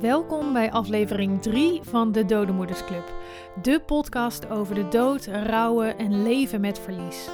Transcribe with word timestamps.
Welkom 0.00 0.52
bij 0.52 0.72
aflevering 0.72 1.42
3 1.42 1.80
van 1.82 2.12
de 2.12 2.24
Dodemoedersclub. 2.24 3.14
De 3.62 3.80
podcast 3.80 4.50
over 4.50 4.74
de 4.74 4.88
dood, 4.88 5.26
rouwen 5.26 5.98
en 5.98 6.22
leven 6.22 6.60
met 6.60 6.78
verlies. 6.78 7.28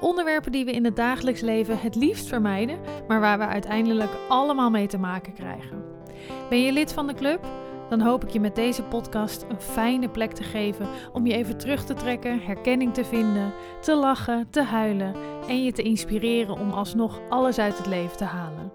Onderwerpen 0.00 0.52
die 0.52 0.64
we 0.64 0.72
in 0.72 0.84
het 0.84 0.96
dagelijks 0.96 1.40
leven 1.40 1.78
het 1.78 1.94
liefst 1.94 2.26
vermijden, 2.26 2.78
maar 3.08 3.20
waar 3.20 3.38
we 3.38 3.46
uiteindelijk 3.46 4.10
allemaal 4.28 4.70
mee 4.70 4.86
te 4.86 4.98
maken 4.98 5.32
krijgen. 5.32 5.84
Ben 6.48 6.60
je 6.62 6.72
lid 6.72 6.92
van 6.92 7.06
de 7.06 7.14
club? 7.14 7.46
Dan 7.88 8.00
hoop 8.00 8.24
ik 8.24 8.30
je 8.30 8.40
met 8.40 8.54
deze 8.54 8.82
podcast 8.82 9.44
een 9.48 9.60
fijne 9.60 10.08
plek 10.08 10.32
te 10.32 10.42
geven 10.42 10.88
om 11.12 11.26
je 11.26 11.34
even 11.34 11.58
terug 11.58 11.84
te 11.84 11.94
trekken, 11.94 12.40
herkenning 12.40 12.94
te 12.94 13.04
vinden, 13.04 13.52
te 13.80 13.94
lachen, 13.94 14.50
te 14.50 14.62
huilen 14.62 15.14
en 15.48 15.64
je 15.64 15.72
te 15.72 15.82
inspireren 15.82 16.58
om 16.58 16.70
alsnog 16.70 17.20
alles 17.28 17.58
uit 17.58 17.76
het 17.78 17.86
leven 17.86 18.16
te 18.16 18.24
halen. 18.24 18.72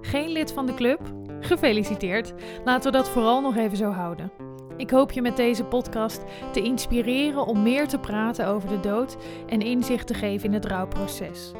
Geen 0.00 0.28
lid 0.28 0.52
van 0.52 0.66
de 0.66 0.74
club? 0.74 1.00
Gefeliciteerd. 1.40 2.32
Laten 2.64 2.92
we 2.92 2.98
dat 2.98 3.08
vooral 3.08 3.40
nog 3.40 3.56
even 3.56 3.76
zo 3.76 3.90
houden. 3.90 4.32
Ik 4.76 4.90
hoop 4.90 5.12
je 5.12 5.22
met 5.22 5.36
deze 5.36 5.64
podcast 5.64 6.22
te 6.52 6.62
inspireren 6.62 7.46
om 7.46 7.62
meer 7.62 7.88
te 7.88 7.98
praten 7.98 8.46
over 8.46 8.68
de 8.68 8.80
dood 8.80 9.16
en 9.46 9.60
inzicht 9.60 10.06
te 10.06 10.14
geven 10.14 10.48
in 10.48 10.54
het 10.54 10.64
rouwproces. 10.64 11.52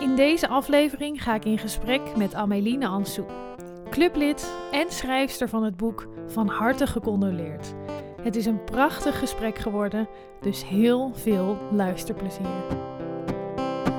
In 0.00 0.16
deze 0.16 0.48
aflevering 0.48 1.22
ga 1.22 1.34
ik 1.34 1.44
in 1.44 1.58
gesprek 1.58 2.00
met 2.16 2.34
Ameline 2.34 2.86
Ansou, 2.86 3.26
clublid 3.90 4.54
en 4.72 4.92
schrijfster 4.92 5.48
van 5.48 5.62
het 5.62 5.76
boek 5.76 6.08
Van 6.26 6.48
harte 6.48 6.86
gecondoleerd. 6.86 7.74
Het 8.22 8.36
is 8.36 8.46
een 8.46 8.64
prachtig 8.64 9.18
gesprek 9.18 9.58
geworden, 9.58 10.08
dus 10.40 10.68
heel 10.68 11.10
veel 11.14 11.58
luisterplezier. 11.70 12.46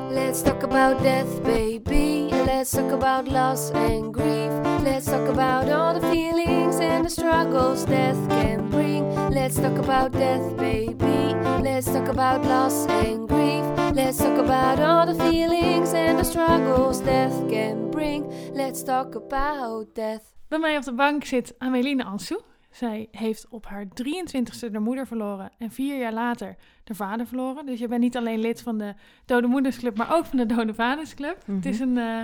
Let's 0.09 0.41
talk 0.41 0.63
about 0.63 1.01
death, 1.01 1.43
baby. 1.43 2.24
Let's 2.45 2.71
talk 2.71 2.91
about 2.91 3.27
loss 3.27 3.71
and 3.71 4.13
grief. 4.13 4.51
Let's 4.83 5.05
talk 5.07 5.27
about 5.27 5.69
all 5.69 5.99
the 5.99 6.07
feelings 6.11 6.79
and 6.79 7.03
the 7.05 7.09
struggles 7.09 7.85
death 7.85 8.29
can 8.29 8.69
bring. 8.69 9.03
Let's 9.31 9.55
talk 9.55 9.77
about 9.77 10.11
death, 10.11 10.55
baby. 10.57 11.33
Let's 11.63 11.87
talk 11.87 12.07
about 12.07 12.43
loss 12.45 12.85
and 12.87 13.27
grief. 13.27 13.63
Let's 13.95 14.17
talk 14.17 14.37
about 14.37 14.79
all 14.79 15.05
the 15.05 15.15
feelings 15.29 15.93
and 15.93 16.19
the 16.19 16.23
struggles 16.23 17.01
death 17.01 17.33
can 17.49 17.89
bring. 17.91 18.31
Let's 18.53 18.83
talk 18.83 19.15
about 19.15 19.95
death. 19.95 20.33
Bij 20.47 20.59
mij 20.59 20.77
op 20.77 20.83
de 20.83 20.93
bank 20.93 21.23
zit 21.23 21.53
Ameline 21.57 22.03
Ansou. 22.03 22.39
Zij 22.75 23.07
heeft 23.11 23.47
op 23.49 23.65
haar 23.65 23.85
23ste 23.85 24.71
de 24.71 24.79
moeder 24.79 25.07
verloren 25.07 25.51
en 25.57 25.71
vier 25.71 25.99
jaar 25.99 26.13
later 26.13 26.55
de 26.83 26.95
vader 26.95 27.27
verloren. 27.27 27.65
Dus 27.65 27.79
je 27.79 27.87
bent 27.87 28.01
niet 28.01 28.17
alleen 28.17 28.39
lid 28.39 28.61
van 28.61 28.77
de 28.77 28.93
Dode 29.25 29.47
Moedersclub, 29.47 29.97
maar 29.97 30.15
ook 30.15 30.25
van 30.25 30.37
de 30.37 30.45
Dode 30.45 30.73
Vadersclub. 30.73 31.45
Het 31.45 31.65
is 31.65 31.79
een 31.79 31.97
uh, 31.97 32.23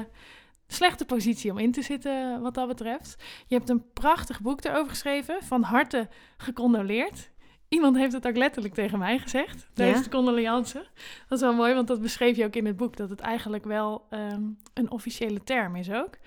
slechte 0.68 1.06
positie 1.06 1.52
om 1.52 1.58
in 1.58 1.72
te 1.72 1.82
zitten 1.82 2.42
wat 2.42 2.54
dat 2.54 2.68
betreft. 2.68 3.24
Je 3.48 3.56
hebt 3.56 3.70
een 3.70 3.84
prachtig 3.94 4.42
boek 4.42 4.64
erover 4.64 4.90
geschreven, 4.90 5.44
van 5.44 5.64
harte 5.64 6.10
gecondoleerd. 6.38 7.30
Iemand 7.68 7.98
heeft 7.98 8.14
het 8.14 8.28
ook 8.28 8.38
letterlijk 8.38 8.74
tegen 8.74 9.00
mij 9.00 9.20
gezegd, 9.20 9.70
tijdens 9.74 9.98
ja? 9.98 10.04
de 10.04 10.10
condoleance. 10.16 10.88
Dat 11.28 11.38
is 11.38 11.46
wel 11.46 11.54
mooi, 11.54 11.74
want 11.74 11.88
dat 11.88 12.02
beschreef 12.02 12.38
je 12.38 12.46
ook 12.46 12.56
in 12.56 12.66
het 12.66 12.78
boek, 12.78 12.98
dat 12.98 13.10
het 13.10 13.20
eigenlijk 13.20 13.66
wel 13.66 14.08
um, 14.10 14.58
een 14.74 14.92
officiële 14.92 15.44
term 15.44 15.76
is 15.76 15.92
ook. 15.92 16.18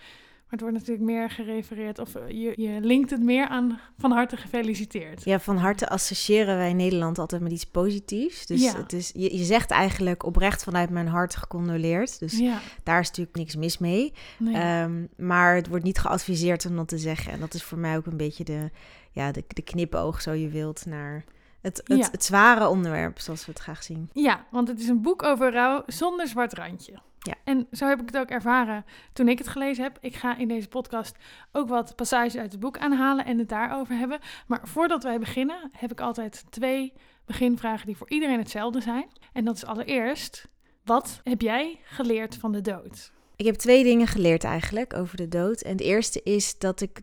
Het 0.55 0.63
wordt 0.63 0.79
natuurlijk 0.79 1.07
meer 1.07 1.31
gerefereerd, 1.31 1.99
of 1.99 2.13
je, 2.29 2.53
je 2.57 2.81
linkt 2.81 3.11
het 3.11 3.23
meer 3.23 3.49
aan 3.49 3.81
van 3.99 4.11
harte 4.11 4.37
gefeliciteerd. 4.37 5.25
Ja, 5.25 5.41
van 5.41 5.57
harte 5.57 5.89
associëren 5.89 6.57
wij 6.57 6.71
in 6.71 6.77
Nederland 6.77 7.19
altijd 7.19 7.43
met 7.43 7.53
iets 7.53 7.67
positiefs. 7.67 8.47
Dus 8.47 8.63
ja. 8.63 8.77
het 8.77 8.93
is, 8.93 9.11
je, 9.15 9.37
je 9.37 9.45
zegt 9.45 9.71
eigenlijk 9.71 10.25
oprecht 10.25 10.65
vanuit 10.65 10.91
mijn 10.91 11.09
hart 11.09 11.37
gecondoleerd. 11.37 12.19
Dus 12.19 12.39
ja. 12.39 12.61
daar 12.83 13.01
is 13.01 13.09
natuurlijk 13.09 13.37
niks 13.37 13.57
mis 13.57 13.79
mee. 13.79 14.13
Nee. 14.39 14.83
Um, 14.83 15.09
maar 15.17 15.55
het 15.55 15.69
wordt 15.69 15.85
niet 15.85 15.99
geadviseerd 15.99 16.67
om 16.67 16.77
dat 16.77 16.89
te 16.89 16.99
zeggen. 16.99 17.33
En 17.33 17.41
dat 17.41 17.55
is 17.55 17.63
voor 17.63 17.79
mij 17.79 17.97
ook 17.97 18.07
een 18.07 18.17
beetje 18.17 18.45
de, 18.45 18.71
ja, 19.11 19.33
de, 19.33 19.45
de 19.49 19.63
knipoog, 19.63 20.23
zo 20.23 20.33
je 20.33 20.49
wilt, 20.49 20.87
naar 20.87 21.25
het, 21.61 21.81
het, 21.85 21.99
ja. 21.99 22.09
het, 22.11 22.25
zware 22.25 22.69
onderwerp, 22.69 23.19
zoals 23.19 23.47
we 23.47 23.53
het 23.53 23.61
graag 23.61 23.83
zien. 23.83 24.11
Ja, 24.13 24.45
want 24.51 24.69
het 24.69 24.81
is 24.81 24.89
een 24.89 25.03
boek 25.03 25.23
over 25.23 25.53
rouw 25.53 25.83
zonder 25.87 26.29
zwart 26.29 26.53
randje. 26.53 26.93
Ja. 27.25 27.35
En 27.45 27.67
zo 27.73 27.87
heb 27.87 28.01
ik 28.01 28.07
het 28.07 28.17
ook 28.17 28.29
ervaren 28.29 28.85
toen 29.13 29.29
ik 29.29 29.39
het 29.39 29.49
gelezen 29.49 29.85
heb. 29.85 29.99
Ik 30.01 30.15
ga 30.15 30.37
in 30.37 30.49
deze 30.49 30.69
podcast 30.69 31.17
ook 31.53 31.69
wat 31.69 31.97
passages 31.97 32.37
uit 32.37 32.53
het 32.53 32.61
boek 32.61 32.79
aanhalen 32.79 33.25
en 33.25 33.39
het 33.39 33.49
daarover 33.49 33.97
hebben. 33.97 34.19
Maar 34.47 34.61
voordat 34.63 35.03
wij 35.03 35.19
beginnen, 35.19 35.71
heb 35.73 35.91
ik 35.91 36.01
altijd 36.01 36.45
twee 36.51 36.93
beginvragen 37.25 37.87
die 37.87 37.97
voor 37.97 38.11
iedereen 38.11 38.39
hetzelfde 38.39 38.81
zijn. 38.81 39.09
En 39.33 39.45
dat 39.45 39.57
is 39.57 39.65
allereerst, 39.65 40.49
wat 40.85 41.21
heb 41.23 41.41
jij 41.41 41.79
geleerd 41.83 42.37
van 42.37 42.53
de 42.53 42.61
dood? 42.61 43.13
Ik 43.37 43.47
heb 43.47 43.55
twee 43.55 43.85
dingen 43.85 44.07
geleerd 44.07 44.45
eigenlijk 44.45 44.95
over 44.95 45.17
de 45.17 45.29
dood. 45.29 45.61
En 45.61 45.73
het 45.73 45.81
eerste 45.81 46.23
is 46.23 46.59
dat 46.59 46.81
ik 46.81 47.01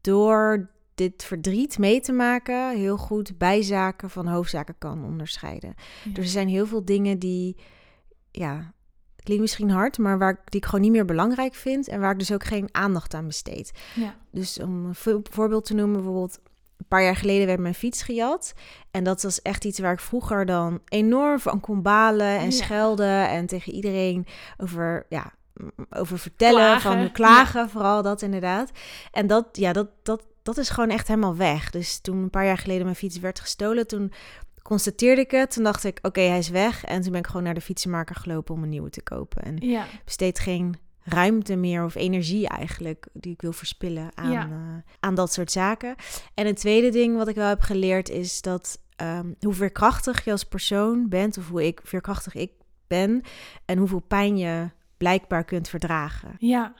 door 0.00 0.70
dit 0.94 1.24
verdriet 1.24 1.78
mee 1.78 2.00
te 2.00 2.12
maken 2.12 2.76
heel 2.76 2.96
goed 2.96 3.38
bijzaken 3.38 4.10
van 4.10 4.26
hoofdzaken 4.26 4.74
kan 4.78 5.04
onderscheiden. 5.04 5.74
Ja. 6.04 6.12
Dus 6.12 6.24
er 6.24 6.30
zijn 6.30 6.48
heel 6.48 6.66
veel 6.66 6.84
dingen 6.84 7.18
die, 7.18 7.56
ja, 8.30 8.74
klinkt 9.24 9.42
misschien 9.42 9.70
hard, 9.70 9.98
maar 9.98 10.18
waar, 10.18 10.40
die 10.44 10.60
ik 10.60 10.64
gewoon 10.64 10.80
niet 10.80 10.92
meer 10.92 11.04
belangrijk 11.04 11.54
vind 11.54 11.88
en 11.88 12.00
waar 12.00 12.12
ik 12.12 12.18
dus 12.18 12.32
ook 12.32 12.44
geen 12.44 12.68
aandacht 12.72 13.14
aan 13.14 13.26
besteed. 13.26 13.72
Ja. 13.94 14.14
Dus 14.30 14.60
om 14.60 14.84
een 14.84 15.24
voorbeeld 15.30 15.64
te 15.64 15.74
noemen, 15.74 15.96
bijvoorbeeld 15.96 16.38
een 16.76 16.88
paar 16.88 17.02
jaar 17.02 17.16
geleden 17.16 17.46
werd 17.46 17.60
mijn 17.60 17.74
fiets 17.74 18.02
gejat. 18.02 18.52
En 18.90 19.04
dat 19.04 19.22
was 19.22 19.42
echt 19.42 19.64
iets 19.64 19.78
waar 19.78 19.92
ik 19.92 20.00
vroeger 20.00 20.46
dan 20.46 20.80
enorm 20.84 21.38
van 21.38 21.60
kon 21.60 21.82
balen 21.82 22.38
en 22.38 22.44
ja. 22.44 22.50
schelden 22.50 23.28
en 23.28 23.46
tegen 23.46 23.72
iedereen 23.72 24.26
over, 24.56 25.06
ja, 25.08 25.32
over 25.90 26.18
vertellen, 26.18 26.54
klagen. 26.54 26.92
van 26.92 27.12
klagen, 27.12 27.60
ja. 27.60 27.68
vooral 27.68 28.02
dat 28.02 28.22
inderdaad. 28.22 28.70
En 29.10 29.26
dat, 29.26 29.46
ja, 29.52 29.72
dat, 29.72 29.88
dat, 30.02 30.22
dat 30.42 30.58
is 30.58 30.70
gewoon 30.70 30.90
echt 30.90 31.08
helemaal 31.08 31.36
weg. 31.36 31.70
Dus 31.70 31.98
toen 32.00 32.16
een 32.16 32.30
paar 32.30 32.44
jaar 32.44 32.58
geleden 32.58 32.84
mijn 32.84 32.96
fiets 32.96 33.18
werd 33.18 33.40
gestolen, 33.40 33.86
toen 33.86 34.12
constateerde 34.68 35.20
ik 35.20 35.30
het. 35.30 35.50
Toen 35.50 35.64
dacht 35.64 35.84
ik, 35.84 35.96
oké, 35.96 36.06
okay, 36.06 36.26
hij 36.26 36.38
is 36.38 36.48
weg. 36.48 36.84
En 36.84 37.00
toen 37.00 37.10
ben 37.10 37.20
ik 37.20 37.26
gewoon 37.26 37.42
naar 37.42 37.54
de 37.54 37.60
fietsenmaker 37.60 38.16
gelopen 38.16 38.54
om 38.54 38.62
een 38.62 38.68
nieuwe 38.68 38.90
te 38.90 39.02
kopen. 39.02 39.42
En 39.42 39.56
ja. 39.56 39.84
besteed 40.04 40.38
geen 40.38 40.74
ruimte 41.02 41.56
meer 41.56 41.84
of 41.84 41.94
energie 41.94 42.48
eigenlijk 42.48 43.06
die 43.12 43.32
ik 43.32 43.40
wil 43.40 43.52
verspillen 43.52 44.10
aan, 44.14 44.30
ja. 44.30 44.46
uh, 44.46 44.54
aan 45.00 45.14
dat 45.14 45.32
soort 45.32 45.52
zaken. 45.52 45.94
En 46.34 46.46
een 46.46 46.54
tweede 46.54 46.90
ding 46.90 47.16
wat 47.16 47.28
ik 47.28 47.34
wel 47.34 47.48
heb 47.48 47.60
geleerd 47.60 48.08
is 48.08 48.42
dat 48.42 48.78
um, 49.02 49.34
hoe 49.40 49.52
veerkrachtig 49.52 50.24
je 50.24 50.30
als 50.30 50.44
persoon 50.44 51.08
bent 51.08 51.38
of 51.38 51.48
hoe 51.48 51.66
ik 51.66 51.80
veerkrachtig 51.84 52.34
ik 52.34 52.52
ben 52.86 53.22
en 53.64 53.78
hoeveel 53.78 54.00
pijn 54.00 54.36
je 54.36 54.70
blijkbaar 54.96 55.44
kunt 55.44 55.68
verdragen. 55.68 56.34
Ja, 56.38 56.74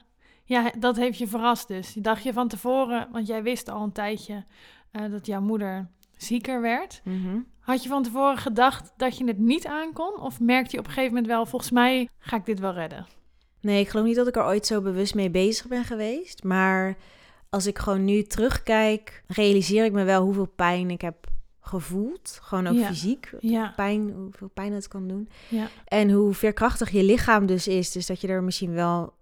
ja, 0.45 0.73
dat 0.79 0.97
heeft 0.97 1.19
je 1.19 1.27
verrast 1.27 1.69
dus. 1.69 1.93
Dacht 1.93 2.23
je 2.23 2.33
van 2.33 2.49
tevoren, 2.49 3.09
want 3.13 3.27
jij 3.27 3.43
wist 3.43 3.69
al 3.69 3.83
een 3.83 3.93
tijdje 3.93 4.45
uh, 4.93 5.11
dat 5.11 5.27
jouw 5.27 5.41
moeder 5.41 5.89
zieker 6.17 6.61
werd. 6.61 7.01
Mm 7.05 7.23
-hmm. 7.23 7.47
Had 7.65 7.83
je 7.83 7.89
van 7.89 8.03
tevoren 8.03 8.39
gedacht 8.39 8.93
dat 8.97 9.19
je 9.19 9.25
het 9.25 9.39
niet 9.39 9.67
aankon? 9.67 10.21
Of 10.21 10.41
merkte 10.41 10.71
je 10.71 10.79
op 10.79 10.87
een 10.87 10.93
gegeven 10.93 11.15
moment 11.15 11.33
wel, 11.33 11.47
volgens 11.47 11.71
mij 11.71 12.09
ga 12.19 12.37
ik 12.37 12.47
dit 12.47 12.61
wel 12.61 12.73
redden? 12.73 13.07
Nee, 13.61 13.81
ik 13.81 13.89
geloof 13.89 14.07
niet 14.07 14.17
dat 14.17 14.27
ik 14.27 14.37
er 14.37 14.45
ooit 14.45 14.67
zo 14.67 14.81
bewust 14.81 15.15
mee 15.15 15.31
bezig 15.31 15.67
ben 15.67 15.85
geweest. 15.85 16.43
Maar 16.43 16.97
als 17.51 17.67
ik 17.67 17.79
gewoon 17.79 18.05
nu 18.05 18.23
terugkijk, 18.23 19.23
realiseer 19.27 19.85
ik 19.85 19.93
me 19.93 20.05
wel 20.05 20.23
hoeveel 20.23 20.53
pijn 20.57 20.91
ik 20.91 21.01
heb 21.01 21.27
gevoeld. 21.61 22.39
Gewoon 22.43 22.67
ook 22.67 22.77
ja. 22.77 22.87
fysiek. 22.87 23.31
Ja. 23.41 23.73
Pijn, 23.77 24.11
hoeveel 24.11 24.51
pijn 24.55 24.73
het 24.73 24.89
kan 24.89 25.09
doen. 25.09 25.29
Ja. 25.49 25.69
En 25.85 26.11
hoe 26.11 26.35
veerkrachtig 26.35 26.91
je 26.91 27.03
lichaam 27.03 27.47
dus 27.47 27.69
is. 27.69 27.93
Dus 27.93 28.07
dat 28.07 28.21
je 28.21 28.29
er 28.29 28.43
misschien 28.43 28.73
wel 28.73 29.13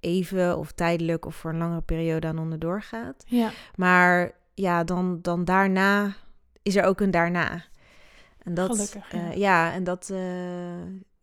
even 0.00 0.58
of 0.58 0.72
tijdelijk 0.72 1.26
of 1.26 1.34
voor 1.34 1.50
een 1.50 1.58
langere 1.58 1.80
periode 1.80 2.26
aan 2.26 2.38
onderdoor 2.38 2.82
gaat. 2.82 3.24
Ja. 3.26 3.50
Maar 3.76 4.32
ja, 4.54 4.84
dan, 4.84 5.18
dan 5.22 5.44
daarna 5.44 6.14
is 6.62 6.76
er 6.76 6.84
ook 6.84 7.00
een 7.00 7.10
daarna. 7.10 7.64
En 8.46 8.54
dat, 8.54 8.70
Gelukkig, 8.70 9.12
ja. 9.12 9.28
Uh, 9.28 9.36
ja, 9.36 9.72
en 9.72 9.84
dat 9.84 10.08
uh, 10.12 10.18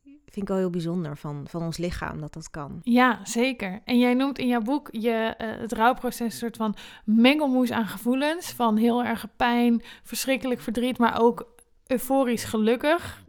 vind 0.03 0.35
ik 0.35 0.47
wel 0.47 0.57
heel 0.57 0.69
bijzonder 0.69 1.17
van, 1.17 1.45
van 1.49 1.61
ons 1.61 1.77
lichaam, 1.77 2.19
dat 2.19 2.33
dat 2.33 2.49
kan. 2.49 2.79
Ja, 2.81 3.19
zeker. 3.23 3.81
En 3.85 3.99
jij 3.99 4.13
noemt 4.13 4.37
in 4.37 4.47
jouw 4.47 4.61
boek 4.61 4.87
je, 4.91 5.35
uh, 5.37 5.47
het 5.61 5.71
rouwproces 5.71 6.19
een 6.19 6.31
soort 6.31 6.57
van 6.57 6.75
mengelmoes 7.05 7.71
aan 7.71 7.87
gevoelens. 7.87 8.51
Van 8.51 8.77
heel 8.77 9.03
erg 9.03 9.25
pijn, 9.35 9.81
verschrikkelijk 10.03 10.61
verdriet, 10.61 10.97
maar 10.97 11.21
ook 11.21 11.47
euforisch 11.87 12.43
gelukkig. 12.43 13.23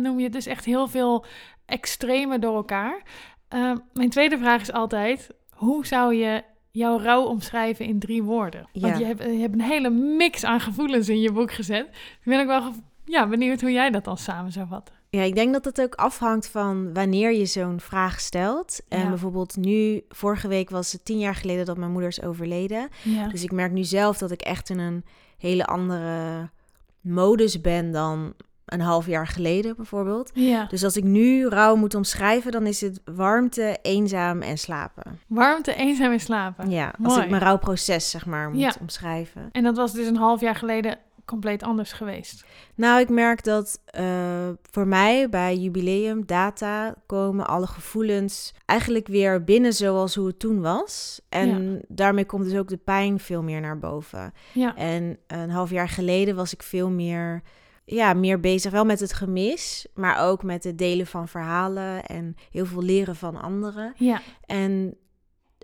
noem 0.00 0.20
je 0.20 0.30
dus 0.30 0.46
echt 0.46 0.64
heel 0.64 0.88
veel 0.88 1.24
extreme 1.66 2.38
door 2.38 2.54
elkaar. 2.54 3.02
mijn 3.92 4.10
tweede 4.10 4.38
vraag 4.38 4.60
is 4.60 4.72
altijd, 4.72 5.30
hoe 5.50 5.86
zou 5.86 6.14
je 6.14 6.42
jouw 6.70 6.98
rouw 6.98 7.22
omschrijven 7.22 7.84
in 7.84 7.98
drie 7.98 8.22
woorden? 8.22 8.68
Ja. 8.72 8.80
Want 8.80 8.98
je 8.98 9.04
hebt, 9.04 9.22
je 9.22 9.40
hebt, 9.40 9.54
een 9.54 9.60
hele 9.60 9.90
mix 9.90 10.44
aan 10.44 10.60
gevoelens 10.60 11.08
in 11.08 11.20
je 11.20 11.32
boek 11.32 11.52
gezet. 11.52 11.86
Ik 11.86 12.20
ben 12.24 12.40
ook 12.40 12.46
wel 12.46 12.72
ja, 13.10 13.28
benieuwd 13.28 13.60
hoe 13.60 13.72
jij 13.72 13.90
dat 13.90 14.04
dan 14.04 14.18
samen 14.18 14.52
zou 14.52 14.66
vatten. 14.66 14.94
Ja, 15.08 15.22
ik 15.22 15.34
denk 15.34 15.52
dat 15.52 15.64
het 15.64 15.80
ook 15.80 15.94
afhangt 15.94 16.48
van 16.48 16.92
wanneer 16.94 17.32
je 17.32 17.46
zo'n 17.46 17.80
vraag 17.80 18.20
stelt. 18.20 18.80
En 18.88 19.00
ja. 19.00 19.08
bijvoorbeeld 19.08 19.56
nu, 19.56 20.04
vorige 20.08 20.48
week 20.48 20.70
was 20.70 20.92
het 20.92 21.04
tien 21.04 21.18
jaar 21.18 21.34
geleden 21.34 21.64
dat 21.64 21.76
mijn 21.76 21.90
moeder 21.90 22.08
is 22.08 22.22
overleden. 22.22 22.88
Ja. 23.02 23.28
Dus 23.28 23.42
ik 23.42 23.52
merk 23.52 23.72
nu 23.72 23.84
zelf 23.84 24.18
dat 24.18 24.30
ik 24.30 24.40
echt 24.40 24.70
in 24.70 24.78
een 24.78 25.04
hele 25.38 25.66
andere 25.66 26.48
modus 27.00 27.60
ben 27.60 27.90
dan 27.92 28.34
een 28.64 28.80
half 28.80 29.06
jaar 29.06 29.26
geleden 29.26 29.76
bijvoorbeeld. 29.76 30.30
Ja. 30.34 30.64
Dus 30.64 30.84
als 30.84 30.96
ik 30.96 31.04
nu 31.04 31.48
rouw 31.48 31.76
moet 31.76 31.94
omschrijven, 31.94 32.52
dan 32.52 32.66
is 32.66 32.80
het 32.80 33.00
warmte, 33.04 33.78
eenzaam 33.82 34.42
en 34.42 34.58
slapen. 34.58 35.20
Warmte, 35.26 35.74
eenzaam 35.74 36.12
en 36.12 36.20
slapen. 36.20 36.70
Ja, 36.70 36.86
als 36.86 37.12
Mooi. 37.12 37.22
ik 37.22 37.30
mijn 37.30 37.42
rouwproces 37.42 38.10
zeg 38.10 38.26
maar 38.26 38.50
moet 38.50 38.60
Ja. 38.60 38.74
omschrijven. 38.80 39.48
En 39.52 39.62
dat 39.62 39.76
was 39.76 39.92
dus 39.92 40.06
een 40.06 40.16
half 40.16 40.40
jaar 40.40 40.54
geleden 40.54 40.98
compleet 41.30 41.62
anders 41.62 41.92
geweest. 41.92 42.44
Nou, 42.74 43.00
ik 43.00 43.08
merk 43.08 43.44
dat 43.44 43.80
eh, 43.84 44.48
voor 44.70 44.86
mij 44.86 45.28
bij 45.28 45.56
jubileum 45.56 46.26
data 46.26 46.94
komen 47.06 47.46
alle 47.46 47.66
gevoelens 47.66 48.54
eigenlijk 48.66 49.06
weer 49.06 49.44
binnen 49.44 49.72
zoals 49.72 50.14
hoe 50.14 50.26
het 50.26 50.38
toen 50.38 50.60
was. 50.60 51.20
En 51.28 51.80
daarmee 51.88 52.24
komt 52.24 52.44
dus 52.44 52.58
ook 52.58 52.68
de 52.68 52.76
pijn 52.76 53.18
veel 53.18 53.42
meer 53.42 53.60
naar 53.60 53.78
boven. 53.78 54.32
Ja. 54.52 54.76
En 54.76 55.18
een 55.26 55.50
half 55.50 55.70
jaar 55.70 55.88
geleden 55.88 56.36
was 56.36 56.52
ik 56.52 56.62
veel 56.62 56.90
meer, 56.90 57.42
ja, 57.84 58.14
meer 58.14 58.40
bezig 58.40 58.72
wel 58.72 58.84
met 58.84 59.00
het 59.00 59.12
gemis, 59.12 59.86
maar 59.94 60.28
ook 60.28 60.42
met 60.42 60.64
het 60.64 60.78
delen 60.78 61.06
van 61.06 61.28
verhalen 61.28 62.04
en 62.04 62.34
heel 62.50 62.66
veel 62.66 62.82
leren 62.82 63.16
van 63.16 63.40
anderen. 63.40 63.92
Ja. 63.96 64.20
En 64.46 64.94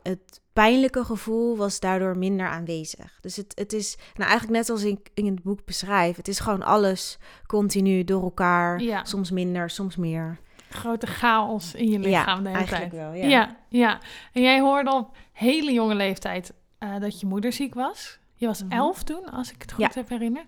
het 0.09 0.41
pijnlijke 0.53 1.05
gevoel 1.05 1.57
was 1.57 1.81
daardoor 1.81 2.19
minder 2.19 2.47
aanwezig. 2.49 3.19
Dus 3.21 3.37
het, 3.37 3.53
het 3.55 3.73
is, 3.73 3.97
nou 4.15 4.31
eigenlijk 4.31 4.59
net 4.59 4.71
als 4.71 4.83
ik 4.83 5.09
in 5.15 5.27
het 5.27 5.43
boek 5.43 5.65
beschrijf, 5.65 6.17
het 6.17 6.29
is 6.29 6.39
gewoon 6.41 6.63
alles 6.63 7.19
continu 7.47 8.05
door 8.05 8.23
elkaar. 8.23 8.81
Ja. 8.83 9.05
Soms 9.05 9.31
minder, 9.31 9.71
soms 9.71 9.97
meer. 9.97 10.39
Grote 10.71 11.07
chaos 11.07 11.75
in 11.75 11.89
je 11.91 11.99
lichaam 11.99 12.43
de 12.43 12.49
hele 12.49 12.59
eigenlijk 12.61 12.91
tijd. 12.91 13.03
wel. 13.03 13.13
Ja. 13.13 13.27
Ja. 13.29 13.57
ja, 13.69 13.99
En 14.33 14.43
jij 14.43 14.61
hoorde 14.61 14.93
op 14.95 15.17
hele 15.33 15.73
jonge 15.73 15.95
leeftijd 15.95 16.53
eh, 16.79 16.99
dat 16.99 17.21
je 17.21 17.27
moeder 17.27 17.53
ziek 17.53 17.75
was. 17.75 18.19
Je 18.35 18.47
was 18.47 18.63
Mhm. 18.63 18.73
elf 18.73 19.03
toen, 19.03 19.31
als 19.31 19.53
ik 19.53 19.63
het 19.63 19.73
goed 19.73 19.85
Ja. 19.85 19.91
heb 19.95 20.09
herinnerd. 20.09 20.47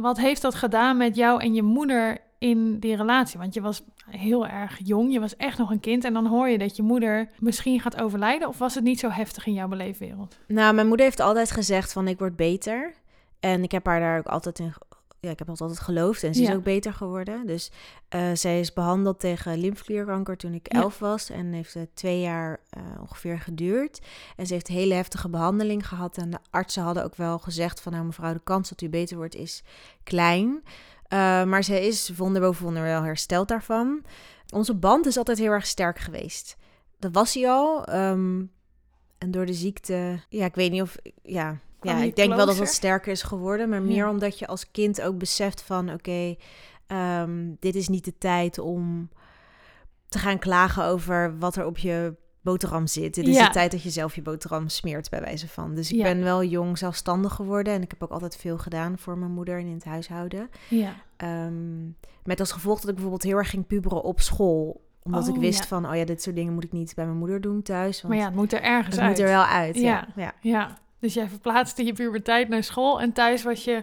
Wat 0.00 0.18
heeft 0.18 0.42
dat 0.42 0.54
gedaan 0.54 0.96
met 0.96 1.16
jou 1.16 1.40
en 1.42 1.54
je 1.54 1.62
moeder 1.62 2.18
in 2.44 2.78
die 2.78 2.96
relatie? 2.96 3.38
Want 3.38 3.54
je 3.54 3.60
was 3.60 3.82
heel 4.10 4.46
erg 4.46 4.78
jong, 4.82 5.12
je 5.12 5.20
was 5.20 5.36
echt 5.36 5.58
nog 5.58 5.70
een 5.70 5.80
kind. 5.80 6.04
En 6.04 6.12
dan 6.12 6.26
hoor 6.26 6.48
je 6.48 6.58
dat 6.58 6.76
je 6.76 6.82
moeder 6.82 7.28
misschien 7.38 7.80
gaat 7.80 8.00
overlijden. 8.00 8.48
Of 8.48 8.58
was 8.58 8.74
het 8.74 8.84
niet 8.84 8.98
zo 8.98 9.08
heftig 9.10 9.46
in 9.46 9.52
jouw 9.52 9.68
beleefwereld? 9.68 10.38
Nou, 10.48 10.74
mijn 10.74 10.86
moeder 10.86 11.06
heeft 11.06 11.20
altijd 11.20 11.50
gezegd 11.50 11.92
van 11.92 12.08
ik 12.08 12.18
word 12.18 12.36
beter. 12.36 12.94
En 13.40 13.62
ik 13.62 13.72
heb 13.72 13.86
haar 13.86 14.00
daar 14.00 14.18
ook 14.18 14.26
altijd 14.26 14.58
in, 14.58 14.72
ja, 15.20 15.30
ik 15.30 15.38
heb 15.38 15.48
dat 15.48 15.60
altijd 15.60 15.80
geloofd 15.80 16.22
en 16.22 16.34
ze 16.34 16.42
Ja. 16.42 16.48
is 16.50 16.54
ook 16.56 16.62
beter 16.62 16.92
geworden. 16.92 17.46
Dus 17.46 17.70
eh, 18.08 18.30
zij 18.34 18.60
is 18.60 18.72
behandeld 18.72 19.20
tegen 19.20 19.58
lymfeklierkanker 19.58 20.36
toen 20.36 20.54
ik 20.54 20.72
Ja. 20.72 20.80
elf 20.80 20.98
was 20.98 21.30
en 21.30 21.52
heeft 21.52 21.74
het 21.74 21.96
twee 21.96 22.20
jaar 22.20 22.60
eh, 22.70 22.82
ongeveer 23.00 23.38
geduurd. 23.40 24.00
En 24.36 24.46
ze 24.46 24.52
heeft 24.52 24.68
een 24.68 24.74
hele 24.74 24.94
heftige 24.94 25.28
behandeling 25.28 25.88
gehad 25.88 26.16
en 26.16 26.30
de 26.30 26.38
artsen 26.50 26.82
hadden 26.82 27.04
ook 27.04 27.16
wel 27.16 27.38
gezegd 27.38 27.80
van 27.80 27.92
nou 27.92 28.04
mevrouw, 28.04 28.32
de 28.32 28.40
kans 28.44 28.68
dat 28.68 28.80
u 28.80 28.88
beter 28.88 29.16
wordt 29.16 29.34
is 29.34 29.62
klein. 30.02 30.62
Eh, 31.08 31.44
maar 31.44 31.64
ze 31.64 31.86
is 31.86 32.10
wonder 32.16 32.42
boven 32.42 32.64
wonder 32.64 32.82
wel 32.82 33.02
hersteld 33.02 33.48
daarvan. 33.48 34.04
Onze 34.52 34.74
band 34.74 35.06
is 35.06 35.16
altijd 35.16 35.38
heel 35.38 35.50
erg 35.50 35.66
sterk 35.66 35.98
geweest. 35.98 36.56
Dat 36.98 37.12
was 37.12 37.34
hij 37.34 37.48
al. 37.50 37.84
ehm, 37.84 38.42
en 39.18 39.30
door 39.30 39.46
de 39.46 39.54
ziekte, 39.54 40.20
ja, 40.28 40.44
ik 40.44 40.54
weet 40.54 40.70
niet 40.70 40.82
of, 40.82 40.96
ja, 41.22 41.58
ja, 41.82 41.96
ik 42.02 42.16
denk 42.16 42.34
wel 42.34 42.46
dat 42.46 42.58
het 42.58 42.68
sterker 42.68 43.12
is 43.12 43.22
geworden, 43.22 43.68
maar 43.68 43.82
meer 43.82 43.96
Ja. 43.96 44.10
omdat 44.10 44.38
je 44.38 44.46
als 44.46 44.70
kind 44.70 45.02
ook 45.02 45.18
beseft 45.18 45.62
van, 45.62 45.92
oké, 45.92 46.36
ehm, 46.86 47.54
dit 47.58 47.74
is 47.74 47.88
niet 47.88 48.04
de 48.04 48.18
tijd 48.18 48.58
om 48.58 49.08
te 50.08 50.18
gaan 50.18 50.38
klagen 50.38 50.84
over 50.84 51.38
wat 51.38 51.56
er 51.56 51.66
op 51.66 51.78
je 51.78 52.14
boterham 52.44 52.86
zit. 52.86 53.14
Dit 53.14 53.26
is 53.28 53.36
Ja. 53.36 53.46
de 53.46 53.52
tijd 53.52 53.70
dat 53.70 53.82
je 53.82 53.90
zelf 53.90 54.14
je 54.14 54.22
boterham 54.22 54.68
smeert, 54.68 55.10
bij 55.10 55.20
wijze 55.20 55.48
van. 55.48 55.74
Dus 55.74 55.90
ik 55.92 55.96
Ja. 55.96 56.02
ben 56.02 56.22
wel 56.22 56.44
jong 56.44 56.78
zelfstandig 56.78 57.32
geworden 57.34 57.72
en 57.72 57.82
ik 57.82 57.90
heb 57.90 58.02
ook 58.02 58.10
altijd 58.10 58.36
veel 58.36 58.58
gedaan 58.58 58.98
voor 58.98 59.18
mijn 59.18 59.30
moeder 59.32 59.58
en 59.58 59.66
in 59.66 59.74
het 59.74 59.84
huishouden. 59.84 60.48
Ja. 60.68 60.92
Ehm, 61.16 61.84
met 62.24 62.40
als 62.40 62.52
gevolg 62.52 62.76
dat 62.78 62.88
ik 62.88 62.94
bijvoorbeeld 62.94 63.22
heel 63.22 63.36
erg 63.36 63.50
ging 63.50 63.66
puberen 63.66 64.02
op 64.02 64.20
school. 64.20 64.82
Omdat 65.02 65.28
ik 65.28 65.34
Oh, 65.34 65.40
wist 65.40 65.58
ja. 65.58 65.66
van, 65.66 65.88
oh 65.88 65.96
ja, 65.96 66.04
dit 66.04 66.22
soort 66.22 66.36
dingen 66.36 66.52
moet 66.52 66.64
ik 66.64 66.72
niet 66.72 66.94
bij 66.94 67.04
mijn 67.04 67.18
moeder 67.18 67.40
doen 67.40 67.62
thuis. 67.62 68.02
Want 68.02 68.14
Maar 68.14 68.22
ja, 68.22 68.28
het 68.28 68.38
moet 68.38 68.52
er 68.52 68.62
ergens 68.62 68.94
het 68.94 69.04
uit. 69.04 69.10
moet 69.10 69.18
er 69.18 69.26
wel 69.32 69.44
uit. 69.44 69.74
Ja. 69.76 69.82
Ja. 69.82 70.06
ja. 70.16 70.32
Ja, 70.40 70.78
dus 70.98 71.14
jij 71.14 71.28
verplaatste 71.28 71.84
je 71.84 71.92
puberteit 71.92 72.48
naar 72.48 72.62
school 72.62 73.00
en 73.00 73.12
thuis 73.12 73.42
was 73.42 73.64
je 73.64 73.82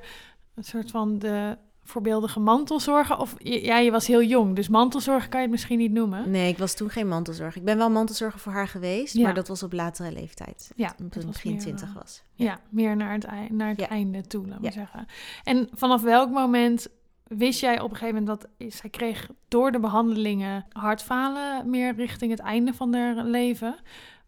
een 0.56 0.64
soort 0.64 0.92
van 0.92 1.20
de 1.20 1.58
voorbeeldige 1.92 2.40
mantelzorger. 2.40 3.18
Of 3.18 3.36
ja, 3.40 3.78
je 3.78 3.92
was 3.92 4.08
heel 4.08 4.24
jong, 4.24 4.56
dus 4.56 4.68
mantelzorger 4.70 5.30
kan 5.30 5.40
je 5.40 5.46
het 5.46 5.52
misschien 5.56 5.78
niet 5.78 5.92
noemen. 5.92 6.30
Nee, 6.32 6.50
ik 6.52 6.58
was 6.58 6.76
toen 6.76 6.90
geen 6.90 7.08
mantelzorger. 7.08 7.58
Ik 7.58 7.66
ben 7.66 7.78
wel 7.78 7.90
mantelzorger 7.90 8.40
voor 8.40 8.52
haar 8.52 8.68
geweest, 8.68 9.14
Ja. 9.16 9.24
maar 9.24 9.34
dat 9.34 9.48
was 9.48 9.64
op 9.64 9.74
latere 9.74 10.12
leeftijd. 10.12 10.72
Ja, 10.76 10.94
toen 10.98 11.06
ik 11.22 11.26
begin 11.26 11.52
meer, 11.52 11.60
twintig 11.62 11.88
eh, 11.90 11.96
was. 11.96 12.24
Ja, 12.34 12.60
meer 12.70 12.96
naar 12.96 13.14
het, 13.14 13.24
ei- 13.24 13.48
naar 13.52 13.70
het 13.70 13.80
Ja. 13.80 13.88
einde 13.90 14.22
toe, 14.22 14.48
laat 14.48 14.60
maar 14.62 14.72
Ja. 14.74 14.78
zeggen. 14.78 15.06
En 15.44 15.70
vanaf 15.74 16.02
welk 16.02 16.30
moment 16.30 16.88
wist 17.24 17.60
jij 17.60 17.80
op 17.80 17.90
een 17.92 17.98
gegeven 17.98 18.24
moment 18.24 18.42
dat 18.42 18.74
zij 18.74 18.90
kreeg 18.90 19.28
door 19.48 19.72
de 19.72 19.80
behandelingen 19.80 20.66
hartfalen 20.72 21.70
meer 21.70 21.96
richting 21.96 22.32
het 22.32 22.40
einde 22.40 22.74
van 22.74 22.94
haar 22.94 23.24
leven? 23.24 23.76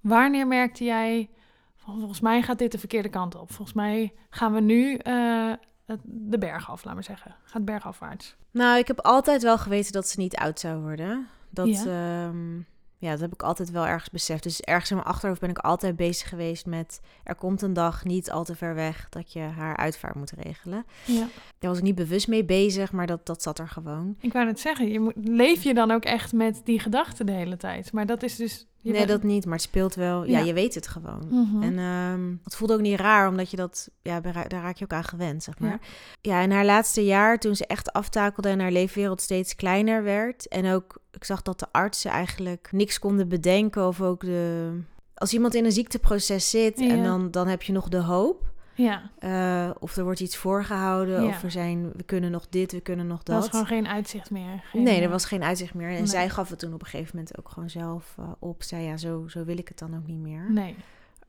Wanneer 0.01 0.47
merkte 0.47 0.83
jij 0.83 1.29
volgens 1.75 2.19
mij 2.19 2.41
gaat 2.41 2.57
dit 2.57 2.71
de 2.71 2.77
verkeerde 2.79 3.09
kant 3.09 3.35
op? 3.35 3.51
Volgens 3.51 3.73
mij 3.77 4.13
gaan 4.29 4.53
we 4.53 4.59
nu 4.59 4.95
eh, 4.95 5.51
de 6.03 6.37
berg 6.37 6.69
af, 6.69 6.83
laat 6.83 6.93
maar 6.93 7.03
zeggen. 7.03 7.35
Gaat 7.43 7.65
bergafwaarts. 7.65 8.35
Nou, 8.51 8.77
ik 8.77 8.87
heb 8.87 8.99
altijd 9.01 9.43
wel 9.43 9.57
geweten 9.57 9.91
dat 9.91 10.07
ze 10.07 10.19
niet 10.19 10.35
oud 10.35 10.59
zou 10.59 10.81
worden. 10.81 11.27
Dat, 11.49 11.67
Ja. 11.67 11.83
ja. 11.83 12.31
Ja, 13.03 13.11
dat 13.11 13.19
heb 13.19 13.33
ik 13.33 13.43
altijd 13.43 13.71
wel 13.71 13.85
ergens 13.87 14.09
beseft. 14.09 14.43
Dus 14.43 14.61
ergens 14.61 14.89
in 14.89 14.95
mijn 14.95 15.07
achterhoofd 15.07 15.39
ben 15.39 15.49
ik 15.49 15.57
altijd 15.57 15.95
bezig 15.95 16.29
geweest 16.29 16.65
met... 16.65 16.99
er 17.23 17.35
komt 17.35 17.61
een 17.61 17.73
dag 17.73 18.03
niet 18.03 18.31
al 18.31 18.43
te 18.43 18.55
ver 18.55 18.75
weg 18.75 19.07
dat 19.09 19.33
je 19.33 19.39
haar 19.39 19.77
uitvaart 19.77 20.15
moet 20.15 20.31
regelen. 20.31 20.85
Ja. 21.05 21.27
Daar 21.59 21.69
was 21.69 21.77
ik 21.77 21.83
niet 21.83 21.95
bewust 21.95 22.27
mee 22.27 22.45
bezig, 22.45 22.91
maar 22.91 23.07
dat, 23.07 23.25
dat 23.25 23.41
zat 23.43 23.59
er 23.59 23.67
gewoon. 23.67 24.15
Ik 24.19 24.33
wou 24.33 24.45
net 24.45 24.59
zeggen, 24.59 24.91
je 24.91 24.99
moet, 24.99 25.13
leef 25.15 25.63
je 25.63 25.73
dan 25.73 25.91
ook 25.91 26.03
echt 26.03 26.33
met 26.33 26.61
die 26.63 26.79
gedachten 26.79 27.25
de 27.25 27.31
hele 27.31 27.57
tijd? 27.57 27.91
Maar 27.91 28.05
dat 28.05 28.23
is 28.23 28.35
dus... 28.35 28.67
nee, 28.81 28.93
bent- 28.93 29.07
dat 29.07 29.23
niet, 29.23 29.45
maar 29.45 29.53
het 29.53 29.61
speelt 29.61 29.95
wel. 29.95 30.23
Ja, 30.23 30.39
Ja. 30.39 30.45
je 30.45 30.53
weet 30.53 30.75
het 30.75 30.87
gewoon. 30.87 31.23
Mhm. 31.29 31.63
En 31.63 31.77
ehm 31.79 32.35
het 32.43 32.55
voelde 32.55 32.73
ook 32.73 32.81
niet 32.81 32.99
raar, 32.99 33.27
omdat 33.29 33.51
je 33.51 33.57
dat, 33.57 33.89
ja, 34.01 34.19
daar 34.19 34.47
raak 34.49 34.75
je 34.77 34.83
ook 34.83 34.93
aan 34.93 35.03
gewend, 35.03 35.43
zeg 35.43 35.59
maar. 35.59 35.69
Ja. 35.69 35.79
Ja. 36.21 36.41
in 36.41 36.51
haar 36.51 36.65
laatste 36.65 37.05
jaar, 37.05 37.39
toen 37.39 37.55
ze 37.55 37.67
echt 37.67 37.93
aftakelde 37.93 38.49
en 38.49 38.59
haar 38.59 38.71
leefwereld 38.71 39.21
steeds 39.21 39.55
kleiner 39.55 40.03
werd. 40.03 40.47
En 40.47 40.65
ook, 40.73 41.01
ik 41.15 41.23
zag 41.23 41.41
dat 41.41 41.59
de 41.59 41.67
artsen 41.71 42.11
eigenlijk 42.11 42.69
niks 42.71 42.99
konden 42.99 43.27
bedenken 43.27 43.87
of 43.87 44.01
ook 44.01 44.21
de... 44.21 44.71
Als 45.13 45.33
iemand 45.33 45.55
in 45.55 45.65
een 45.65 45.71
ziekteproces 45.71 46.49
zit 46.49 46.79
Ja. 46.79 46.89
en 46.89 47.03
dan, 47.03 47.31
dan 47.31 47.47
heb 47.47 47.61
je 47.63 47.71
nog 47.73 47.89
de 47.89 47.97
hoop. 48.01 48.51
Ja, 48.75 49.09
eh, 49.19 49.69
of 49.79 49.97
er 49.97 50.03
wordt 50.03 50.19
iets 50.19 50.37
voorgehouden, 50.37 51.21
Ja. 51.23 51.27
of 51.27 51.43
er 51.43 51.51
zijn, 51.51 51.91
we 51.95 52.03
kunnen 52.03 52.31
nog 52.31 52.47
dit, 52.49 52.71
we 52.71 52.79
kunnen 52.81 53.07
nog 53.07 53.23
dat 53.23 53.35
dat. 53.35 53.41
was 53.43 53.49
gewoon 53.49 53.65
geen 53.65 53.87
uitzicht 53.87 54.31
meer. 54.31 54.63
Geen, 54.63 54.83
Nee, 54.83 54.97
eh, 54.97 55.03
er 55.03 55.09
was 55.09 55.25
geen 55.25 55.43
uitzicht 55.43 55.73
meer. 55.73 55.87
En 55.87 55.93
Nee. 55.93 56.05
zij 56.05 56.29
gaf 56.29 56.49
het 56.49 56.59
toen 56.59 56.73
op 56.73 56.81
een 56.81 56.87
gegeven 56.87 57.15
moment 57.15 57.37
ook 57.37 57.49
gewoon 57.49 57.69
zelf 57.69 58.15
eh, 58.19 58.25
op. 58.39 58.63
Zei 58.63 58.83
ja, 58.83 58.97
zo, 58.97 59.27
zo 59.27 59.43
wil 59.43 59.57
ik 59.57 59.67
het 59.67 59.79
dan 59.79 59.95
ook 59.95 60.07
niet 60.07 60.19
meer. 60.19 60.51
Nee. 60.51 60.75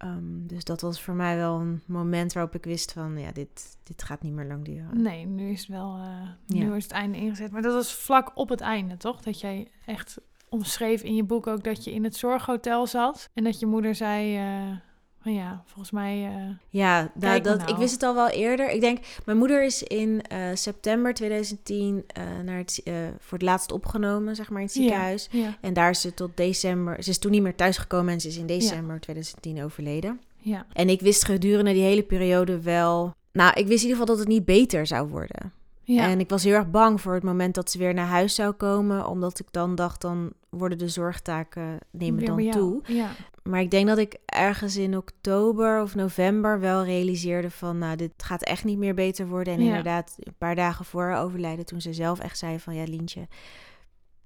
Ehm, 0.04 0.46
dus 0.46 0.64
dat 0.64 0.80
was 0.80 1.02
voor 1.02 1.14
mij 1.14 1.36
wel 1.36 1.60
een 1.60 1.82
moment 1.86 2.32
waarop 2.32 2.54
ik 2.54 2.64
wist 2.64 2.92
van, 2.92 3.18
ja, 3.18 3.32
dit, 3.32 3.76
dit 3.82 4.02
gaat 4.02 4.22
niet 4.22 4.32
meer 4.32 4.46
lang 4.46 4.64
duren. 4.64 5.02
Nee, 5.02 5.26
nu 5.26 5.50
is 5.50 5.60
het 5.60 5.68
wel... 5.68 5.96
eh, 5.96 6.28
Ja. 6.46 6.64
Nu 6.64 6.74
is 6.76 6.82
het 6.82 6.92
einde 6.92 7.18
ingezet. 7.18 7.50
Maar 7.50 7.62
dat 7.62 7.72
was 7.74 7.94
vlak 7.94 8.30
op 8.34 8.48
het 8.48 8.60
einde, 8.60 8.96
toch? 8.96 9.20
Dat 9.22 9.40
jij 9.40 9.68
echt 9.86 10.18
omschreef 10.48 11.02
in 11.02 11.14
je 11.14 11.24
boek 11.24 11.46
ook 11.46 11.64
dat 11.64 11.84
je 11.84 11.92
in 11.92 12.04
het 12.04 12.16
zorghotel 12.16 12.86
zat. 12.86 13.28
En 13.34 13.44
dat 13.44 13.58
je 13.60 13.66
moeder 13.66 13.94
zei... 13.94 14.36
eh, 14.36 14.76
van 15.24 15.34
ja, 15.34 15.62
volgens 15.66 15.90
mij... 15.90 16.24
eh, 16.24 16.56
Ja, 16.68 17.10
nou, 17.14 17.40
dat, 17.40 17.58
nou. 17.58 17.70
ik 17.70 17.76
wist 17.76 17.92
het 17.92 18.02
al 18.02 18.14
wel 18.14 18.28
eerder. 18.28 18.70
Ik 18.70 18.80
denk, 18.80 18.98
mijn 19.24 19.38
moeder 19.38 19.64
is 19.64 19.82
in 19.82 20.22
eh, 20.22 20.38
september 20.54 21.14
2010 21.14 22.04
eh, 22.06 22.22
naar 22.44 22.56
het, 22.58 22.82
voor 23.18 23.38
het 23.38 23.42
laatst 23.46 23.72
opgenomen, 23.72 24.36
zeg 24.36 24.50
maar, 24.50 24.60
in 24.60 24.66
het 24.66 24.74
ziekenhuis. 24.74 25.28
ja, 25.30 25.56
En 25.60 25.72
daar 25.72 25.90
is 25.90 26.00
ze 26.00 26.14
tot 26.14 26.30
december, 26.36 27.02
ze 27.02 27.10
is 27.10 27.18
toen 27.18 27.30
niet 27.30 27.42
meer 27.42 27.54
thuisgekomen 27.54 28.12
en 28.12 28.20
ze 28.20 28.28
is 28.28 28.36
in 28.36 28.46
december 28.46 29.00
2010 29.00 29.64
overleden. 29.64 30.20
ja, 30.36 30.66
En 30.72 30.88
ik 30.88 31.00
wist 31.00 31.24
gedurende 31.24 31.72
die 31.72 31.82
hele 31.82 32.02
periode 32.02 32.60
wel, 32.60 33.14
nou, 33.32 33.50
ik 33.50 33.66
wist 33.66 33.82
in 33.82 33.88
ieder 33.88 33.90
geval 33.90 34.06
dat 34.06 34.18
het 34.18 34.28
niet 34.28 34.44
beter 34.44 34.86
zou 34.86 35.08
worden. 35.08 35.52
Ja. 35.84 36.08
En 36.08 36.20
ik 36.20 36.28
was 36.28 36.44
heel 36.44 36.54
erg 36.54 36.70
bang 36.70 37.00
voor 37.00 37.14
het 37.14 37.22
moment 37.22 37.54
dat 37.54 37.70
ze 37.70 37.78
weer 37.78 37.94
naar 37.94 38.06
huis 38.06 38.34
zou 38.34 38.52
komen, 38.52 39.06
omdat 39.06 39.38
ik 39.38 39.46
dan 39.50 39.74
dacht, 39.74 40.00
dan 40.00 40.32
worden 40.48 40.78
de 40.78 40.88
zorgtaken 40.88 41.78
nemen 41.90 42.24
dan 42.24 42.50
toe. 42.50 42.82
Ja, 42.86 43.10
Maar 43.42 43.60
ik 43.60 43.70
denk 43.70 43.86
dat 43.88 43.98
ik 43.98 44.16
ergens 44.24 44.76
in 44.76 44.96
oktober 44.96 45.82
of 45.82 45.94
november 45.94 46.60
wel 46.60 46.84
realiseerde 46.84 47.50
van, 47.50 47.78
nou, 47.78 47.96
dit 47.96 48.12
gaat 48.16 48.42
echt 48.42 48.64
niet 48.64 48.78
meer 48.78 48.94
beter 48.94 49.26
worden. 49.26 49.54
En 49.54 49.60
Ja. 49.60 49.66
inderdaad, 49.66 50.14
een 50.18 50.34
paar 50.38 50.54
dagen 50.54 50.84
voor 50.84 51.02
haar 51.02 51.22
overlijden, 51.22 51.64
toen 51.66 51.80
ze 51.80 51.92
zelf 51.92 52.18
echt 52.18 52.38
zei 52.38 52.60
van, 52.60 52.74
ja, 52.74 52.84
Lientje, 52.84 53.28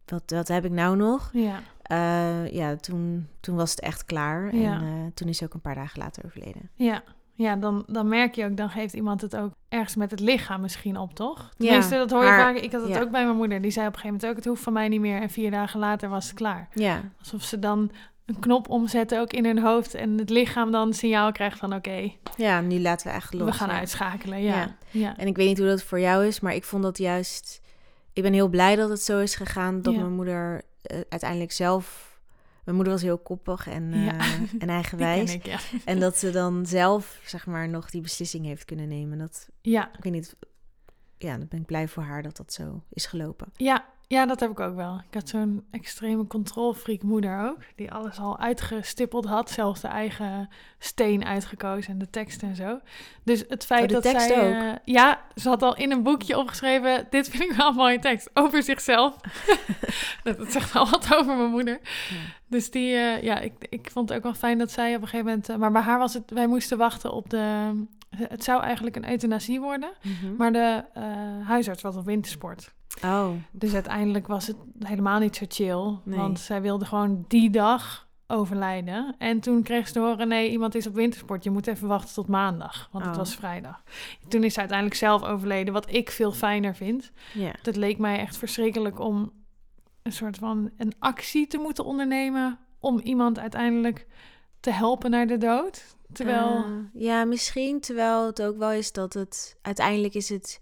wat, 0.05 0.23
wat 0.27 0.49
heb 0.49 0.65
ik 0.65 0.71
nou 0.73 0.97
nog? 0.97 1.31
ja. 1.33 1.61
Eh, 1.83 2.53
ja, 2.53 2.77
toen, 2.77 3.29
toen 3.41 3.57
was 3.57 3.71
het 3.71 3.81
echt 3.81 4.05
klaar. 4.05 4.55
Ja. 4.57 4.75
En 4.77 4.83
eh, 4.83 4.89
toen 5.15 5.29
is 5.29 5.39
ze 5.39 5.45
ook 5.45 5.55
een 5.55 5.61
paar 5.61 5.75
dagen 5.75 5.99
later 5.99 6.25
overleden. 6.27 6.71
Ja, 6.75 7.03
ja 7.39 7.57
dan, 7.57 7.85
dan 7.87 8.09
merk 8.09 8.35
je 8.35 8.45
ook, 8.45 8.57
dan 8.57 8.71
geeft 8.71 8.95
iemand 8.95 9.21
het 9.21 9.37
ook 9.37 9.53
ergens 9.69 9.97
met 9.97 10.11
het 10.11 10.21
lichaam 10.21 10.61
misschien 10.61 10.97
op, 10.97 11.15
toch? 11.15 11.39
Ja, 11.57 11.65
Tenminste, 11.67 11.95
dat 11.97 12.11
hoor 12.11 12.23
je 12.23 12.29
haar- 12.29 12.41
vaak. 12.55 12.63
Ik 12.63 12.73
had 12.73 12.83
het 12.83 12.91
ja. 12.91 13.01
ook 13.01 13.11
bij 13.11 13.25
mijn 13.25 13.37
moeder. 13.37 13.61
Die 13.61 13.71
zei 13.71 13.87
op 13.87 13.93
een 13.95 13.99
gegeven 14.01 14.17
moment 14.21 14.31
ook, 14.31 14.37
het 14.45 14.53
hoeft 14.53 14.63
van 14.63 14.73
mij 14.73 14.89
niet 14.89 15.01
meer. 15.01 15.21
En 15.23 15.31
vier 15.31 15.51
dagen 15.51 15.81
later 15.81 16.09
was 16.09 16.27
het 16.27 16.35
klaar. 16.35 16.69
Ja, 16.75 17.01
Alsof 17.19 17.43
ze 17.43 17.59
dan 17.59 17.91
een 18.27 18.39
knop 18.39 18.69
omzetten, 18.69 19.21
ook 19.21 19.33
in 19.33 19.45
hun 19.45 19.59
hoofd. 19.59 19.95
En 19.95 20.19
het 20.19 20.31
lichaam 20.31 20.71
dan 20.73 20.93
signaal 20.95 21.33
krijgt 21.33 21.59
van, 21.59 21.75
oké, 21.75 22.13
ja 22.37 22.61
nu 22.61 22.81
laten 22.81 23.07
we 23.07 23.13
echt 23.13 23.35
los. 23.35 23.45
we 23.51 23.53
gaan 23.53 23.69
ja. 23.69 23.79
uitschakelen. 23.79 24.43
Ja, 24.43 24.57
ja. 24.57 24.77
Ja. 24.91 25.17
En 25.17 25.27
ik 25.27 25.37
weet 25.37 25.47
niet 25.49 25.59
hoe 25.59 25.67
dat 25.67 25.83
voor 25.83 26.01
jou 26.01 26.27
is, 26.27 26.41
maar 26.41 26.55
ik 26.55 26.65
vond 26.65 26.83
dat 26.83 26.99
juist... 26.99 27.61
ik 28.13 28.23
ben 28.23 28.33
heel 28.33 28.49
blij 28.49 28.77
dat 28.77 28.89
het 28.89 29.03
zo 29.03 29.19
is 29.19 29.35
gegaan. 29.35 29.83
Dat 29.83 29.95
Ja. 29.95 30.01
mijn 30.01 30.13
moeder 30.13 30.63
eh, 30.83 30.99
uiteindelijk 31.09 31.53
zelf... 31.53 32.08
Mijn 32.69 32.81
moeder 32.81 32.97
was 32.97 33.07
heel 33.07 33.19
koppig 33.19 33.67
en, 33.69 33.93
eh, 33.93 34.05
Ja. 34.07 34.19
en 34.59 34.69
eigenwijs. 34.69 35.35
ik, 35.35 35.47
ja. 35.47 35.59
En 35.85 36.01
dat 36.01 36.17
ze 36.17 36.31
dan 36.31 36.67
zelf, 36.67 37.21
zeg 37.25 37.47
maar, 37.47 37.69
nog 37.69 37.91
die 37.91 38.01
beslissing 38.01 38.45
heeft 38.45 38.65
kunnen 38.65 38.89
nemen. 38.89 39.19
Dat, 39.19 39.49
Ja, 39.61 39.91
ik 39.97 40.03
weet 40.05 40.13
niet... 40.13 40.37
Ja, 41.19 41.37
dan 41.39 41.47
ben 41.49 41.61
ik 41.61 41.67
blij 41.67 41.89
voor 41.89 42.03
haar 42.03 42.23
dat 42.23 42.37
dat 42.37 42.53
zo 42.53 42.83
is 42.93 43.07
gelopen. 43.07 43.53
ja, 43.57 43.87
ja, 44.09 44.27
dat 44.27 44.41
heb 44.41 44.51
ik 44.51 44.61
ook 44.61 44.77
wel. 44.77 44.95
Ik 45.09 45.15
had 45.15 45.29
zo'n 45.29 45.65
extreme 45.71 46.27
controlfreak 46.27 47.03
moeder 47.03 47.49
ook. 47.49 47.59
Die 47.77 47.93
alles 47.93 48.19
al 48.19 48.39
uitgestippeld 48.39 49.25
had. 49.25 49.51
Zelfs 49.51 49.81
de 49.81 49.89
eigen 49.89 50.49
steen 50.79 51.25
uitgekozen 51.25 51.93
en 51.93 51.99
de 51.99 52.11
tekst 52.11 52.43
en 52.43 52.57
zo. 52.57 52.81
Dus 53.23 53.45
het 53.49 53.65
feit 53.67 53.83
Oh, 53.83 53.89
de 53.89 53.95
dat 53.95 54.03
tekst 54.03 54.27
zij... 54.27 54.49
ook? 54.49 54.63
eh, 54.63 54.73
ja, 54.85 55.21
ze 55.35 55.49
had 55.49 55.63
al 55.63 55.77
in 55.77 55.91
een 55.91 56.03
boekje 56.03 56.39
opgeschreven... 56.39 57.07
Dit 57.11 57.29
vind 57.29 57.43
ik 57.43 57.53
wel 57.57 57.69
een 57.69 57.75
mooie 57.75 57.99
tekst. 57.99 58.31
Over 58.35 58.63
zichzelf. 58.63 59.17
dat, 60.25 60.37
dat 60.37 60.53
zegt 60.53 60.73
wel 60.73 60.91
wat 60.91 61.15
over 61.15 61.37
mijn 61.37 61.51
moeder. 61.51 61.81
Dus 62.47 62.71
die... 62.71 62.95
eh, 62.95 63.23
ja, 63.23 63.39
ik, 63.39 63.53
ik 63.69 63.91
vond 63.91 64.09
het 64.09 64.19
ook 64.19 64.25
wel 64.25 64.35
fijn 64.35 64.59
dat 64.59 64.71
zij 64.71 64.95
op 64.95 65.03
een 65.03 65.09
gegeven 65.09 65.27
moment... 65.27 65.49
eh, 65.49 65.57
maar 65.57 65.73
bij 65.73 65.83
haar 65.83 65.99
was 65.99 66.15
het... 66.15 66.31
Wij 66.31 66.47
moesten 66.47 66.79
wachten 66.79 67.13
op 67.13 67.31
de... 67.31 67.71
Het 68.17 68.45
zou 68.45 68.63
eigenlijk 68.63 68.97
een 68.97 69.11
euthanasie 69.11 69.61
worden. 69.61 69.91
Maar 70.39 70.53
de 70.53 70.85
eh, 70.95 71.03
huisarts 71.47 71.83
was 71.83 71.97
op 71.97 72.05
wintersport. 72.05 72.75
Oh, 73.05 73.29
Dus 73.53 73.75
uiteindelijk 73.75 74.27
was 74.27 74.47
het 74.47 74.57
helemaal 74.79 75.19
niet 75.19 75.37
zo 75.37 75.45
chill. 75.49 75.99
Nee. 76.05 76.19
Want 76.19 76.39
zij 76.41 76.63
wilde 76.63 76.85
gewoon 76.85 77.25
die 77.29 77.51
dag 77.51 78.09
overlijden. 78.27 79.15
En 79.19 79.41
toen 79.41 79.63
kreeg 79.63 79.87
ze 79.87 79.93
te 79.93 79.99
horen, 80.01 80.29
nee, 80.29 80.51
iemand 80.51 80.75
is 80.75 80.87
op 80.87 80.95
wintersport. 80.95 81.45
Je 81.45 81.51
moet 81.51 81.67
even 81.67 81.89
wachten 81.89 82.15
tot 82.15 82.29
maandag, 82.29 82.89
want 82.93 83.05
het 83.05 83.13
Oh. 83.15 83.19
was 83.21 83.35
vrijdag. 83.35 83.83
Toen 84.29 84.45
is 84.45 84.53
ze 84.53 84.59
uiteindelijk 84.59 84.99
zelf 84.99 85.23
overleden, 85.23 85.73
wat 85.73 85.93
ik 85.95 86.11
veel 86.11 86.33
fijner 86.33 86.75
vind. 86.75 87.13
ja. 87.35 87.53
Het 87.63 87.77
leek 87.77 87.99
mij 87.99 88.19
echt 88.19 88.37
verschrikkelijk 88.37 89.01
om 89.01 89.33
een 90.03 90.13
soort 90.13 90.37
van 90.37 90.71
een 90.77 90.93
actie 90.99 91.47
te 91.47 91.59
moeten 91.59 91.85
ondernemen... 91.85 92.59
om 92.81 92.99
iemand 92.99 93.39
uiteindelijk 93.39 94.07
te 94.61 94.71
helpen 94.71 95.11
naar 95.11 95.27
de 95.27 95.37
dood. 95.37 95.85
Terwijl... 96.13 96.55
Eh, 96.57 97.03
ja, 97.03 97.25
misschien 97.25 97.81
terwijl 97.81 98.27
het 98.27 98.43
ook 98.43 98.59
wel 98.59 98.73
is 98.73 98.93
dat 98.93 99.15
het... 99.15 99.57
Uiteindelijk 99.63 100.15
is 100.15 100.29
het 100.29 100.61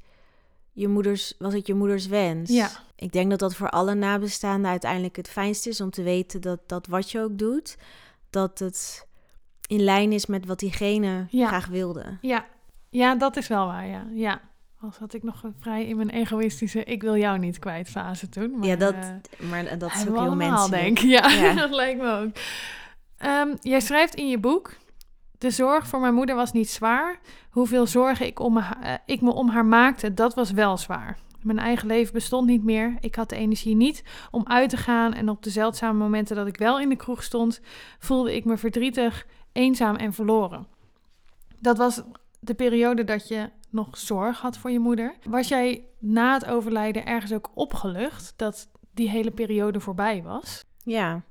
je 0.72 0.88
moeders, 0.88 1.34
was 1.38 1.54
het 1.54 1.66
je 1.66 1.74
moeders 1.74 2.06
wens. 2.06 2.50
Ja. 2.50 2.68
Ik 2.96 3.12
denk 3.12 3.30
dat 3.30 3.38
dat 3.38 3.54
voor 3.54 3.70
alle 3.70 3.94
nabestaanden 3.94 4.70
uiteindelijk 4.70 5.16
het 5.16 5.28
fijnste 5.28 5.68
is 5.68 5.80
om 5.80 5.90
te 5.90 6.02
weten 6.02 6.40
dat, 6.40 6.60
dat 6.66 6.86
wat 6.86 7.10
je 7.10 7.20
ook 7.20 7.38
doet, 7.38 7.76
dat 8.30 8.58
het 8.58 9.06
in 9.66 9.80
lijn 9.80 10.12
is 10.12 10.26
met 10.26 10.46
wat 10.46 10.58
diegene 10.58 11.26
Ja. 11.30 11.46
graag 11.46 11.66
wilde. 11.66 12.18
Ja, 12.20 12.46
ja, 12.90 13.14
dat 13.14 13.36
is 13.36 13.48
wel 13.48 13.66
waar, 13.66 13.86
ja. 13.86 14.06
ja. 14.12 14.40
Als 14.80 14.96
had 14.96 15.14
ik 15.14 15.22
nog 15.22 15.42
vrij 15.58 15.86
in 15.86 15.96
mijn 15.96 16.10
egoïstische 16.10 16.84
ik 16.84 17.02
wil 17.02 17.16
jou 17.16 17.38
niet 17.38 17.58
kwijt 17.58 17.88
fase 17.88 18.28
toen. 18.28 18.58
Maar, 18.58 18.68
ja, 18.68 18.76
dat, 18.76 18.94
eh, 18.94 19.50
maar 19.50 19.78
dat 19.78 19.94
is 19.94 20.08
ook 20.08 20.18
heel 20.18 20.34
menselijk. 20.34 20.82
denk. 20.82 20.98
Ja, 20.98 21.28
Ja. 21.28 21.54
dat 21.64 21.70
lijkt 21.70 22.00
me 22.00 22.10
ook. 22.12 22.36
Ehm, 23.18 23.54
jij 23.60 23.80
schrijft 23.80 24.14
in 24.14 24.28
je 24.28 24.38
boek... 24.38 24.76
De 25.38 25.50
zorg 25.50 25.86
voor 25.86 26.00
mijn 26.00 26.14
moeder 26.14 26.34
was 26.34 26.52
niet 26.52 26.70
zwaar. 26.70 27.20
Hoeveel 27.50 27.86
zorgen 27.86 28.26
ik, 28.26 28.40
om 28.40 28.58
eh, 28.58 28.92
ik 29.06 29.20
me 29.20 29.32
om 29.32 29.48
haar 29.48 29.64
maakte, 29.64 30.14
dat 30.14 30.34
was 30.34 30.50
wel 30.50 30.76
zwaar. 30.76 31.18
Mijn 31.42 31.58
eigen 31.58 31.86
leven 31.86 32.12
bestond 32.12 32.46
niet 32.46 32.64
meer. 32.64 32.96
Ik 33.00 33.14
had 33.14 33.28
de 33.28 33.36
energie 33.36 33.76
niet 33.76 34.04
om 34.30 34.42
uit 34.46 34.70
te 34.70 34.76
gaan. 34.76 35.14
En 35.14 35.28
op 35.28 35.42
de 35.42 35.50
zeldzame 35.50 35.98
momenten 35.98 36.36
dat 36.36 36.46
ik 36.46 36.56
wel 36.56 36.80
in 36.80 36.88
de 36.88 36.96
kroeg 36.96 37.22
stond, 37.22 37.60
voelde 37.98 38.34
ik 38.34 38.44
me 38.44 38.56
verdrietig, 38.56 39.26
eenzaam 39.52 39.96
en 39.96 40.12
verloren. 40.12 40.66
Dat 41.60 41.78
was 41.78 42.02
de 42.40 42.54
periode 42.54 43.04
dat 43.04 43.28
je 43.28 43.50
nog 43.70 43.96
zorg 43.96 44.40
had 44.40 44.58
voor 44.58 44.70
je 44.70 44.78
moeder. 44.78 45.14
Was 45.24 45.48
jij 45.48 45.84
na 45.98 46.32
het 46.32 46.46
overlijden 46.46 47.06
ergens 47.06 47.32
ook 47.32 47.50
opgelucht 47.54 48.32
dat 48.36 48.68
die 48.94 49.08
hele 49.08 49.30
periode 49.30 49.80
voorbij 49.80 50.22
was? 50.22 50.64
Ja. 50.82 51.22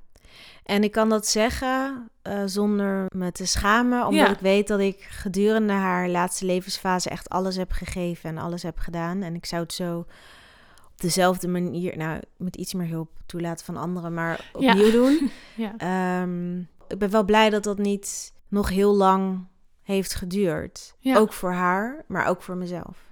En 0.64 0.82
ik 0.84 0.92
kan 0.92 1.08
dat 1.08 1.26
zeggen 1.26 2.08
eh, 2.22 2.42
zonder 2.46 3.04
me 3.14 3.32
te 3.32 3.46
schamen, 3.46 4.06
omdat 4.06 4.26
Ja. 4.26 4.32
ik 4.32 4.38
weet 4.38 4.68
dat 4.68 4.80
ik 4.80 5.00
gedurende 5.10 5.72
haar 5.72 6.08
laatste 6.08 6.44
levensfase 6.44 7.10
echt 7.10 7.28
alles 7.28 7.56
heb 7.56 7.70
gegeven 7.72 8.30
en 8.30 8.38
alles 8.38 8.62
heb 8.62 8.78
gedaan. 8.78 9.22
En 9.22 9.34
ik 9.34 9.46
zou 9.46 9.62
het 9.62 9.72
zo 9.72 9.98
op 9.98 11.00
dezelfde 11.02 11.48
manier, 11.48 11.96
nou, 11.96 12.20
met 12.36 12.56
iets 12.56 12.74
meer 12.74 12.88
hulp 12.88 13.10
toelaten 13.26 13.64
van 13.64 13.76
anderen, 13.76 14.14
maar 14.14 14.40
Ja. 14.58 14.70
opnieuw 14.72 14.90
doen. 14.90 15.30
Ja, 15.56 15.74
Ehm, 15.76 16.58
ik 16.88 16.98
ben 16.98 17.10
wel 17.10 17.24
blij 17.24 17.50
dat 17.50 17.64
dat 17.64 17.78
niet 17.78 18.32
nog 18.48 18.68
heel 18.68 18.94
lang 18.94 19.46
heeft 19.82 20.14
geduurd. 20.14 20.94
Ook 21.04 21.32
voor 21.32 21.52
haar, 21.52 22.04
maar 22.06 22.26
ook 22.26 22.42
voor 22.42 22.56
mezelf. 22.56 23.04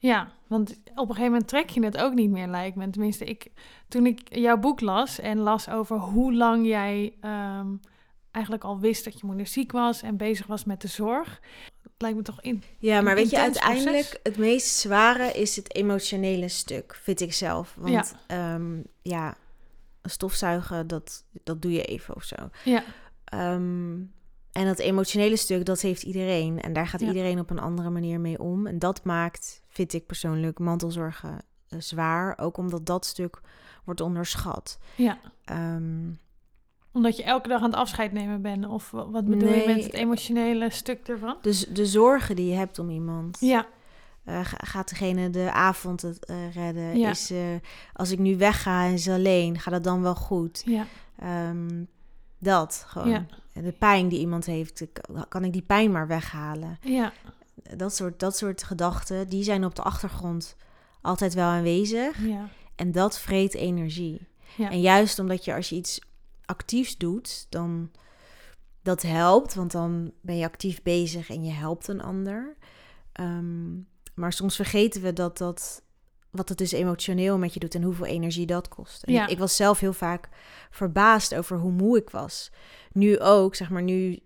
Ja 0.00 0.32
want 0.46 0.70
op 0.70 1.08
een 1.08 1.14
gegeven 1.14 1.22
moment 1.22 1.48
trek 1.48 1.68
je 1.68 1.84
het 1.84 1.96
ook 1.96 2.14
niet 2.14 2.30
meer, 2.30 2.46
lijkt 2.46 2.76
me. 2.76 2.90
Tenminste, 2.90 3.24
ik, 3.24 3.50
toen 3.88 4.06
ik 4.06 4.36
jouw 4.36 4.56
boek 4.56 4.80
las 4.80 5.18
en 5.18 5.38
las 5.38 5.68
over 5.68 5.96
hoe 5.96 6.34
lang 6.34 6.66
jij 6.66 7.14
ehm, 7.20 7.66
eigenlijk 8.30 8.64
al 8.64 8.78
wist 8.78 9.04
dat 9.04 9.20
je 9.20 9.26
moeder 9.26 9.46
ziek 9.46 9.72
was 9.72 10.02
en 10.02 10.16
bezig 10.16 10.46
was 10.46 10.64
met 10.64 10.80
de 10.80 10.88
zorg, 10.88 11.40
lijkt 11.98 12.16
me 12.16 12.22
toch 12.22 12.40
in. 12.40 12.62
Ja, 12.78 13.00
maar 13.00 13.14
weet 13.14 13.30
je, 13.30 13.38
uiteindelijk 13.40 14.08
proces. 14.08 14.20
het 14.22 14.38
meest 14.38 14.74
zware 14.76 15.32
is 15.32 15.56
het 15.56 15.74
emotionele 15.74 16.48
stuk, 16.48 16.98
vind 17.02 17.20
ik 17.20 17.32
zelf. 17.32 17.74
Want 17.78 18.16
ja, 18.28 18.58
ja 19.02 19.34
stofzuigen, 20.02 20.86
dat, 20.86 21.24
dat 21.44 21.62
doe 21.62 21.72
je 21.72 21.84
even 21.84 22.16
of 22.16 22.22
zo. 22.24 22.36
Ja, 22.64 22.84
Ehm, 23.30 24.00
en 24.52 24.66
dat 24.66 24.78
emotionele 24.78 25.36
stuk, 25.36 25.64
dat 25.64 25.80
heeft 25.80 26.02
iedereen. 26.02 26.60
En 26.60 26.72
daar 26.72 26.86
gaat 26.86 27.00
Ja. 27.00 27.06
iedereen 27.06 27.38
op 27.38 27.50
een 27.50 27.58
andere 27.58 27.90
manier 27.90 28.20
mee 28.20 28.38
om. 28.38 28.66
En 28.66 28.78
dat 28.78 29.04
maakt, 29.04 29.62
vind 29.68 29.92
ik 29.92 30.06
persoonlijk, 30.06 30.58
mantelzorgen 30.58 31.38
eh, 31.68 31.78
zwaar. 31.80 32.38
Ook 32.38 32.56
omdat 32.56 32.86
dat 32.86 33.06
stuk 33.06 33.40
wordt 33.84 34.00
onderschat. 34.00 34.78
ja. 34.96 35.18
Ehm, 35.44 36.10
Omdat 36.92 37.16
je 37.16 37.22
elke 37.22 37.48
dag 37.48 37.62
aan 37.62 37.70
het 37.70 37.78
afscheid 37.78 38.12
nemen 38.12 38.42
bent. 38.42 38.66
Of 38.66 38.90
wa- 38.90 39.10
wat 39.10 39.24
bedoel 39.24 39.48
je 39.52 39.66
met 39.66 39.84
het 39.84 39.92
emotionele 39.92 40.70
stuk 40.70 41.08
ervan? 41.08 41.36
dus 41.42 41.66
de 41.66 41.86
zorgen 41.86 42.36
die 42.36 42.46
je 42.50 42.56
hebt 42.56 42.78
om 42.78 42.90
iemand. 42.90 43.36
Ja, 43.40 43.66
Eh, 44.24 44.44
ga- 44.44 44.56
gaat 44.66 44.88
degene 44.88 45.30
de 45.30 45.52
avond 45.52 46.02
het 46.02 46.24
eh, 46.26 46.54
redden? 46.54 46.98
Ja. 46.98 47.10
Is, 47.10 47.32
als 47.92 48.10
ik 48.10 48.18
nu 48.18 48.36
wegga 48.36 48.84
en 48.84 48.98
ze 48.98 49.12
alleen, 49.12 49.58
gaat 49.58 49.74
het 49.74 49.84
dan 49.84 50.02
wel 50.02 50.14
goed? 50.14 50.62
ja, 50.64 50.86
Ehm, 51.18 51.84
dat 52.40 52.84
gewoon. 52.86 53.08
Ja. 53.08 53.26
De 53.52 53.72
pijn 53.72 54.08
die 54.08 54.18
iemand 54.18 54.46
heeft, 54.46 54.84
kan 55.28 55.44
ik 55.44 55.52
die 55.52 55.62
pijn 55.62 55.92
maar 55.92 56.06
weghalen? 56.06 56.78
ja, 56.82 57.12
Dat 57.76 57.94
soort, 57.94 58.20
dat 58.20 58.36
soort 58.36 58.62
gedachten, 58.62 59.28
die 59.28 59.42
zijn 59.42 59.64
op 59.64 59.74
de 59.74 59.82
achtergrond 59.82 60.56
altijd 61.00 61.34
wel 61.34 61.46
aanwezig. 61.46 62.26
ja. 62.26 62.48
En 62.74 62.92
dat 62.92 63.18
vreet 63.18 63.54
energie. 63.54 64.28
Ja. 64.56 64.70
En 64.70 64.80
juist 64.80 65.18
omdat 65.18 65.44
je 65.44 65.54
als 65.54 65.68
je 65.68 65.76
iets 65.76 66.00
actiefs 66.44 66.96
doet, 66.96 67.46
dan 67.48 67.90
dat 68.82 69.02
helpt, 69.02 69.54
want 69.54 69.72
dan 69.72 70.12
ben 70.22 70.36
je 70.36 70.44
actief 70.44 70.82
bezig 70.82 71.30
en 71.30 71.44
je 71.44 71.50
helpt 71.52 71.88
een 71.88 72.02
ander. 72.02 72.56
Ehm, 73.12 73.70
maar 74.14 74.32
soms 74.32 74.56
vergeten 74.56 75.02
we 75.02 75.12
dat 75.12 75.38
dat 75.38 75.82
wat 76.30 76.48
het 76.48 76.58
dus 76.58 76.72
emotioneel 76.72 77.38
met 77.38 77.54
je 77.54 77.60
doet 77.60 77.74
en 77.74 77.82
hoeveel 77.82 78.06
energie 78.06 78.46
dat 78.46 78.68
kost. 78.68 79.02
En 79.02 79.12
Ja. 79.12 79.26
ik, 79.26 79.38
was 79.38 79.56
zelf 79.56 79.80
heel 79.80 79.92
vaak 79.92 80.28
verbaasd 80.70 81.34
over 81.34 81.58
hoe 81.58 81.72
moe 81.72 81.96
ik 81.98 82.10
was. 82.10 82.50
Nu 82.92 83.18
ook, 83.18 83.54
zeg 83.54 83.70
maar, 83.70 83.82
nu, 83.82 84.18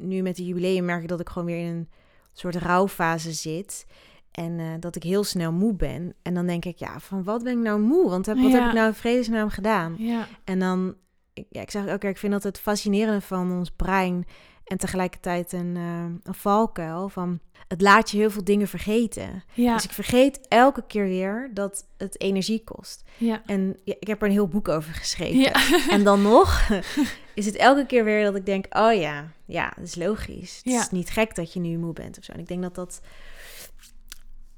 nu 0.00 0.22
met 0.22 0.36
de 0.36 0.44
jubileum 0.44 0.84
merk 0.84 1.02
ik 1.02 1.08
dat 1.08 1.20
ik 1.20 1.28
gewoon 1.28 1.46
weer 1.48 1.66
in 1.66 1.66
een 1.74 1.88
soort 2.32 2.56
rouwfase 2.56 3.32
zit. 3.32 3.86
En 4.30 4.58
eh, 4.58 4.66
dat 4.80 4.96
ik 4.96 5.02
heel 5.02 5.24
snel 5.24 5.52
moe 5.52 5.74
ben. 5.74 6.14
En 6.22 6.34
dan 6.34 6.46
denk 6.46 6.64
ik, 6.64 6.78
ja, 6.78 7.00
van 7.00 7.24
wat 7.24 7.42
ben 7.42 7.52
ik 7.52 7.64
nou 7.64 7.80
moe? 7.80 8.08
Want 8.10 8.26
heb, 8.26 8.36
wat 8.36 8.50
Ja. 8.50 8.58
heb 8.58 8.68
ik 8.68 8.74
nou 8.74 8.86
in 8.88 8.94
vredesnaam 8.94 9.48
gedaan? 9.48 9.94
ja. 9.98 10.26
En 10.44 10.58
dan, 10.58 10.94
ik- 11.32 11.46
ja, 11.50 11.60
ik 11.60 11.70
zeg 11.70 11.88
ook, 11.88 12.04
ik 12.04 12.18
vind 12.18 12.32
dat 12.32 12.42
het 12.42 12.58
fascinerende 12.58 13.20
van 13.20 13.52
ons 13.52 13.70
brein 13.70 14.24
en 14.72 14.78
tegelijkertijd 14.78 15.52
een, 15.52 15.76
eh, 15.76 16.04
een 16.22 16.34
valkuil 16.34 17.08
van 17.08 17.38
het 17.68 17.80
laat 17.80 18.10
je 18.10 18.16
heel 18.16 18.30
veel 18.30 18.44
dingen 18.44 18.68
vergeten. 18.68 19.42
ja. 19.54 19.74
Dus 19.74 19.84
ik 19.84 19.90
vergeet 19.90 20.40
elke 20.48 20.84
keer 20.86 21.04
weer 21.04 21.50
dat 21.54 21.86
het 21.96 22.20
energie 22.20 22.64
kost. 22.64 23.02
ja. 23.16 23.42
En 23.46 23.76
ja, 23.84 23.94
ik 24.00 24.06
heb 24.06 24.20
er 24.20 24.26
een 24.26 24.32
heel 24.32 24.48
boek 24.48 24.68
over 24.68 24.94
geschreven. 24.94 25.38
Ja. 25.40 25.52
En 25.90 26.04
dan 26.04 26.22
nog 26.22 26.68
is 27.34 27.46
het 27.46 27.56
elke 27.56 27.86
keer 27.86 28.04
weer 28.04 28.24
dat 28.24 28.34
ik 28.36 28.46
denk, 28.46 28.66
oh 28.70 28.94
ja, 28.94 29.26
ja, 29.44 29.72
dat 29.76 29.84
is 29.86 29.94
logisch. 29.94 30.56
Het 30.62 30.72
Ja. 30.72 30.80
is 30.80 30.90
niet 30.90 31.10
gek 31.10 31.34
dat 31.34 31.52
je 31.52 31.60
nu 31.60 31.78
moe 31.78 31.92
bent 31.92 32.18
of 32.18 32.24
zo. 32.24 32.32
En 32.32 32.38
ik 32.40 32.48
denk 32.48 32.62
dat 32.62 32.74
dat 32.74 33.00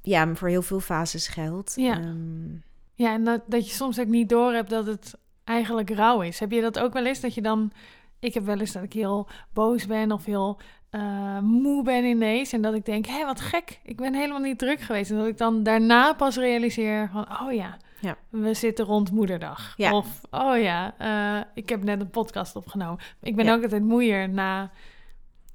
ja, 0.01 0.35
voor 0.35 0.47
heel 0.47 0.61
veel 0.61 0.79
fases 0.79 1.27
geldt. 1.27 1.73
Ja. 1.75 1.99
Ehm, 1.99 2.53
Ja, 2.97 3.13
en 3.13 3.23
dat, 3.23 3.41
dat 3.47 3.67
je 3.67 3.73
soms 3.75 3.99
ook 3.99 4.07
niet 4.07 4.29
door 4.29 4.53
hebt 4.53 4.69
dat 4.69 4.85
het 4.85 5.13
eigenlijk 5.43 5.89
rauw 5.89 6.21
is. 6.21 6.39
Heb 6.39 6.51
je 6.51 6.61
dat 6.61 6.79
ook 6.79 6.93
wel 6.93 7.05
eens? 7.05 7.19
Dat 7.19 7.33
je 7.33 7.41
dan. 7.41 7.71
Ik 8.19 8.33
heb 8.33 8.45
wel 8.45 8.59
eens 8.59 8.71
dat 8.71 8.83
ik 8.83 8.93
heel 8.93 9.27
boos 9.53 9.85
ben 9.85 10.11
of 10.11 10.25
heel 10.25 10.59
eh, 10.89 11.39
moe 11.39 11.83
ben 11.83 12.03
ineens. 12.03 12.53
En 12.53 12.61
dat 12.61 12.73
ik 12.73 12.85
denk, 12.85 13.05
hé, 13.05 13.25
wat 13.25 13.41
gek. 13.41 13.79
Ik 13.83 13.97
ben 13.97 14.13
helemaal 14.13 14.39
niet 14.39 14.59
druk 14.59 14.79
geweest. 14.79 15.11
En 15.11 15.17
dat 15.17 15.27
ik 15.27 15.37
dan 15.37 15.63
daarna 15.63 16.13
pas 16.13 16.35
realiseer 16.37 17.09
van, 17.11 17.27
oh 17.41 17.53
ja, 17.53 17.77
Ja. 17.99 18.17
we 18.29 18.53
zitten 18.53 18.85
rond 18.85 19.11
moederdag. 19.11 19.73
Ja. 19.77 19.93
Of, 19.95 20.21
oh 20.31 20.59
ja, 20.61 20.93
eh, 20.97 21.47
ik 21.53 21.69
heb 21.69 21.83
net 21.83 22.01
een 22.01 22.09
podcast 22.09 22.55
opgenomen. 22.55 22.99
Ik 23.21 23.35
ben 23.35 23.45
Ja. 23.45 23.53
ook 23.55 23.63
altijd 23.63 23.83
moeier 23.83 24.29
na 24.29 24.71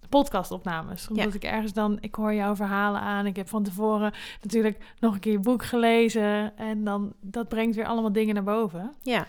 podcastopnames. 0.08 1.08
Omdat 1.08 1.34
ik 1.34 1.44
ergens 1.44 1.72
dan, 1.72 1.98
ik 2.00 2.14
hoor 2.14 2.34
jouw 2.34 2.56
verhalen 2.56 3.00
aan. 3.00 3.26
Ik 3.26 3.36
heb 3.36 3.48
van 3.48 3.62
tevoren 3.62 4.12
natuurlijk 4.42 4.78
nog 4.98 5.14
een 5.14 5.20
keer 5.20 5.32
je 5.32 5.38
boek 5.40 5.64
gelezen. 5.64 6.56
En 6.56 6.84
dan, 6.84 7.12
dat 7.20 7.48
brengt 7.48 7.76
weer 7.76 7.86
allemaal 7.86 8.12
dingen 8.12 8.34
naar 8.34 8.44
boven. 8.44 8.94
Ja, 9.02 9.26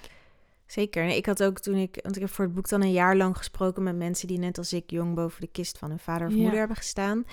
zeker. 0.72 1.06
Ik 1.06 1.26
had 1.26 1.44
ook 1.44 1.60
toen 1.60 1.76
ik, 1.76 2.00
want 2.04 2.16
ik 2.16 2.22
heb 2.22 2.32
voor 2.32 2.46
het 2.46 2.54
boek 2.54 2.70
dan 2.70 2.82
een 2.82 2.92
jaar 2.92 3.16
lang 3.16 3.38
gesproken 3.38 3.84
met 3.84 3.96
mensen 3.96 4.28
die 4.28 4.40
net 4.40 4.58
als 4.58 4.74
ik 4.74 4.92
jong 4.92 5.16
boven 5.16 5.42
de 5.42 5.48
kist 5.52 5.78
van 5.78 5.90
hun 5.90 6.00
vader 6.00 6.28
of 6.28 6.34
Ja. 6.34 6.40
moeder 6.40 6.60
hebben 6.60 6.78
gestaan. 6.78 7.26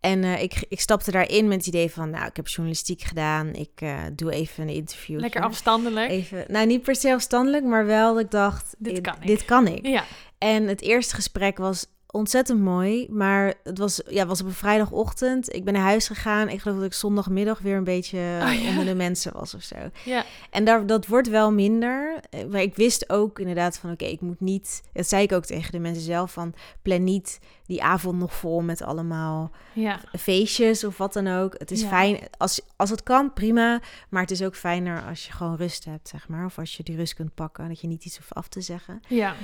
En 0.00 0.24
eh, 0.24 0.42
ik, 0.42 0.64
ik 0.68 0.80
stapte 0.80 1.10
daarin 1.10 1.48
met 1.48 1.56
het 1.56 1.66
idee 1.66 1.90
van, 1.90 2.10
nou, 2.10 2.26
ik 2.26 2.36
heb 2.36 2.48
journalistiek 2.48 3.02
gedaan, 3.02 3.54
ik 3.54 3.70
eh, 3.74 3.98
doe 4.12 4.32
even 4.32 4.62
een 4.68 4.74
interview. 4.74 5.20
Lekker 5.20 5.42
afstandelijk. 5.42 6.10
Even, 6.10 6.44
nou, 6.48 6.66
niet 6.66 6.82
per 6.82 6.96
se 6.96 7.12
afstandelijk, 7.12 7.64
maar 7.64 7.86
wel 7.86 8.14
dat 8.14 8.22
ik 8.22 8.30
dacht, 8.30 8.74
Dit 8.78 8.96
eh, 8.96 9.02
kan 9.02 9.14
ik. 9.20 9.26
Dit 9.26 9.44
kan 9.44 9.66
ik. 9.66 9.86
Ja, 9.86 10.04
En 10.38 10.66
het 10.68 10.80
eerste 10.80 11.14
gesprek 11.14 11.58
was 11.58 11.86
ontzettend 12.14 12.60
mooi, 12.60 13.06
maar 13.10 13.54
het 13.62 13.78
was, 13.78 14.00
ja, 14.08 14.26
was 14.26 14.40
op 14.40 14.46
een 14.46 14.52
vrijdagochtend. 14.52 15.54
Ik 15.54 15.64
ben 15.64 15.72
naar 15.74 15.82
huis 15.82 16.06
gegaan. 16.06 16.48
Ik 16.48 16.60
geloof 16.60 16.76
dat 16.76 16.86
ik 16.86 16.92
zondagmiddag 16.92 17.58
weer 17.58 17.76
een 17.76 17.84
beetje 17.84 18.18
Oh, 18.18 18.52
ja. 18.62 18.68
onder 18.68 18.84
de 18.84 18.94
mensen 18.94 19.32
was 19.32 19.54
of 19.54 19.62
zo. 19.62 19.76
ja, 20.04 20.24
En 20.50 20.64
daar, 20.64 20.86
dat 20.86 21.06
wordt 21.06 21.28
wel 21.28 21.52
minder. 21.52 22.18
Eh, 22.30 22.44
Maar 22.44 22.60
ik 22.62 22.74
wist 22.74 23.10
ook 23.10 23.38
inderdaad 23.38 23.76
van, 23.78 23.90
oké, 23.92 24.04
ik 24.04 24.20
moet 24.20 24.40
niet... 24.40 24.82
Dat 24.92 25.08
zei 25.08 25.22
ik 25.22 25.32
ook 25.32 25.44
tegen 25.44 25.72
de 25.72 25.78
mensen 25.78 26.02
zelf, 26.02 26.32
van 26.32 26.54
plan 26.82 27.04
niet 27.04 27.38
die 27.66 27.82
avond 27.82 28.18
nog 28.18 28.34
vol 28.34 28.60
met 28.62 28.82
allemaal 28.82 29.50
ja, 29.72 30.00
feestjes 30.18 30.84
of 30.84 30.98
wat 30.98 31.12
dan 31.12 31.26
ook. 31.28 31.54
Het 31.58 31.70
is 31.70 31.80
Ja. 31.80 31.88
fijn, 31.88 32.18
als, 32.36 32.60
als 32.76 32.90
het 32.90 33.02
kan, 33.02 33.32
prima. 33.32 33.80
Maar 34.08 34.22
het 34.22 34.30
is 34.30 34.42
ook 34.42 34.56
fijner 34.56 35.02
als 35.08 35.26
je 35.26 35.32
gewoon 35.32 35.56
rust 35.56 35.84
hebt, 35.84 36.08
zeg 36.08 36.28
maar. 36.28 36.44
Of 36.44 36.58
als 36.58 36.76
je 36.76 36.82
die 36.82 36.96
rust 36.96 37.14
kunt 37.14 37.34
pakken, 37.34 37.68
dat 37.68 37.80
je 37.80 37.86
niet 37.86 38.04
iets 38.04 38.16
hoeft 38.16 38.34
af 38.34 38.48
te 38.48 38.60
zeggen. 38.60 39.00
ja. 39.08 39.34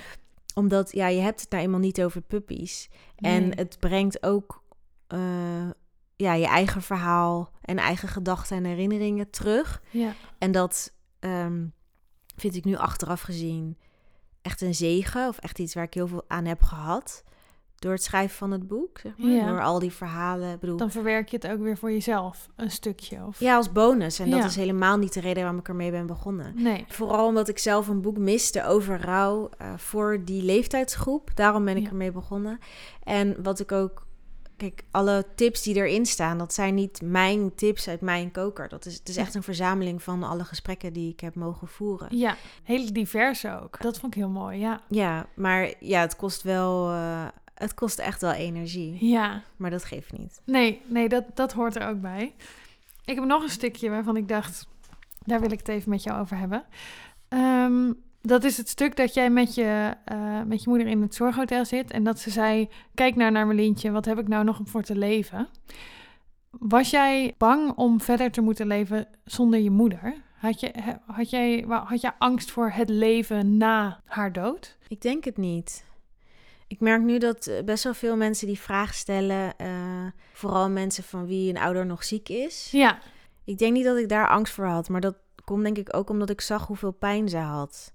Omdat, 0.55 0.93
ja, 0.93 1.07
je 1.07 1.21
hebt 1.21 1.41
het 1.41 1.51
nou 1.51 1.63
eenmaal 1.63 1.81
niet 1.81 2.03
over 2.03 2.21
puppies. 2.21 2.89
En 3.17 3.57
het 3.57 3.77
brengt 3.79 4.23
ook 4.23 4.63
eh, 5.07 5.71
ja, 6.17 6.33
je 6.33 6.47
eigen 6.47 6.83
verhaal 6.83 7.51
en 7.61 7.79
eigen 7.79 8.09
gedachten 8.09 8.57
en 8.57 8.65
herinneringen 8.65 9.31
terug. 9.31 9.83
ja. 9.91 10.15
En 10.39 10.53
dat 10.53 10.93
ehm, 11.19 11.67
vind 12.37 12.55
ik 12.55 12.65
nu 12.65 12.77
achteraf 12.77 13.21
gezien 13.21 13.79
echt 14.43 14.61
een 14.61 14.75
zegen. 14.75 15.29
Of 15.29 15.39
echt 15.39 15.59
iets 15.59 15.75
waar 15.75 15.85
ik 15.85 15.95
heel 15.95 16.09
veel 16.09 16.25
aan 16.29 16.45
heb 16.45 16.63
gehad. 16.63 17.23
Door 17.81 17.93
het 17.93 18.03
schrijven 18.03 18.37
van 18.37 18.51
het 18.51 18.69
boek. 18.69 18.99
Zeg 18.99 19.13
maar. 19.19 19.31
Ja. 19.31 19.47
Door 19.47 19.63
al 19.63 19.79
die 19.79 19.93
verhalen. 19.93 20.59
Bedoel, 20.61 20.77
Dan 20.77 20.91
verwerk 20.91 21.29
je 21.29 21.37
het 21.37 21.47
ook 21.49 21.59
weer 21.61 21.77
voor 21.79 21.91
jezelf, 21.93 22.49
een 22.57 22.71
stukje. 22.71 23.25
Of... 23.27 23.41
ja, 23.41 23.57
als 23.57 23.73
bonus. 23.73 24.19
En 24.19 24.31
dat 24.31 24.45
is 24.45 24.57
helemaal 24.57 24.97
niet 24.97 25.13
de 25.13 25.21
reden 25.21 25.43
waarom 25.43 25.61
ik 25.61 25.69
ermee 25.69 25.91
ben 25.91 26.07
begonnen. 26.07 26.53
Nee. 26.63 26.85
Vooral 26.89 27.27
omdat 27.27 27.49
ik 27.49 27.59
zelf 27.59 27.89
een 27.89 28.01
boek 28.01 28.19
miste 28.19 28.65
over 28.67 29.01
rouw 29.01 29.49
eh, 29.59 29.73
voor 29.77 30.25
die 30.25 30.43
leeftijdsgroep. 30.43 31.31
Daarom 31.35 31.65
ben 31.65 31.77
ik 31.77 31.83
Ja. 31.83 31.89
ermee 31.89 32.13
begonnen. 32.13 32.59
En 33.03 33.43
wat 33.43 33.61
ik 33.61 33.73
ook... 33.73 34.07
Kijk, 34.57 34.83
alle 34.91 35.25
tips 35.35 35.63
die 35.63 35.75
erin 35.75 36.07
staan, 36.07 36.39
dat 36.39 36.55
zijn 36.55 36.75
niet 36.75 37.01
mijn 37.05 37.55
tips 37.55 37.89
uit 37.89 38.01
mijn 38.01 38.31
koker. 38.31 38.69
Dat 38.69 38.87
is, 38.87 38.95
het 38.95 39.09
is 39.09 39.17
echt 39.17 39.35
een 39.35 39.43
verzameling 39.43 40.03
van 40.03 40.23
alle 40.23 40.45
gesprekken 40.45 40.93
die 40.93 41.13
ik 41.13 41.21
heb 41.21 41.35
mogen 41.35 41.69
voeren. 41.69 42.17
Ja, 42.17 42.37
heel 42.63 42.93
divers 42.93 43.47
ook. 43.47 43.81
Dat 43.83 43.99
vond 43.99 44.15
ik 44.15 44.21
heel 44.21 44.29
mooi, 44.31 44.59
ja. 44.59 44.81
Ja, 44.89 45.27
maar 45.35 45.73
ja, 45.79 46.01
het 46.01 46.17
kost 46.17 46.43
wel... 46.43 46.91
eh, 46.91 47.27
het 47.61 47.75
kost 47.75 47.99
echt 47.99 48.21
wel 48.21 48.33
energie. 48.33 49.09
Ja, 49.09 49.43
Maar 49.57 49.71
dat 49.71 49.85
geeft 49.85 50.19
niet. 50.19 50.41
nee, 50.45 50.81
nee 50.87 51.09
dat, 51.09 51.25
dat 51.35 51.53
hoort 51.53 51.77
er 51.77 51.89
ook 51.89 52.01
bij. 52.01 52.35
Ik 53.05 53.15
heb 53.15 53.25
nog 53.25 53.43
een 53.43 53.49
stukje 53.49 53.91
waarvan 53.91 54.17
ik 54.17 54.29
dacht, 54.29 54.67
daar 55.25 55.41
wil 55.41 55.51
ik 55.51 55.59
het 55.59 55.69
even 55.69 55.91
met 55.91 56.03
jou 56.03 56.21
over 56.21 56.37
hebben. 56.39 56.65
Ehm, 57.29 57.93
dat 58.23 58.45
is 58.45 58.57
het 58.57 58.69
stuk 58.69 58.97
dat 58.97 59.15
jij 59.15 59.31
met 59.31 59.55
je, 59.55 59.95
eh, 60.05 60.43
met 60.47 60.63
je 60.63 60.69
moeder 60.69 60.87
in 60.87 61.03
het 61.03 61.15
zorghotel 61.15 61.65
zit 61.65 61.91
en 61.91 62.05
dat 62.05 62.19
ze 62.19 62.31
zei, 62.31 62.69
kijk 62.95 63.17
nou 63.17 63.31
naar 63.31 63.47
mijn 63.47 63.59
lintje, 63.59 63.91
wat 63.91 64.05
heb 64.05 64.19
ik 64.19 64.29
nou 64.29 64.45
nog 64.45 64.59
om 64.59 64.67
voor 64.67 64.83
te 64.83 64.97
leven? 64.97 65.49
Was 66.51 66.91
jij 66.91 67.35
bang 67.39 67.73
om 67.77 68.01
verder 68.01 68.31
te 68.31 68.41
moeten 68.41 68.67
leven 68.67 69.07
zonder 69.25 69.61
je 69.61 69.71
moeder? 69.71 70.15
Had, 70.37 70.61
je, 70.61 70.73
had, 71.07 71.31
jij, 71.31 71.65
had 71.69 72.01
jij 72.01 72.13
angst 72.19 72.51
voor 72.51 72.71
het 72.71 72.89
leven 72.89 73.57
na 73.57 74.01
haar 74.05 74.33
dood? 74.33 74.77
Ik 74.89 75.01
denk 75.01 75.25
het 75.25 75.37
niet. 75.37 75.85
Ik 76.71 76.81
merk 76.81 77.03
nu 77.03 77.19
dat 77.19 77.47
eh, 77.47 77.65
best 77.65 77.85
wel 77.85 77.95
veel 77.95 78.17
mensen 78.17 78.47
die 78.47 78.59
vraag 78.61 78.95
stellen, 78.95 79.57
eh, 79.57 80.07
vooral 80.33 80.71
mensen 80.71 81.05
van 81.05 81.27
wie 81.27 81.51
een 81.51 81.59
ouder 81.59 81.87
nog 81.87 82.05
ziek 82.05 82.29
is. 82.29 82.69
Ja, 82.73 82.99
Ik 83.45 83.59
denk 83.59 83.73
niet 83.73 83.85
dat 83.85 83.97
ik 83.97 84.09
daar 84.09 84.29
angst 84.29 84.53
voor 84.55 84.65
had, 84.67 84.89
maar 84.89 85.01
dat 85.01 85.17
komt 85.45 85.63
denk 85.63 85.79
ik 85.79 85.97
ook 85.97 86.11
omdat 86.11 86.31
ik 86.31 86.41
zag 86.41 86.67
hoeveel 86.67 86.91
pijn 86.93 87.29
ze 87.29 87.37
had. 87.39 87.93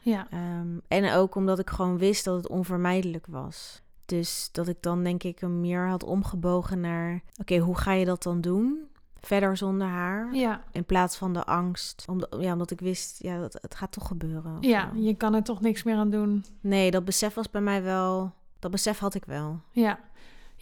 ja, 0.00 0.26
Ehm, 0.30 0.78
en 0.88 1.12
ook 1.12 1.34
omdat 1.34 1.58
ik 1.58 1.70
gewoon 1.70 1.98
wist 1.98 2.24
dat 2.24 2.36
het 2.36 2.48
onvermijdelijk 2.48 3.26
was. 3.26 3.82
Dus 4.06 4.48
dat 4.52 4.68
ik 4.68 4.76
dan 4.80 5.02
denk 5.02 5.22
ik 5.22 5.38
hem 5.38 5.60
meer 5.60 5.88
had 5.88 6.02
omgebogen 6.04 6.80
naar, 6.80 7.22
oké, 7.40 7.56
hoe 7.58 7.76
ga 7.78 7.92
je 7.92 8.04
dat 8.04 8.22
dan 8.22 8.40
doen? 8.40 8.88
Verder 9.22 9.56
zonder 9.56 9.86
haar. 9.86 10.34
ja. 10.34 10.62
In 10.72 10.84
plaats 10.84 11.16
van 11.16 11.32
de 11.32 11.44
angst. 11.44 12.04
Omdat, 12.08 12.36
ja, 12.40 12.52
omdat 12.52 12.70
ik 12.70 12.80
wist, 12.80 13.22
ja, 13.22 13.40
dat, 13.40 13.58
het 13.60 13.74
gaat 13.74 13.92
toch 13.92 14.06
gebeuren. 14.06 14.56
Ja, 14.60 14.90
zo. 14.94 15.00
je 15.00 15.14
kan 15.14 15.34
er 15.34 15.42
toch 15.42 15.60
niks 15.60 15.82
meer 15.82 15.96
aan 15.96 16.10
doen. 16.10 16.44
Nee, 16.60 16.90
dat 16.90 17.04
besef 17.04 17.34
was 17.34 17.50
bij 17.50 17.60
mij 17.60 17.82
wel. 17.82 18.32
Dat 18.58 18.70
besef 18.70 18.98
had 18.98 19.14
ik 19.14 19.24
wel. 19.24 19.60
Ja. 19.70 19.98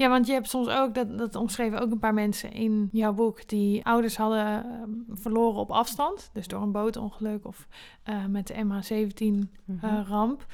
Ja, 0.00 0.08
want 0.08 0.26
je 0.26 0.32
hebt 0.32 0.48
soms 0.48 0.68
ook, 0.68 0.94
dat, 0.94 1.18
dat 1.18 1.34
omschreven 1.34 1.80
ook 1.80 1.90
een 1.90 1.98
paar 1.98 2.14
mensen 2.14 2.52
in 2.52 2.88
jouw 2.92 3.12
boek, 3.12 3.48
die 3.48 3.84
ouders 3.84 4.16
hadden 4.16 4.64
ehm, 4.64 4.90
verloren 5.08 5.60
op 5.60 5.70
afstand. 5.70 6.30
Dus 6.32 6.46
door 6.46 6.62
een 6.62 6.72
bootongeluk 6.72 7.46
of 7.46 7.66
eh, 8.02 8.24
met 8.24 8.46
de 8.46 8.54
MH17-ramp. 8.54 10.38
Mhm. 10.38 10.48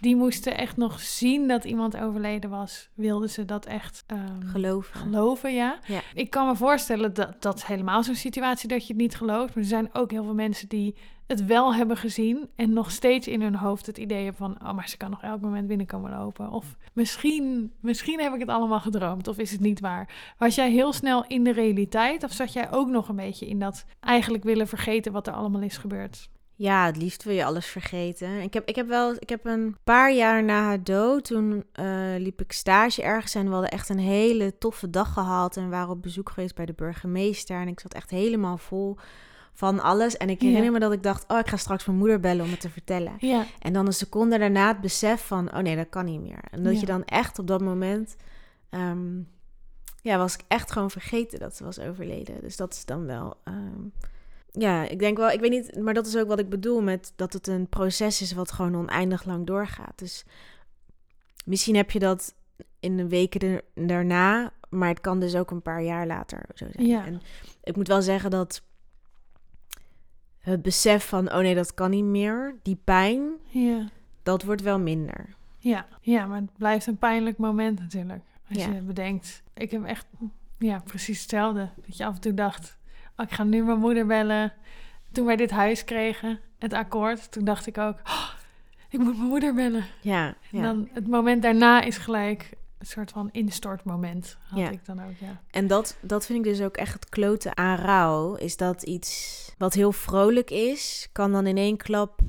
die 0.00 0.16
moesten 0.16 0.56
echt 0.58 0.76
nog 0.76 1.00
zien 1.00 1.48
dat 1.48 1.64
iemand 1.64 1.96
overleden 1.96 2.50
was. 2.50 2.88
Wilden 2.94 3.30
ze 3.30 3.44
dat 3.44 3.66
echt 3.66 4.04
ehm, 4.06 4.40
Geloven. 4.46 5.00
geloven, 5.00 5.54
ja. 5.54 5.78
Ja. 5.86 6.00
Ik 6.14 6.30
kan 6.30 6.46
me 6.46 6.56
voorstellen 6.56 7.14
dat 7.14 7.42
dat 7.42 7.66
helemaal 7.66 8.02
zo'n 8.02 8.14
situatie 8.14 8.68
dat 8.68 8.86
je 8.86 8.92
het 8.92 9.02
niet 9.02 9.16
gelooft. 9.16 9.54
Maar 9.54 9.64
er 9.64 9.70
zijn 9.70 9.90
ook 9.92 10.10
heel 10.10 10.24
veel 10.24 10.34
mensen 10.34 10.68
die 10.68 10.94
het 11.32 11.46
wel 11.46 11.74
hebben 11.74 11.96
gezien 11.96 12.48
en 12.56 12.72
nog 12.72 12.90
steeds 12.90 13.28
in 13.28 13.42
hun 13.42 13.54
hoofd 13.54 13.86
het 13.86 13.98
idee 13.98 14.32
van, 14.32 14.56
oh, 14.62 14.72
maar 14.72 14.88
ze 14.88 14.96
kan 14.96 15.10
nog 15.10 15.22
elk 15.22 15.40
moment 15.40 15.66
binnenkomen 15.66 16.10
lopen. 16.10 16.50
Of 16.50 16.76
misschien, 16.92 17.72
misschien 17.80 18.20
heb 18.20 18.34
ik 18.34 18.40
het 18.40 18.48
allemaal 18.48 18.80
gedroomd, 18.80 19.28
of 19.28 19.38
is 19.38 19.50
het 19.50 19.60
niet 19.60 19.80
waar? 19.80 20.34
Was 20.38 20.54
jij 20.54 20.70
heel 20.70 20.92
snel 20.92 21.24
in 21.26 21.44
de 21.44 21.52
realiteit, 21.52 22.24
of 22.24 22.32
zat 22.32 22.52
jij 22.52 22.72
ook 22.72 22.88
nog 22.88 23.08
een 23.08 23.16
beetje 23.16 23.46
in 23.46 23.58
dat 23.58 23.84
eigenlijk 24.00 24.44
willen 24.44 24.68
vergeten 24.68 25.12
wat 25.12 25.26
er 25.26 25.32
allemaal 25.32 25.62
is 25.62 25.76
gebeurd? 25.76 26.30
Ja, 26.54 26.86
het 26.86 26.96
liefst 26.96 27.24
wil 27.24 27.34
je 27.34 27.44
alles 27.44 27.66
vergeten. 27.66 28.40
Ik 28.40 28.54
heb, 28.54 28.68
ik 28.68 28.76
heb 28.76 28.88
wel, 28.88 29.14
ik 29.18 29.28
heb 29.28 29.44
een 29.44 29.76
paar 29.84 30.12
jaar 30.12 30.44
na 30.44 30.62
haar 30.62 30.82
dood, 30.82 31.24
toen 31.24 31.64
eh, 31.72 31.86
liep 32.18 32.40
ik 32.40 32.52
stage 32.52 33.02
ergens 33.02 33.34
en 33.34 33.46
we 33.46 33.52
hadden 33.52 33.70
echt 33.70 33.88
een 33.88 33.98
hele 33.98 34.58
toffe 34.58 34.90
dag 34.90 35.12
gehad 35.12 35.56
en 35.56 35.70
waren 35.70 35.90
op 35.90 36.02
bezoek 36.02 36.30
geweest 36.30 36.54
bij 36.54 36.66
de 36.66 36.72
burgemeester 36.72 37.60
en 37.60 37.68
ik 37.68 37.80
zat 37.80 37.94
echt 37.94 38.10
helemaal 38.10 38.58
vol 38.58 38.96
van 39.54 39.80
alles. 39.80 40.16
En 40.16 40.30
ik 40.30 40.42
Ja. 40.42 40.48
herinner 40.48 40.72
me 40.72 40.78
dat 40.78 40.92
ik 40.92 41.02
dacht, 41.02 41.24
oh, 41.28 41.38
ik 41.38 41.48
ga 41.48 41.56
straks 41.56 41.84
mijn 41.86 41.98
moeder 41.98 42.20
bellen 42.20 42.44
om 42.44 42.50
het 42.50 42.60
te 42.60 42.70
vertellen. 42.70 43.12
Ja, 43.18 43.44
En 43.58 43.72
dan 43.72 43.86
een 43.86 43.92
seconde 43.92 44.38
daarna 44.38 44.68
het 44.68 44.80
besef 44.80 45.26
van, 45.26 45.52
oh 45.54 45.58
nee, 45.58 45.76
dat 45.76 45.88
kan 45.88 46.04
niet 46.04 46.20
meer. 46.20 46.44
En 46.50 46.62
dat 46.62 46.72
Ja. 46.74 46.80
je 46.80 46.86
dan 46.86 47.04
echt 47.04 47.38
op 47.38 47.46
dat 47.46 47.60
moment, 47.60 48.16
ehm, 48.70 49.16
ja, 50.02 50.18
was 50.18 50.34
ik 50.34 50.40
echt 50.48 50.72
gewoon 50.72 50.90
vergeten 50.90 51.38
dat 51.38 51.56
ze 51.56 51.64
was 51.64 51.78
overleden. 51.78 52.40
Dus 52.40 52.56
dat 52.56 52.72
is 52.74 52.84
dan 52.84 53.06
wel, 53.06 53.34
ehm, 53.44 53.80
ja, 54.50 54.88
ik 54.88 54.98
denk 54.98 55.16
wel, 55.16 55.30
ik 55.30 55.40
weet 55.40 55.50
niet, 55.50 55.78
maar 55.80 55.94
dat 55.94 56.06
is 56.06 56.16
ook 56.16 56.28
wat 56.28 56.38
ik 56.38 56.48
bedoel 56.48 56.82
met 56.82 57.12
dat 57.16 57.32
het 57.32 57.46
een 57.46 57.68
proces 57.68 58.20
is 58.20 58.32
wat 58.32 58.52
gewoon 58.52 58.76
oneindig 58.76 59.24
lang 59.24 59.46
doorgaat. 59.46 59.92
Dus 59.98 60.24
misschien 61.44 61.76
heb 61.76 61.90
je 61.90 61.98
dat 61.98 62.34
in 62.80 62.96
de 62.96 63.08
weken 63.08 63.40
er- 63.40 63.86
daarna, 63.86 64.52
maar 64.70 64.88
het 64.88 65.00
kan 65.00 65.20
dus 65.20 65.34
ook 65.36 65.50
een 65.50 65.62
paar 65.62 65.82
jaar 65.82 66.06
later 66.06 66.44
zo 66.54 66.66
zijn. 66.70 66.86
Ja. 66.86 67.04
En 67.06 67.20
ik 67.62 67.76
moet 67.76 67.88
wel 67.88 68.02
zeggen 68.02 68.30
dat 68.30 68.62
het 70.42 70.62
besef 70.62 71.08
van, 71.08 71.32
oh 71.32 71.38
nee, 71.38 71.54
dat 71.54 71.74
kan 71.74 71.90
niet 71.90 72.04
meer, 72.04 72.54
die 72.62 72.78
pijn, 72.84 73.30
ja, 73.46 73.88
dat 74.22 74.42
wordt 74.42 74.62
wel 74.62 74.78
minder. 74.78 75.34
ja, 75.58 75.86
ja, 76.00 76.26
maar 76.26 76.40
het 76.40 76.56
blijft 76.58 76.86
een 76.86 76.96
pijnlijk 76.98 77.38
moment 77.38 77.78
natuurlijk. 77.78 78.22
Als 78.48 78.64
Ja. 78.64 78.72
je 78.72 78.80
bedenkt, 78.80 79.42
ik 79.54 79.70
heb 79.70 79.84
echt, 79.84 80.06
ja, 80.58 80.78
precies 80.84 81.20
hetzelfde. 81.20 81.68
Dat 81.86 81.96
je 81.96 82.04
af 82.04 82.14
en 82.14 82.20
toe 82.20 82.34
dacht, 82.34 82.78
oh, 83.16 83.26
ik 83.26 83.32
ga 83.32 83.44
nu 83.44 83.64
mijn 83.64 83.78
moeder 83.78 84.06
bellen. 84.06 84.52
Toen 85.12 85.26
wij 85.26 85.36
dit 85.36 85.50
huis 85.50 85.84
kregen, 85.84 86.40
het 86.58 86.72
akkoord, 86.72 87.32
toen 87.32 87.44
dacht 87.44 87.66
ik 87.66 87.78
ook, 87.78 87.96
oh, 88.04 88.28
ik 88.88 88.98
moet 88.98 89.16
mijn 89.16 89.28
moeder 89.28 89.54
bellen. 89.54 89.84
Ja, 90.00 90.26
En 90.26 90.34
ja. 90.50 90.62
dan 90.62 90.88
het 90.92 91.06
moment 91.08 91.42
daarna 91.42 91.82
is 91.82 91.96
gelijk 91.98 92.50
een 92.82 92.88
soort 92.88 93.10
van 93.10 93.28
instortmoment, 93.32 94.36
had 94.48 94.58
Ja. 94.58 94.70
ik 94.70 94.84
dan 94.84 95.00
ook, 95.04 95.16
ja. 95.18 95.40
En 95.50 95.66
dat, 95.66 95.96
dat 96.00 96.26
vind 96.26 96.38
ik 96.38 96.52
dus 96.52 96.60
ook 96.62 96.76
echt 96.76 96.92
het 96.92 97.08
kloten 97.08 97.56
aan 97.56 97.76
rouw. 97.78 98.34
Is 98.34 98.56
dat 98.56 98.82
iets 98.82 99.50
wat 99.58 99.74
heel 99.74 99.92
vrolijk 99.92 100.50
is, 100.50 101.08
kan 101.12 101.32
dan 101.32 101.46
in 101.46 101.56
één 101.56 101.76
klap 101.76 102.20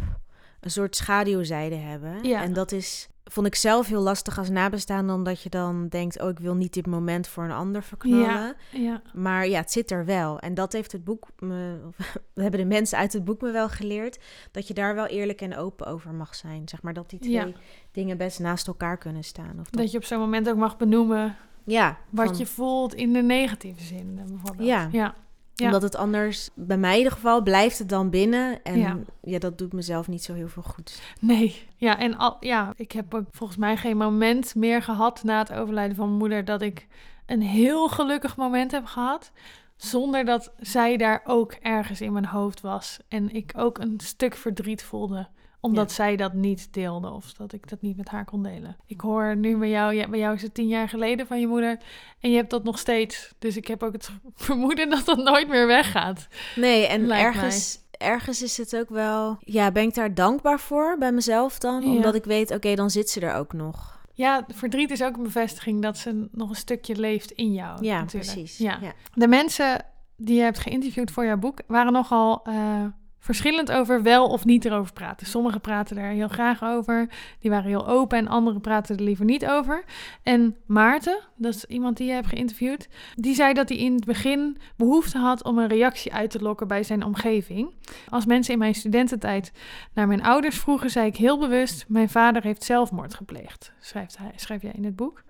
een 0.60 0.72
soort 0.72 0.96
schaduwzijde 0.96 1.76
hebben. 1.76 2.24
Ja. 2.24 2.42
En 2.42 2.54
dat 2.54 2.72
is 2.72 3.08
vond 3.34 3.48
ik 3.48 3.56
zelf 3.56 3.88
heel 3.88 4.02
lastig 4.02 4.38
als 4.38 4.50
nabestaande, 4.50 5.14
omdat 5.14 5.42
je 5.42 5.50
dan 5.50 5.88
denkt, 5.88 6.22
oh, 6.22 6.30
ik 6.30 6.40
wil 6.40 6.56
niet 6.56 6.74
dit 6.74 6.86
moment 6.88 7.28
voor 7.28 7.44
een 7.44 7.52
ander 7.52 7.84
verknallen. 7.84 8.26
Ja, 8.26 8.56
ja. 8.72 9.02
Maar 9.14 9.48
ja, 9.48 9.60
het 9.60 9.72
zit 9.72 9.92
er 9.92 10.06
wel. 10.06 10.40
En 10.40 10.54
dat 10.54 10.74
heeft 10.74 10.92
het 10.92 11.04
boek, 11.04 11.28
me, 11.40 11.78
of, 11.88 12.18
hebben 12.34 12.60
de 12.60 12.66
mensen 12.66 12.98
uit 12.98 13.14
het 13.14 13.24
boek 13.24 13.42
me 13.42 13.52
wel 13.52 13.70
geleerd, 13.70 14.20
dat 14.52 14.68
je 14.68 14.74
daar 14.74 14.96
wel 14.96 15.06
eerlijk 15.06 15.42
en 15.42 15.58
open 15.58 15.86
over 15.88 16.14
mag 16.14 16.36
zijn. 16.36 16.68
Zeg 16.70 16.82
maar 16.82 16.94
dat 16.94 17.10
die 17.10 17.20
twee 17.20 17.32
Ja. 17.34 17.48
dingen 17.92 18.18
best 18.18 18.40
naast 18.40 18.68
elkaar 18.68 18.98
kunnen 18.98 19.24
staan. 19.24 19.60
Of 19.60 19.70
dat, 19.70 19.82
Dat 19.82 19.92
je 19.92 19.98
op 19.98 20.04
zo'n 20.04 20.20
moment 20.20 20.50
ook 20.50 20.58
mag 20.58 20.78
benoemen 20.78 21.36
ja, 21.66 21.98
wat 22.10 22.26
van- 22.28 22.38
je 22.38 22.46
voelt 22.46 22.94
in 22.94 23.14
de 23.14 23.22
negatieve 23.22 23.84
zin, 23.84 24.16
bijvoorbeeld. 24.28 24.68
Ja. 24.68 24.88
ja. 24.92 25.16
Ja. 25.56 25.66
Omdat 25.66 25.82
het 25.82 25.96
anders, 25.96 26.50
bij 26.54 26.78
mij 26.78 26.92
in 26.92 26.98
ieder 26.98 27.14
geval, 27.14 27.42
blijft 27.42 27.80
het 27.80 27.90
dan 27.90 28.10
binnen. 28.10 28.64
En 28.64 28.80
Ja. 28.80 28.98
ja, 29.22 29.40
dat 29.40 29.58
doet 29.58 29.74
mezelf 29.74 30.08
niet 30.08 30.24
zo 30.24 30.34
heel 30.34 30.48
veel 30.48 30.64
goed. 30.64 31.02
Nee, 31.20 31.68
ja, 31.78 32.00
en 32.00 32.18
al, 32.18 32.38
ja, 32.40 32.74
ik 32.76 32.92
heb 32.92 33.14
ook 33.14 33.26
volgens 33.32 33.60
mij 33.60 33.78
geen 33.78 33.98
moment 33.98 34.56
meer 34.56 34.82
gehad 34.82 35.24
na 35.24 35.40
het 35.40 35.54
overlijden 35.54 35.96
van 35.96 36.06
mijn 36.08 36.18
moeder 36.18 36.46
dat 36.46 36.62
ik 36.62 36.88
een 37.26 37.42
heel 37.42 37.90
gelukkig 37.90 38.38
moment 38.38 38.72
heb 38.72 38.86
gehad. 38.86 39.32
Zonder 39.76 40.26
dat 40.26 40.54
zij 40.60 40.98
daar 40.98 41.22
ook 41.24 41.52
ergens 41.52 42.02
in 42.02 42.14
mijn 42.14 42.26
hoofd 42.26 42.62
was. 42.62 43.00
En 43.08 43.36
ik 43.36 43.52
ook 43.56 43.78
een 43.78 44.00
stuk 44.04 44.36
verdriet 44.36 44.84
voelde. 44.84 45.28
Omdat 45.64 45.90
Ja. 45.90 45.96
zij 45.96 46.16
dat 46.16 46.34
niet 46.34 46.74
deelde. 46.74 47.10
Of 47.12 47.34
dat 47.34 47.54
ik 47.54 47.70
dat 47.70 47.82
niet 47.82 47.98
met 47.98 48.10
haar 48.10 48.26
kon 48.26 48.44
delen. 48.44 48.78
Ik 48.86 49.02
hoor 49.02 49.36
nu 49.38 49.58
bij 49.58 49.70
jou, 49.70 50.08
bij 50.08 50.20
jou 50.20 50.36
is 50.36 50.42
het 50.42 50.54
tien 50.54 50.68
jaar 50.68 50.90
geleden 50.90 51.28
van 51.28 51.40
je 51.40 51.48
moeder. 51.48 51.78
En 52.20 52.30
je 52.30 52.36
hebt 52.36 52.50
dat 52.50 52.64
nog 52.64 52.80
steeds. 52.80 53.34
Dus 53.40 53.58
ik 53.58 53.68
heb 53.68 53.84
ook 53.84 53.94
het 53.94 54.10
vermoeden 54.36 54.90
dat 54.90 55.06
dat 55.06 55.18
nooit 55.18 55.48
meer 55.48 55.68
weggaat. 55.68 56.28
Nee, 56.56 56.88
en 56.88 57.12
ergens, 57.12 57.80
ergens 57.92 58.42
is 58.42 58.58
het 58.58 58.76
ook 58.76 58.90
wel... 58.90 59.38
Ja, 59.40 59.72
ben 59.72 59.84
ik 59.84 59.94
daar 59.94 60.14
dankbaar 60.14 60.60
voor 60.60 60.96
bij 61.00 61.12
mezelf 61.12 61.60
dan? 61.60 61.82
Ja. 61.82 61.90
Omdat 61.90 62.16
ik 62.16 62.24
weet, 62.26 62.52
oké, 62.52 62.76
dan 62.76 62.90
zit 62.90 63.10
ze 63.10 63.20
er 63.20 63.36
ook 63.36 63.54
nog. 63.54 64.02
Ja, 64.14 64.46
verdriet 64.48 64.92
is 64.92 65.04
ook 65.04 65.18
een 65.18 65.24
bevestiging 65.24 65.82
dat 65.82 65.98
ze 65.98 66.28
nog 66.32 66.50
een 66.50 66.56
stukje 66.56 66.96
leeft 66.96 67.32
in 67.32 67.54
jou. 67.54 67.84
Ja, 67.84 68.00
natuurlijk. 68.00 68.32
precies. 68.34 68.58
Ja. 68.58 68.78
Ja. 68.82 68.94
De 69.14 69.28
mensen 69.28 69.86
die 70.18 70.36
je 70.36 70.42
hebt 70.42 70.60
geïnterviewd 70.60 71.12
voor 71.12 71.26
jouw 71.26 71.38
boek 71.38 71.60
waren 71.68 71.92
nogal 71.94 72.42
eh, 72.44 72.86
verschillend 73.24 73.72
over 73.72 74.02
wel 74.02 74.28
of 74.28 74.46
niet 74.46 74.66
erover 74.66 74.94
praten. 74.94 75.28
Sommigen 75.28 75.62
praten 75.62 75.98
er 75.98 76.10
heel 76.10 76.28
graag 76.28 76.64
over, 76.64 77.10
die 77.40 77.50
waren 77.52 77.70
heel 77.70 77.88
open 77.88 78.18
en 78.18 78.28
anderen 78.28 78.62
praten 78.62 78.98
er 78.98 79.04
liever 79.04 79.26
niet 79.26 79.46
over. 79.46 79.84
En 80.24 80.58
Maarten, 80.66 81.20
dat 81.36 81.56
is 81.56 81.66
iemand 81.66 81.98
die 81.98 82.08
je 82.08 82.14
hebt 82.14 82.28
geïnterviewd, 82.28 82.88
die 83.16 83.36
zei 83.36 83.54
dat 83.54 83.70
hij 83.70 83.78
in 83.78 83.94
het 83.94 84.06
begin 84.06 84.58
behoefte 84.76 85.18
had 85.18 85.44
om 85.44 85.58
een 85.58 85.68
reactie 85.68 86.14
uit 86.14 86.30
te 86.30 86.42
lokken 86.42 86.68
bij 86.68 86.84
zijn 86.84 87.04
omgeving. 87.04 87.74
Als 88.10 88.26
mensen 88.26 88.54
in 88.54 88.60
mijn 88.60 88.76
studententijd 88.76 89.52
naar 89.94 90.08
mijn 90.08 90.24
ouders 90.24 90.60
vroegen, 90.60 90.90
zei 90.90 91.08
ik 91.08 91.16
heel 91.16 91.40
bewust: 91.40 91.86
Mijn 91.88 92.10
vader 92.10 92.44
heeft 92.44 92.64
zelfmoord 92.64 93.14
gepleegd, 93.14 93.74
schrijft 93.80 94.18
hij, 94.18 94.32
schrijf 94.36 94.62
jij 94.62 94.74
in 94.76 94.86
het 94.86 94.96
boek. 94.96 95.24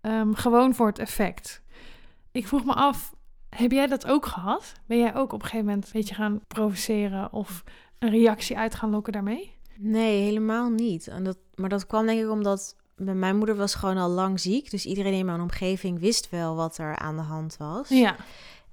Ehm, 0.00 0.32
gewoon 0.32 0.74
voor 0.74 0.86
het 0.86 0.98
effect. 0.98 1.62
Ik 2.32 2.46
vroeg 2.46 2.64
me 2.64 2.74
af, 2.74 3.14
heb 3.56 3.72
jij 3.72 3.86
dat 3.86 4.06
ook 4.06 4.26
gehad? 4.26 4.72
Ben 4.86 4.98
jij 4.98 5.14
ook 5.14 5.32
op 5.32 5.42
een 5.42 5.46
gegeven 5.46 5.66
moment 5.66 5.84
een 5.84 5.92
beetje 5.92 6.14
gaan 6.14 6.40
provoceren 6.46 7.32
of 7.32 7.64
een 7.98 8.10
reactie 8.10 8.58
uit 8.58 8.74
gaan 8.74 8.90
lokken 8.90 9.12
daarmee? 9.12 9.54
Nee, 9.78 10.22
helemaal 10.22 10.70
niet. 10.70 11.08
En 11.08 11.24
dat, 11.24 11.38
maar 11.54 11.68
dat 11.68 11.86
kwam 11.86 12.06
denk 12.06 12.20
ik 12.20 12.30
omdat 12.30 12.76
mijn 12.96 13.18
mijn 13.18 13.36
moeder 13.36 13.56
was 13.56 13.74
gewoon 13.74 13.96
al 13.96 14.08
lang 14.08 14.40
ziek. 14.40 14.70
Dus 14.70 14.86
iedereen 14.86 15.12
in 15.12 15.26
mijn 15.26 15.40
omgeving 15.40 16.00
wist 16.00 16.30
wel 16.30 16.54
wat 16.54 16.78
er 16.78 16.96
aan 16.96 17.16
de 17.16 17.22
hand 17.22 17.56
was. 17.56 17.88
Ja, 17.88 18.16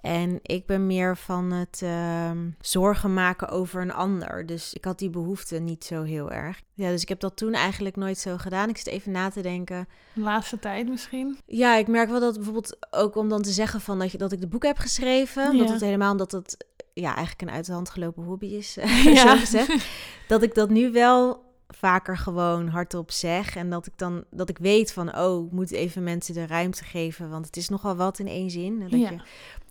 En 0.04 0.40
ik 0.42 0.66
ben 0.66 0.88
meer 0.88 1.18
van 1.18 1.52
het 1.52 1.82
ehm, 1.84 2.50
zorgen 2.62 3.14
maken 3.14 3.50
over 3.50 3.82
een 3.82 3.94
ander. 3.94 4.46
Dus 4.46 4.74
ik 4.74 4.86
had 4.86 5.00
die 5.00 5.10
behoefte 5.10 5.60
niet 5.60 5.86
zo 5.86 6.04
heel 6.04 6.32
erg. 6.32 6.62
Ja, 6.74 6.90
dus 6.90 7.02
ik 7.02 7.10
heb 7.10 7.20
dat 7.20 7.38
toen 7.38 7.54
eigenlijk 7.54 7.96
nooit 7.96 8.18
zo 8.18 8.38
gedaan. 8.38 8.70
Ik 8.70 8.78
zit 8.78 8.88
even 8.88 9.12
na 9.12 9.30
te 9.30 9.42
denken. 9.42 9.88
de 10.14 10.22
laatste 10.22 10.60
tijd 10.60 10.90
misschien. 10.90 11.38
Ja, 11.46 11.76
ik 11.76 11.88
merk 11.88 12.10
wel 12.10 12.20
dat 12.20 12.36
bijvoorbeeld 12.36 12.78
ook 12.92 13.16
om 13.16 13.30
dan 13.30 13.42
te 13.42 13.52
zeggen 13.52 13.82
van 13.82 14.00
dat, 14.00 14.12
je, 14.12 14.18
dat 14.18 14.32
ik 14.32 14.42
de 14.42 14.48
boek 14.48 14.64
heb 14.64 14.78
geschreven. 14.78 15.52
Ja. 15.52 15.58
Dat 15.64 15.70
het 15.70 15.82
helemaal 15.82 16.12
omdat 16.12 16.32
het 16.32 16.66
ja, 16.94 17.16
eigenlijk 17.16 17.42
een 17.42 17.56
uit 17.56 17.66
de 17.66 17.74
hand 17.74 17.90
gelopen 17.90 18.24
hobby 18.24 18.46
is, 18.48 18.74
Ja. 19.04 19.16
zo 19.16 19.38
gezegd. 19.38 19.86
Dat 20.28 20.44
ik 20.44 20.54
dat 20.56 20.70
nu 20.70 20.92
wel 20.92 21.44
vaker 21.78 22.18
gewoon 22.18 22.68
hardop 22.68 23.12
zeg. 23.12 23.56
En 23.56 23.70
dat 23.70 23.86
ik 23.86 23.94
dan 23.96 24.24
dat 24.32 24.50
ik 24.50 24.58
weet 24.58 24.94
van 24.94 25.18
oh, 25.18 25.46
ik 25.46 25.52
moet 25.52 25.72
even 25.72 26.04
mensen 26.04 26.34
de 26.34 26.46
ruimte 26.48 26.84
geven. 26.84 27.30
Want 27.30 27.46
het 27.46 27.58
is 27.58 27.70
nogal 27.70 27.96
wat 27.96 28.20
in 28.20 28.28
één 28.28 28.50
zin. 28.50 28.80
Dat 28.80 28.92
Ja. 28.92 29.10
je 29.10 29.18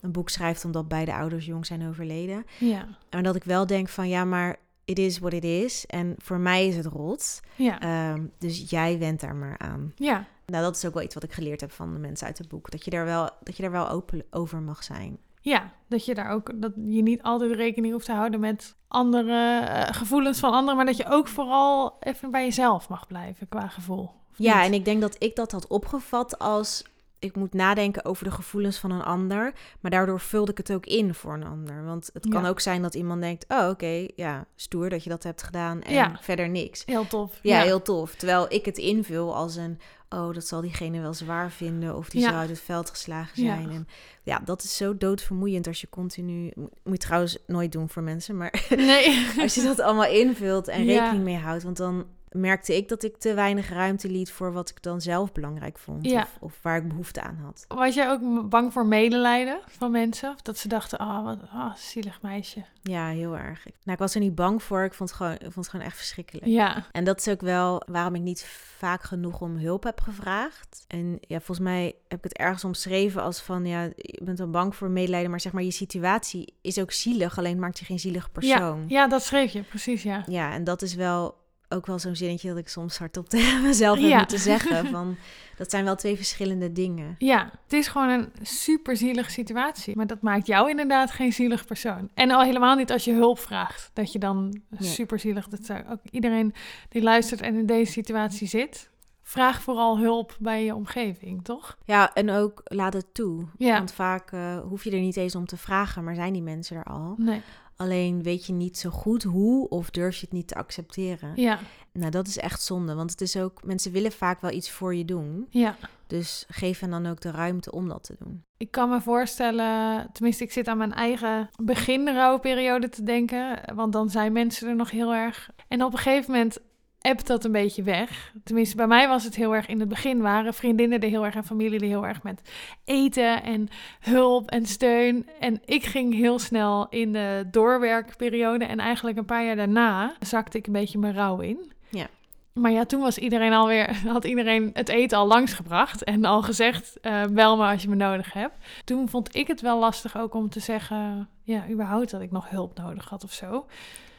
een 0.01 0.11
boek 0.11 0.29
schrijft 0.29 0.65
omdat 0.65 0.87
beide 0.87 1.13
ouders 1.13 1.45
jong 1.45 1.65
zijn 1.65 1.87
overleden. 1.87 2.45
Ja, 2.59 2.87
En 3.09 3.23
dat 3.23 3.35
ik 3.35 3.43
wel 3.43 3.65
denk 3.67 3.89
van 3.89 4.09
ja, 4.09 4.25
maar 4.25 4.55
it 4.85 4.99
is 4.99 5.19
what 5.19 5.33
it 5.33 5.43
is. 5.43 5.85
En 5.85 6.15
voor 6.17 6.39
mij 6.39 6.67
is 6.67 6.75
het 6.75 6.85
rot. 6.85 7.39
ja, 7.55 7.79
Ehm, 7.81 8.21
dus 8.39 8.69
jij 8.69 8.99
went 8.99 9.19
daar 9.19 9.35
maar 9.35 9.57
aan. 9.57 9.91
ja. 9.95 10.25
Nou, 10.45 10.63
dat 10.63 10.75
is 10.75 10.85
ook 10.85 10.93
wel 10.93 11.03
iets 11.03 11.13
wat 11.13 11.23
ik 11.23 11.31
geleerd 11.33 11.61
heb 11.61 11.71
van 11.71 11.93
de 11.93 11.99
mensen 11.99 12.27
uit 12.27 12.37
het 12.37 12.47
boek. 12.47 12.71
Dat 12.71 12.85
je 12.85 12.91
daar 12.91 13.05
wel, 13.05 13.29
dat 13.43 13.55
je 13.55 13.61
daar 13.61 13.71
wel 13.71 13.89
open 13.89 14.23
over 14.29 14.61
mag 14.61 14.83
zijn. 14.83 15.17
Ja, 15.43 15.71
dat 15.87 16.05
je 16.05 16.13
daar 16.13 16.29
ook 16.29 16.61
dat 16.61 16.71
je 16.75 17.01
niet 17.01 17.21
altijd 17.21 17.51
rekening 17.51 17.93
hoeft 17.93 18.05
te 18.05 18.11
houden 18.11 18.39
met 18.39 18.75
andere 18.87 19.59
eh, 19.59 19.93
gevoelens 19.93 20.39
van 20.39 20.51
anderen, 20.51 20.75
maar 20.75 20.85
dat 20.85 20.97
je 20.97 21.09
ook 21.09 21.27
vooral 21.27 21.97
even 21.99 22.31
bij 22.31 22.43
jezelf 22.43 22.89
mag 22.89 23.07
blijven 23.07 23.49
qua 23.49 23.67
gevoel. 23.67 24.11
Ja, 24.35 24.63
en 24.63 24.73
ik 24.73 24.85
denk 24.85 25.01
dat 25.01 25.15
ik 25.19 25.35
dat 25.35 25.51
had 25.51 25.67
opgevat 25.67 26.39
als 26.39 26.83
ik 27.23 27.35
moet 27.35 27.53
nadenken 27.53 28.05
over 28.05 28.23
de 28.23 28.31
gevoelens 28.31 28.77
van 28.77 28.91
een 28.91 29.01
ander. 29.03 29.53
Maar 29.79 29.91
daardoor 29.91 30.19
vulde 30.19 30.51
ik 30.51 30.57
het 30.57 30.71
ook 30.71 30.85
in 30.85 31.13
voor 31.13 31.33
een 31.33 31.45
ander. 31.45 31.83
Want 31.85 32.09
het 32.13 32.27
kan 32.29 32.41
Ja. 32.43 32.49
ook 32.49 32.59
zijn 32.59 32.81
dat 32.81 32.93
iemand 32.95 33.21
denkt: 33.21 33.45
oh, 33.47 33.69
oké, 33.69 34.07
ja, 34.15 34.45
stoer 34.55 34.89
dat 34.89 35.03
je 35.03 35.09
dat 35.09 35.23
hebt 35.23 35.43
gedaan. 35.43 35.81
En 35.81 35.93
Ja. 35.93 36.17
verder 36.21 36.49
niks. 36.49 36.83
heel 36.85 37.07
tof. 37.07 37.39
Ja, 37.41 37.61
heel 37.61 37.81
tof. 37.81 38.15
Terwijl 38.15 38.45
ik 38.53 38.65
het 38.65 38.77
invul 38.77 39.35
als 39.35 39.55
een, 39.55 39.79
oh, 40.09 40.33
dat 40.33 40.47
zal 40.47 40.61
diegene 40.61 41.01
wel 41.01 41.13
zwaar 41.13 41.51
vinden. 41.51 41.95
Of 41.97 42.09
die 42.09 42.21
zou 42.21 42.33
uit 42.35 42.49
het 42.49 42.59
veld 42.61 42.89
geslagen 42.89 43.37
zijn. 43.41 43.69
En 43.69 43.87
ja, 44.23 44.41
dat 44.45 44.63
is 44.63 44.77
zo 44.77 44.97
doodvermoeiend 44.97 45.67
als 45.67 45.81
je 45.81 45.89
continu... 45.89 46.51
Moet 46.55 46.71
je 46.83 46.97
trouwens 46.97 47.37
nooit 47.47 47.71
doen 47.71 47.89
voor 47.89 48.03
mensen, 48.03 48.37
maar 48.37 48.65
Nee. 48.69 49.27
als 49.41 49.55
je 49.55 49.61
dat 49.63 49.79
allemaal 49.79 50.09
invult 50.11 50.67
en 50.67 50.85
rekening 50.85 51.23
mee 51.23 51.37
houdt. 51.37 51.63
Want 51.63 51.77
dan 51.77 52.05
merkte 52.33 52.75
ik 52.77 52.87
dat 52.89 53.03
ik 53.03 53.17
te 53.17 53.33
weinig 53.33 53.69
ruimte 53.69 54.09
liet 54.09 54.31
voor 54.31 54.53
wat 54.53 54.69
ik 54.69 54.81
dan 54.81 55.01
zelf 55.01 55.31
belangrijk 55.31 55.77
vond. 55.77 56.05
Ja. 56.05 56.21
Of, 56.21 56.37
of 56.39 56.59
waar 56.61 56.77
ik 56.77 56.87
behoefte 56.87 57.21
aan 57.21 57.39
had. 57.43 57.65
Was 57.67 57.95
jij 57.95 58.09
ook 58.09 58.49
bang 58.49 58.73
voor 58.73 58.85
medelijden 58.85 59.59
van 59.67 59.91
mensen? 59.91 60.29
Of 60.31 60.41
dat 60.41 60.57
ze 60.57 60.67
dachten, 60.67 60.97
ah, 60.97 61.23
wat 61.23 61.37
ah, 61.53 61.75
zielig 61.75 62.21
meisje. 62.21 62.63
Ja, 62.81 63.07
heel 63.07 63.37
erg. 63.37 63.65
Ik- 63.65 63.73
Nou, 63.83 63.91
ik 63.91 63.97
was 63.97 64.13
er 64.15 64.19
niet 64.21 64.35
bang 64.35 64.63
voor. 64.63 64.83
Ik 64.83 64.93
vond 64.93 65.09
het 65.09 65.17
gewoon, 65.17 65.33
ik 65.33 65.39
vond 65.41 65.55
het 65.55 65.69
gewoon 65.69 65.85
echt 65.85 65.97
verschrikkelijk. 65.97 66.45
Ja, 66.45 66.85
En 66.91 67.03
dat 67.03 67.19
is 67.19 67.27
ook 67.27 67.41
wel 67.41 67.81
waarom 67.87 68.15
ik 68.15 68.21
niet 68.21 68.45
vaak 68.77 69.03
genoeg 69.03 69.41
om 69.41 69.57
hulp 69.57 69.83
heb 69.83 70.01
gevraagd. 70.01 70.85
En 70.87 71.17
ja, 71.21 71.37
volgens 71.37 71.59
mij 71.59 71.95
heb 72.07 72.17
ik 72.17 72.23
het 72.23 72.37
ergens 72.37 72.63
omschreven 72.63 73.21
als 73.21 73.41
van, 73.41 73.65
ja, 73.65 73.81
je 73.95 74.19
bent 74.23 74.37
dan 74.37 74.51
bang 74.51 74.75
voor 74.75 74.89
medelijden, 74.89 75.29
maar 75.29 75.39
zeg 75.41 75.51
maar, 75.51 75.63
je 75.63 75.71
situatie 75.71 76.53
is 76.61 76.79
ook 76.79 76.91
zielig, 76.91 77.37
alleen 77.37 77.59
maakt 77.59 77.79
je 77.79 77.85
geen 77.85 77.99
zielig 77.99 78.23
ja, 78.23 78.29
persoon. 78.31 78.85
ja, 78.87 79.07
dat 79.07 79.23
schreef 79.23 79.51
je, 79.51 79.61
precies, 79.61 80.03
ja. 80.03 80.23
Ja, 80.27 80.53
en 80.53 80.63
dat 80.63 80.81
is 80.81 80.95
wel 80.95 81.41
ook 81.73 81.85
wel 81.85 81.99
zo'n 81.99 82.15
zinnetje 82.15 82.47
dat 82.49 82.57
ik 82.57 82.67
soms 82.67 82.97
hardop 82.97 83.29
tegen 83.35 83.61
mezelf 83.61 83.99
heb 83.99 84.09
Ja. 84.09 84.17
moeten 84.17 84.39
zeggen. 84.39 84.87
Van, 84.87 85.15
dat 85.57 85.69
zijn 85.69 85.83
wel 85.83 85.95
twee 85.95 86.15
verschillende 86.15 86.71
dingen. 86.71 87.15
Ja, 87.17 87.51
het 87.63 87.73
is 87.73 87.87
gewoon 87.87 88.09
een 88.09 88.29
super 88.41 88.97
zielige 88.97 89.31
situatie. 89.31 89.95
Maar 89.95 90.07
dat 90.07 90.21
maakt 90.21 90.47
jou 90.47 90.69
inderdaad 90.69 91.11
geen 91.11 91.33
zielig 91.33 91.65
persoon. 91.65 92.09
En 92.13 92.31
al 92.31 92.41
helemaal 92.41 92.75
niet 92.75 92.91
als 92.91 93.03
je 93.03 93.13
hulp 93.13 93.39
vraagt. 93.39 93.89
Dat 93.93 94.11
je 94.11 94.19
dan 94.19 94.61
Ja. 94.77 94.85
super 94.87 95.19
zielig... 95.19 95.47
Dat 95.47 95.65
zou 95.65 95.83
ook 95.89 95.99
iedereen 96.11 96.53
die 96.89 97.01
luistert 97.01 97.41
en 97.41 97.55
in 97.55 97.65
deze 97.65 97.91
situatie 97.91 98.47
zit... 98.47 98.91
Vraag 99.33 99.61
vooral 99.61 99.97
hulp 99.97 100.35
bij 100.39 100.65
je 100.65 100.75
omgeving, 100.75 101.43
toch? 101.43 101.77
Ja, 101.85 102.13
en 102.13 102.29
ook 102.29 102.61
laat 102.63 102.93
het 102.93 103.13
toe. 103.13 103.45
Ja. 103.57 103.77
Want 103.77 103.91
vaak 103.93 104.31
eh, 104.31 104.59
hoef 104.59 104.83
je 104.83 104.91
er 104.91 104.99
niet 104.99 105.17
eens 105.17 105.35
om 105.35 105.45
te 105.45 105.57
vragen, 105.57 106.03
maar 106.03 106.15
zijn 106.15 106.33
die 106.33 106.41
mensen 106.41 106.77
er 106.77 106.83
al. 106.83 107.13
Nee. 107.17 107.41
Alleen 107.75 108.23
weet 108.23 108.45
je 108.45 108.53
niet 108.53 108.77
zo 108.77 108.89
goed 108.89 109.23
hoe 109.23 109.69
of 109.69 109.89
durf 109.89 110.15
je 110.15 110.21
het 110.21 110.31
niet 110.31 110.47
te 110.47 110.55
accepteren. 110.55 111.31
Ja, 111.35 111.59
Nou, 111.93 112.11
dat 112.11 112.27
is 112.27 112.37
echt 112.37 112.61
zonde, 112.61 112.95
want 112.95 113.11
het 113.11 113.21
is 113.21 113.37
ook, 113.37 113.63
mensen 113.63 113.91
willen 113.91 114.11
vaak 114.11 114.41
wel 114.41 114.51
iets 114.51 114.71
voor 114.71 114.95
je 114.95 115.05
doen. 115.05 115.47
ja. 115.49 115.75
Dus 116.07 116.45
geef 116.47 116.79
hen 116.79 116.89
dan 116.89 117.05
ook 117.05 117.21
de 117.21 117.31
ruimte 117.31 117.71
om 117.71 117.87
dat 117.87 118.03
te 118.03 118.15
doen. 118.19 118.43
Ik 118.57 118.71
kan 118.71 118.89
me 118.89 119.01
voorstellen, 119.01 120.09
tenminste, 120.11 120.43
ik 120.43 120.51
zit 120.51 120.67
aan 120.67 120.77
mijn 120.77 120.93
eigen 120.93 121.49
beginrouwperiode 121.63 122.89
te 122.89 123.03
denken. 123.03 123.59
Want 123.75 123.93
dan 123.93 124.09
zijn 124.09 124.31
mensen 124.33 124.67
er 124.67 124.75
nog 124.75 124.91
heel 124.91 125.13
erg. 125.13 125.49
En 125.67 125.83
op 125.83 125.91
een 125.91 125.97
gegeven 125.97 126.31
moment 126.31 126.57
ebbt 127.03 127.27
dat 127.27 127.45
een 127.45 127.51
beetje 127.51 127.83
weg. 127.83 128.33
Tenminste, 128.43 128.75
bij 128.75 128.87
mij 128.87 129.07
was 129.07 129.23
het 129.23 129.35
heel 129.35 129.55
erg 129.55 129.67
in 129.67 129.79
het 129.79 129.89
begin 129.89 130.21
waren 130.21 130.53
vriendinnen 130.53 130.99
er 130.99 131.09
heel 131.09 131.25
erg 131.25 131.35
en 131.35 131.43
familie 131.43 131.79
er 131.79 131.85
heel 131.85 132.05
erg 132.05 132.23
met 132.23 132.41
eten 132.85 133.43
en 133.43 133.69
hulp 133.99 134.49
en 134.49 134.65
steun. 134.65 135.29
En 135.39 135.61
ik 135.65 135.83
ging 135.85 136.13
heel 136.13 136.39
snel 136.39 136.87
in 136.89 137.13
de 137.13 137.47
doorwerkperiode. 137.51 138.65
En 138.65 138.79
eigenlijk 138.79 139.17
een 139.17 139.25
paar 139.25 139.45
jaar 139.45 139.55
daarna 139.55 140.13
zakte 140.19 140.57
ik 140.57 140.67
een 140.67 140.73
beetje 140.73 140.97
mijn 140.97 141.13
rouw 141.13 141.39
in. 141.39 141.71
Ja. 141.89 142.07
Maar 142.53 142.71
ja, 142.71 142.85
toen 142.85 143.01
was 143.01 143.17
iedereen 143.17 143.53
alweer, 143.53 143.97
had 144.07 144.25
iedereen 144.25 144.69
het 144.73 144.89
eten 144.89 145.17
al 145.17 145.27
langsgebracht 145.27 146.03
en 146.03 146.25
al 146.25 146.41
gezegd, 146.41 146.99
eh, 146.99 147.23
bel 147.31 147.57
me 147.57 147.71
als 147.71 147.81
je 147.81 147.89
me 147.89 147.95
nodig 147.95 148.33
hebt. 148.33 148.55
Toen 148.85 149.09
vond 149.09 149.35
ik 149.35 149.47
het 149.47 149.61
wel 149.61 149.79
lastig 149.79 150.17
ook 150.17 150.33
om 150.33 150.49
te 150.49 150.59
zeggen, 150.59 151.29
ja, 151.43 151.69
überhaupt 151.69 152.11
dat 152.11 152.21
ik 152.21 152.31
nog 152.31 152.49
hulp 152.49 152.77
nodig 152.77 153.09
had 153.09 153.23
of 153.23 153.33
zo. 153.33 153.65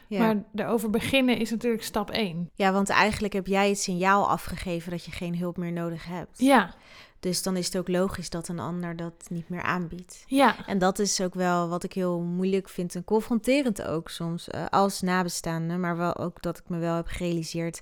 Ja. 0.07 0.19
Maar 0.19 0.43
erover 0.55 0.89
beginnen 0.89 1.37
is 1.37 1.51
natuurlijk 1.51 1.83
stap 1.83 2.09
één. 2.11 2.49
ja, 2.53 2.71
want 2.71 2.89
eigenlijk 2.89 3.33
heb 3.33 3.47
jij 3.47 3.69
het 3.69 3.79
signaal 3.79 4.29
afgegeven 4.29 4.91
dat 4.91 5.05
je 5.05 5.11
geen 5.11 5.37
hulp 5.37 5.57
meer 5.57 5.71
nodig 5.71 6.05
hebt. 6.05 6.39
Ja, 6.39 6.73
Dus 7.19 7.43
dan 7.43 7.57
is 7.57 7.65
het 7.65 7.77
ook 7.77 7.87
logisch 7.87 8.29
dat 8.29 8.47
een 8.47 8.59
ander 8.59 8.95
dat 8.95 9.13
niet 9.29 9.49
meer 9.49 9.61
aanbiedt. 9.61 10.23
ja, 10.27 10.65
En 10.67 10.77
dat 10.77 10.99
is 10.99 11.21
ook 11.21 11.33
wel 11.33 11.69
wat 11.69 11.83
ik 11.83 11.93
heel 11.93 12.19
moeilijk 12.19 12.69
vind 12.69 12.95
en 12.95 13.03
confronterend 13.03 13.81
ook 13.81 14.09
soms 14.09 14.47
eh, 14.47 14.65
als 14.69 15.01
nabestaande. 15.01 15.77
Maar 15.77 15.97
wel 15.97 16.15
ook 16.17 16.41
dat 16.41 16.57
ik 16.57 16.63
me 16.67 16.77
wel 16.77 16.95
heb 16.95 17.07
gerealiseerd, 17.07 17.81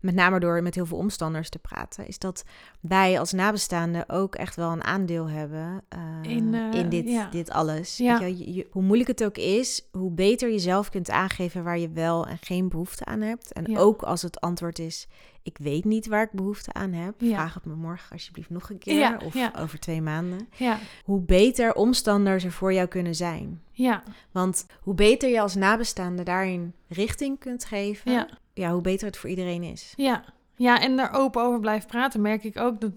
met 0.00 0.14
name 0.14 0.40
door 0.40 0.62
met 0.62 0.74
heel 0.74 0.86
veel 0.86 0.98
omstanders 0.98 1.48
te 1.48 1.58
praten, 1.58 2.06
is 2.06 2.18
dat 2.18 2.44
wij 2.80 3.18
als 3.18 3.32
nabestaanden 3.32 4.08
ook 4.08 4.34
echt 4.34 4.56
wel 4.56 4.70
een 4.72 4.84
aandeel 4.84 5.28
hebben 5.28 5.82
eh, 5.88 6.00
In, 6.22 6.54
eh, 6.54 6.90
dit, 6.90 7.08
ja. 7.08 7.28
dit 7.30 7.50
alles. 7.50 7.96
Ja. 7.96 8.18
Weet 8.18 8.38
je, 8.38 8.44
je- 8.46 8.54
je- 8.54 8.66
hoe 8.70 8.82
moeilijk 8.82 9.08
het 9.08 9.24
ook 9.24 9.36
is, 9.36 9.88
hoe 9.92 10.10
beter 10.10 10.50
je 10.50 10.58
zelf 10.58 10.90
kunt 10.90 11.10
aangeven 11.10 11.64
waar 11.64 11.78
je 11.78 11.88
wel 11.90 12.26
en 12.26 12.38
geen 12.40 12.68
behoefte 12.68 13.04
aan 13.04 13.20
hebt. 13.20 13.52
En 13.52 13.70
Ja. 13.70 13.78
ook 13.78 14.02
als 14.02 14.22
het 14.22 14.40
antwoord 14.40 14.78
is, 14.78 15.08
ik 15.42 15.58
weet 15.58 15.84
niet 15.84 16.06
waar 16.06 16.22
ik 16.22 16.32
behoefte 16.32 16.72
aan 16.72 16.92
heb, 16.92 17.14
vraag 17.18 17.54
het 17.54 17.64
me 17.64 17.74
morgen 17.74 18.12
alsjeblieft 18.12 18.50
nog 18.50 18.70
een 18.70 18.78
keer 18.78 19.18
of 19.24 19.34
over 19.58 19.78
twee 19.80 20.02
maanden 20.02 20.48
ja, 20.56 20.78
hoe 21.04 21.20
beter 21.20 21.74
omstanders 21.74 22.44
er 22.44 22.52
voor 22.52 22.72
jou 22.72 22.86
kunnen 22.88 23.14
zijn. 23.14 23.62
ja, 23.72 24.02
Want 24.32 24.66
hoe 24.80 24.94
beter 24.94 25.28
je 25.30 25.40
als 25.40 25.54
nabestaande 25.54 26.22
daarin 26.22 26.74
richting 26.88 27.38
kunt 27.38 27.64
geven, 27.64 28.12
Ja. 28.12 28.28
Ja. 28.58 28.72
hoe 28.72 28.80
beter 28.80 29.06
het 29.06 29.16
voor 29.16 29.30
iedereen 29.30 29.62
is. 29.62 29.92
ja. 29.96 30.24
Ja, 30.58 30.80
en 30.80 30.96
daar 30.96 31.14
open 31.14 31.42
over 31.42 31.60
blijven 31.60 31.88
praten, 31.88 32.20
merk 32.20 32.44
ik 32.44 32.58
ook 32.58 32.80
dat 32.80 32.92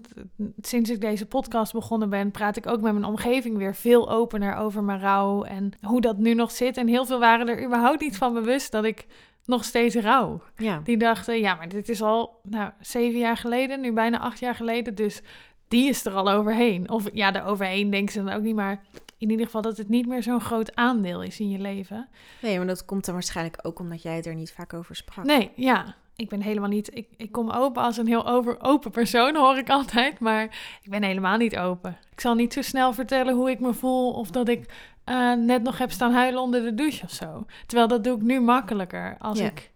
sinds 0.60 0.90
ik 0.90 1.00
deze 1.00 1.26
podcast 1.26 1.72
begonnen 1.72 2.10
ben, 2.10 2.30
praat 2.30 2.56
ik 2.56 2.66
ook 2.66 2.80
met 2.80 2.92
mijn 2.92 3.04
omgeving 3.04 3.56
weer 3.56 3.74
veel 3.74 4.10
opener 4.10 4.54
over 4.56 4.82
mijn 4.82 5.00
rouw 5.00 5.44
en 5.44 5.72
hoe 5.80 6.00
dat 6.00 6.18
nu 6.18 6.34
nog 6.34 6.50
zit. 6.50 6.76
En 6.76 6.86
heel 6.86 7.06
veel 7.06 7.18
waren 7.18 7.48
er 7.48 7.64
überhaupt 7.64 8.00
niet 8.00 8.16
van 8.16 8.32
bewust 8.32 8.72
dat 8.72 8.84
ik 8.84 9.06
nog 9.44 9.64
steeds 9.64 9.94
rouw. 9.94 10.42
Ja, 10.56 10.80
Die 10.84 10.96
dachten, 10.96 11.40
ja, 11.40 11.54
maar 11.54 11.68
dit 11.68 11.88
is 11.88 12.02
al 12.02 12.40
nou, 12.42 12.70
zeven 12.80 13.18
jaar 13.18 13.36
geleden, 13.36 13.80
nu 13.80 13.92
bijna 13.92 14.18
acht 14.18 14.38
jaar 14.38 14.54
geleden. 14.54 14.94
Dus 14.94 15.22
die 15.68 15.88
is 15.88 16.04
er 16.04 16.12
al 16.12 16.30
overheen. 16.30 16.90
Of 16.90 17.08
ja, 17.12 17.34
er 17.34 17.44
overheen 17.44 17.90
denken 17.90 18.12
ze 18.12 18.24
dan 18.24 18.34
ook 18.34 18.42
niet, 18.42 18.54
maar 18.54 18.82
in 19.22 19.30
ieder 19.30 19.46
geval 19.46 19.62
dat 19.62 19.76
het 19.76 19.88
niet 19.88 20.06
meer 20.06 20.22
zo'n 20.22 20.40
groot 20.40 20.74
aandeel 20.76 21.22
is 21.22 21.40
in 21.40 21.50
je 21.50 21.58
leven. 21.58 22.08
nee, 22.42 22.56
maar 22.58 22.66
dat 22.66 22.84
komt 22.84 23.04
dan 23.04 23.14
waarschijnlijk 23.14 23.58
ook 23.62 23.78
omdat 23.78 24.02
jij 24.02 24.16
het 24.16 24.26
er 24.26 24.34
niet 24.34 24.52
vaak 24.52 24.72
over 24.74 24.96
sprak. 24.96 25.24
Nee, 25.24 25.50
ja. 25.54 25.94
Ik 26.16 26.28
ben 26.28 26.40
helemaal 26.42 26.68
niet. 26.68 26.96
Ik, 26.96 27.08
ik 27.16 27.32
kom 27.32 27.50
open 27.50 27.82
als 27.82 27.96
een 27.96 28.06
heel 28.06 28.28
over, 28.28 28.56
open 28.62 28.90
persoon, 28.90 29.36
hoor 29.36 29.56
ik 29.56 29.68
altijd. 29.70 30.18
Maar 30.20 30.42
ik 30.82 30.90
ben 30.90 31.02
helemaal 31.02 31.36
niet 31.36 31.56
open. 31.56 31.96
Ik 32.12 32.20
zal 32.20 32.34
niet 32.34 32.52
zo 32.52 32.62
snel 32.62 32.92
vertellen 32.92 33.34
hoe 33.34 33.50
ik 33.50 33.60
me 33.60 33.74
voel. 33.74 34.12
Of 34.12 34.30
dat 34.30 34.48
ik 34.48 34.72
eh, 35.04 35.32
net 35.32 35.62
nog 35.62 35.78
heb 35.78 35.90
staan 35.90 36.12
huilen 36.12 36.40
onder 36.42 36.62
de 36.62 36.74
douche 36.74 37.04
of 37.04 37.10
zo. 37.10 37.46
Terwijl 37.66 37.88
dat 37.88 38.04
doe 38.04 38.16
ik 38.16 38.22
nu 38.22 38.40
makkelijker 38.40 39.16
als 39.18 39.38
Ja. 39.38 39.44
ik 39.46 39.70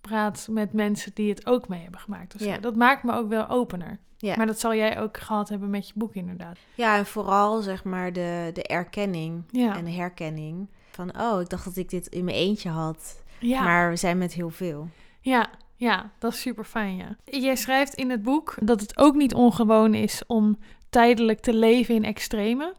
praat 0.00 0.46
met 0.50 0.72
mensen 0.72 1.10
die 1.14 1.28
het 1.28 1.46
ook 1.46 1.68
mee 1.68 1.82
hebben 1.82 2.00
gemaakt. 2.00 2.34
Zo. 2.38 2.44
Ja. 2.44 2.58
Dat 2.58 2.76
maakt 2.76 3.02
me 3.02 3.12
ook 3.12 3.28
wel 3.28 3.48
opener. 3.48 3.98
Ja. 4.16 4.36
Maar 4.36 4.46
dat 4.46 4.60
zal 4.60 4.74
jij 4.74 5.00
ook 5.00 5.16
gehad 5.18 5.48
hebben 5.48 5.70
met 5.70 5.88
je 5.88 5.92
boek, 5.96 6.14
inderdaad. 6.14 6.58
Ja, 6.74 6.96
en 6.96 7.06
vooral 7.06 7.60
zeg 7.60 7.84
maar 7.84 8.12
de, 8.12 8.50
de 8.52 8.62
erkenning 8.62 9.44
Ja, 9.50 9.76
en 9.76 9.84
de 9.84 9.90
herkenning 9.90 10.68
van, 10.90 11.20
oh, 11.20 11.40
ik 11.40 11.48
dacht 11.48 11.64
dat 11.64 11.76
ik 11.76 11.88
dit 11.88 12.06
in 12.06 12.24
mijn 12.24 12.36
eentje 12.36 12.68
had, 12.68 13.22
ja. 13.38 13.62
maar 13.62 13.90
we 13.90 13.96
zijn 13.96 14.18
met 14.18 14.32
heel 14.32 14.50
veel. 14.50 14.88
Ja, 15.20 15.50
ja, 15.76 16.10
dat 16.18 16.32
is 16.32 16.40
super 16.40 16.64
fijn, 16.64 16.96
ja. 16.96 17.16
Jij 17.24 17.56
schrijft 17.56 17.94
in 17.94 18.10
het 18.10 18.22
boek 18.22 18.54
dat 18.60 18.80
het 18.80 18.98
ook 18.98 19.14
niet 19.14 19.34
ongewoon 19.34 19.94
is 19.94 20.22
om 20.26 20.58
tijdelijk 20.90 21.40
te 21.40 21.54
leven 21.54 21.94
in 21.94 22.04
extreme. 22.04 22.74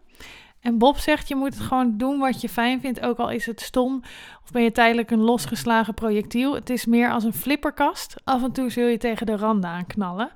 En 0.61 0.77
Bob 0.77 0.97
zegt, 0.97 1.27
je 1.27 1.35
moet 1.35 1.53
het 1.53 1.63
gewoon 1.63 1.97
doen 1.97 2.19
wat 2.19 2.41
je 2.41 2.49
fijn 2.49 2.81
vindt, 2.81 3.01
ook 3.01 3.17
al 3.17 3.29
is 3.29 3.45
het 3.45 3.61
stom 3.61 4.01
of 4.43 4.51
ben 4.51 4.63
je 4.63 4.71
tijdelijk 4.71 5.11
een 5.11 5.21
losgeslagen 5.21 5.93
projectiel. 5.93 6.53
Het 6.53 6.69
is 6.69 6.85
meer 6.85 7.11
als 7.11 7.23
een 7.23 7.33
flipperkast. 7.33 8.15
Af 8.23 8.43
en 8.43 8.51
toe 8.51 8.69
zul 8.69 8.87
je 8.87 8.97
tegen 8.97 9.25
de 9.25 9.37
randen 9.37 9.69
aanknallen. 9.69 10.31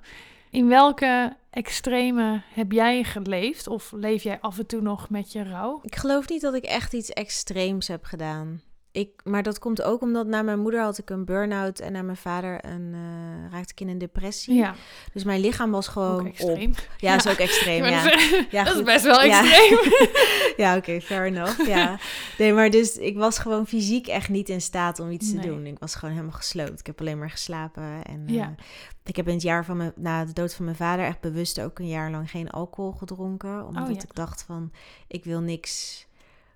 In 0.50 0.68
welke 0.68 1.36
extreme 1.50 2.42
heb 2.54 2.72
jij 2.72 3.04
geleefd 3.04 3.68
of 3.68 3.92
leef 3.92 4.24
jij 4.24 4.40
af 4.42 4.58
en 4.58 4.66
toe 4.66 4.82
nog 4.82 5.10
met 5.10 5.32
je 5.32 5.44
rouw? 5.44 5.80
Ik 5.84 5.96
geloof 5.96 6.30
niet 6.30 6.42
dat 6.42 6.54
ik 6.54 6.64
echt 6.64 6.94
iets 6.94 7.10
extreems 7.10 7.88
heb 7.88 8.04
gedaan. 8.04 8.62
Ik, 8.94 9.10
maar 9.24 9.44
dat 9.44 9.60
komt 9.60 9.82
ook 9.82 10.02
omdat 10.02 10.28
na 10.28 10.42
mijn 10.42 10.60
moeder 10.60 10.82
had 10.82 10.98
ik 10.98 11.10
een 11.10 11.26
burn-out 11.26 11.80
en 11.80 11.92
na 11.92 12.02
mijn 12.02 12.18
vader 12.18 12.66
een, 12.66 12.92
eh, 12.94 13.52
raakte 13.52 13.72
ik 13.74 13.80
in 13.80 13.88
een 13.90 13.98
depressie. 13.98 14.54
Ja, 14.56 14.76
Dus 15.14 15.24
mijn 15.24 15.40
lichaam 15.40 15.72
was 15.72 15.88
ook 15.88 15.94
gewoon 15.94 16.20
op. 16.20 16.26
extreem. 16.26 16.74
Ja, 16.98 17.16
dat 17.16 17.26
is 17.26 17.32
ook 17.32 17.38
extreem, 17.38 17.84
ja. 17.86 18.04
Ja, 18.50 18.64
dat 18.64 18.76
is 18.76 18.84
best 18.84 19.04
wel 19.06 19.24
Ja. 19.24 19.40
extreem. 19.42 19.80
Ja, 20.58 20.76
oké, 20.78 21.02
fair 21.02 21.26
enough. 21.26 21.68
Ja. 21.68 22.00
Nee, 22.38 22.54
maar 22.54 22.70
dus 22.70 22.98
ik 22.98 23.16
was 23.18 23.40
gewoon 23.40 23.68
fysiek 23.68 24.08
echt 24.08 24.30
niet 24.30 24.50
in 24.50 24.62
staat 24.62 25.00
om 25.00 25.12
iets 25.12 25.32
Nee. 25.32 25.42
te 25.42 25.48
doen. 25.48 25.66
Ik 25.66 25.80
was 25.80 25.96
gewoon 25.96 26.14
helemaal 26.16 26.36
gesloopt. 26.38 26.80
Ik 26.80 26.86
heb 26.86 27.00
alleen 27.00 27.20
maar 27.20 27.30
geslapen. 27.32 28.04
En 28.04 28.24
eh, 28.28 28.34
Ja. 28.36 28.56
ik 29.04 29.16
heb 29.16 29.28
in 29.28 29.34
het 29.34 29.42
jaar 29.44 29.66
van 29.66 29.78
mijn, 29.78 29.92
na 29.96 30.26
de 30.26 30.34
dood 30.34 30.54
van 30.54 30.66
mijn 30.66 30.78
vader 30.78 31.06
echt 31.06 31.20
bewust 31.22 31.62
ook 31.62 31.80
een 31.80 31.88
jaar 31.88 32.12
lang 32.12 32.30
geen 32.30 32.50
alcohol 32.50 32.92
gedronken. 32.92 33.66
Omdat 33.68 33.84
Oh, 33.84 33.90
ja. 33.94 34.02
ik 34.02 34.16
dacht 34.16 34.44
van, 34.44 34.72
ik 35.08 35.24
wil 35.24 35.40
niks 35.40 36.06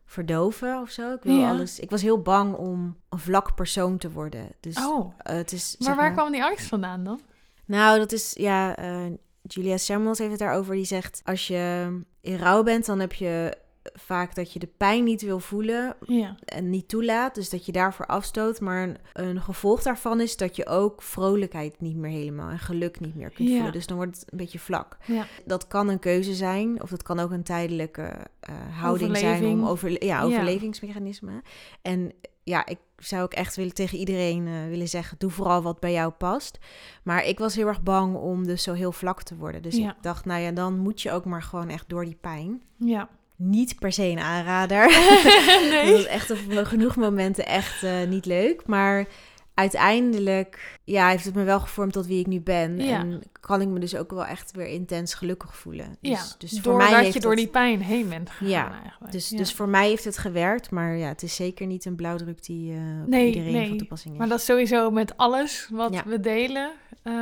verdoven 0.09 0.81
of 0.81 0.89
zo. 0.89 1.13
Ik 1.13 1.23
wil 1.23 1.35
Ja. 1.35 1.49
alles. 1.49 1.79
Ik 1.79 1.89
was 1.89 2.01
heel 2.01 2.21
bang 2.21 2.55
om 2.55 2.97
een 3.09 3.19
vlak 3.19 3.55
persoon 3.55 3.97
te 3.97 4.11
worden. 4.11 4.47
Dus 4.59 4.77
Oh, 4.85 5.13
eh, 5.17 5.35
het 5.35 5.51
is. 5.51 5.75
maar 5.79 5.95
waar 5.95 6.11
kwam 6.13 6.31
die 6.31 6.43
angst 6.43 6.67
vandaan 6.67 7.03
dan? 7.03 7.19
Nou, 7.65 7.97
dat 7.99 8.11
is, 8.11 8.33
ja, 8.37 8.75
eh, 8.75 9.05
Julia 9.41 9.77
Samuels 9.77 10.17
heeft 10.17 10.31
het 10.31 10.39
daarover. 10.39 10.75
Die 10.75 10.85
zegt, 10.85 11.21
als 11.25 11.47
je 11.47 11.87
in 12.21 12.35
rouw 12.37 12.63
bent, 12.63 12.85
dan 12.85 12.99
heb 12.99 13.13
je 13.13 13.57
vaak 13.93 14.35
dat 14.35 14.53
je 14.53 14.59
de 14.59 14.69
pijn 14.77 15.03
niet 15.03 15.21
wil 15.21 15.39
voelen 15.39 15.95
Ja, 16.05 16.35
en 16.45 16.69
niet 16.69 16.87
toelaat. 16.87 17.35
Dus 17.35 17.49
dat 17.49 17.65
je 17.65 17.71
daarvoor 17.71 18.05
afstoot. 18.05 18.59
Maar 18.59 18.83
een, 18.83 18.97
een 19.13 19.41
gevolg 19.41 19.81
daarvan 19.83 20.21
is 20.21 20.37
dat 20.37 20.55
je 20.55 20.65
ook 20.67 21.01
vrolijkheid 21.01 21.81
niet 21.81 21.95
meer 21.95 22.11
helemaal 22.11 22.49
en 22.49 22.59
geluk 22.59 22.99
niet 22.99 23.15
meer 23.15 23.29
kunt 23.29 23.47
Ja. 23.49 23.53
voelen. 23.55 23.73
Dus 23.73 23.87
dan 23.87 23.97
wordt 23.97 24.19
het 24.19 24.31
een 24.31 24.37
beetje 24.37 24.59
vlak. 24.59 24.97
ja, 25.05 25.25
Dat 25.45 25.67
kan 25.67 25.89
een 25.89 25.99
keuze 25.99 26.33
zijn, 26.35 26.81
of 26.81 26.89
dat 26.89 27.03
kan 27.03 27.19
ook 27.19 27.31
een 27.31 27.43
tijdelijke 27.43 28.01
eh, 28.39 28.55
houding 28.79 29.17
zijn 29.17 29.45
om 29.45 29.65
overle 29.65 30.05
ja, 30.05 30.21
overlevingsmechanisme. 30.23 31.41
En 31.81 32.11
ja, 32.43 32.65
ik 32.65 32.77
zou 32.97 33.23
ook 33.23 33.33
echt 33.33 33.55
willen 33.55 33.73
tegen 33.73 33.97
iedereen 33.97 34.47
eh, 34.47 34.53
willen 34.67 34.87
zeggen: 34.87 35.17
doe 35.17 35.29
vooral 35.31 35.61
wat 35.61 35.79
bij 35.79 35.91
jou 35.91 36.11
past. 36.11 36.57
Maar 37.03 37.25
ik 37.25 37.39
was 37.39 37.55
heel 37.55 37.67
erg 37.67 37.83
bang 37.83 38.15
om 38.15 38.45
dus 38.47 38.63
zo 38.63 38.73
heel 38.73 38.91
vlak 38.91 39.23
te 39.23 39.35
worden. 39.35 39.61
Dus 39.61 39.75
Ja. 39.75 39.89
ik 39.89 39.95
dacht, 40.01 40.25
nou 40.25 40.41
ja, 40.41 40.51
dan 40.51 40.77
moet 40.79 41.01
je 41.01 41.11
ook 41.11 41.25
maar 41.25 41.43
gewoon 41.43 41.69
echt 41.69 41.89
door 41.89 42.05
die 42.05 42.17
pijn. 42.21 42.61
ja. 42.77 43.09
Niet 43.37 43.79
per 43.79 43.91
se 43.91 44.03
een 44.03 44.19
aanrader. 44.19 44.87
nee. 45.71 45.85
Dat 45.85 45.95
was 45.95 46.05
echt 46.05 46.31
op 46.31 46.37
genoeg 46.65 46.95
momenten 46.95 47.45
echt 47.45 47.83
eh, 47.83 48.03
niet 48.07 48.25
leuk. 48.25 48.61
Maar 48.65 49.05
uiteindelijk 49.53 50.76
ja, 50.89 51.09
heeft 51.09 51.25
het 51.25 51.35
me 51.35 51.43
wel 51.43 51.59
gevormd 51.59 51.93
tot 51.93 52.05
wie 52.05 52.19
ik 52.19 52.27
nu 52.27 52.41
ben. 52.41 52.77
Ja. 52.79 52.99
En 52.99 53.21
kan 53.39 53.61
ik 53.61 53.67
me 53.67 53.79
dus 53.79 53.95
ook 53.95 54.11
wel 54.11 54.25
echt 54.25 54.51
weer 54.51 54.67
intens 54.67 55.13
gelukkig 55.13 55.55
voelen. 55.57 55.97
Dus, 56.01 56.11
ja, 56.11 56.23
dus 56.37 56.51
voor 56.51 56.61
doordat 56.61 56.89
mij 56.89 56.97
je 56.99 57.03
heeft 57.05 57.21
door 57.21 57.31
dat- 57.35 57.39
die 57.43 57.49
pijn 57.51 57.81
heen 57.81 58.09
bent 58.09 58.29
gegaan 58.29 58.47
Ja, 58.49 58.79
eigenlijk. 58.81 59.11
Dus, 59.11 59.29
Ja. 59.29 59.37
dus 59.37 59.53
voor 59.53 59.69
mij 59.69 59.87
heeft 59.89 60.03
het 60.03 60.17
gewerkt. 60.17 60.71
Maar 60.71 60.97
ja, 60.97 61.07
het 61.07 61.23
is 61.23 61.35
zeker 61.35 61.65
niet 61.67 61.85
een 61.85 61.95
blauwdruk 61.95 62.43
die 62.45 62.73
eh 62.73 62.77
op 63.05 63.13
iedereen 63.13 63.51
nee. 63.53 63.67
van 63.67 63.77
toepassing 63.77 64.13
is. 64.13 64.19
Maar 64.19 64.29
dat 64.29 64.39
is 64.39 64.45
sowieso 64.45 64.91
met 64.91 65.17
alles 65.17 65.69
wat 65.71 65.93
Ja. 65.93 66.03
we 66.05 66.19
delen. 66.19 66.71
eh, 67.03 67.13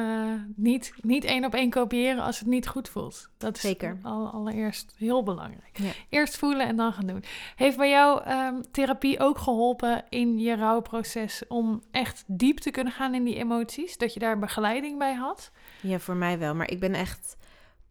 niet, 0.55 0.93
niet 1.01 1.23
één 1.23 1.45
op 1.45 1.53
één 1.53 1.69
kopiëren 1.69 2.23
als 2.23 2.39
het 2.39 2.47
niet 2.47 2.67
goed 2.67 2.89
voelt. 2.89 3.29
Dat 3.37 3.55
is 3.55 3.61
Zeker. 3.61 3.99
Al, 4.01 4.27
allereerst 4.27 4.93
heel 4.97 5.23
belangrijk. 5.23 5.79
Eerst 6.09 6.37
voelen 6.37 6.67
en 6.67 6.75
dan 6.75 6.93
gaan 6.93 7.05
doen. 7.07 7.23
Heeft 7.55 7.77
bij 7.77 7.89
jou 7.89 8.23
ehm, 8.23 8.53
therapie 8.71 9.19
ook 9.19 9.37
geholpen 9.37 10.03
in 10.09 10.39
je 10.39 10.55
rouwproces 10.55 11.43
om 11.47 11.81
echt 11.91 12.23
diep 12.27 12.57
te 12.57 12.71
kunnen 12.71 12.93
gaan 12.93 13.13
in 13.15 13.23
die 13.23 13.35
emoties? 13.35 13.53
Dat 13.97 14.13
je 14.13 14.19
daar 14.19 14.39
begeleiding 14.39 14.97
bij 14.99 15.13
had? 15.13 15.51
Ja, 15.81 15.99
voor 15.99 16.15
mij 16.15 16.39
wel. 16.39 16.55
Maar 16.55 16.71
ik 16.71 16.79
ben 16.79 16.93
echt 16.93 17.37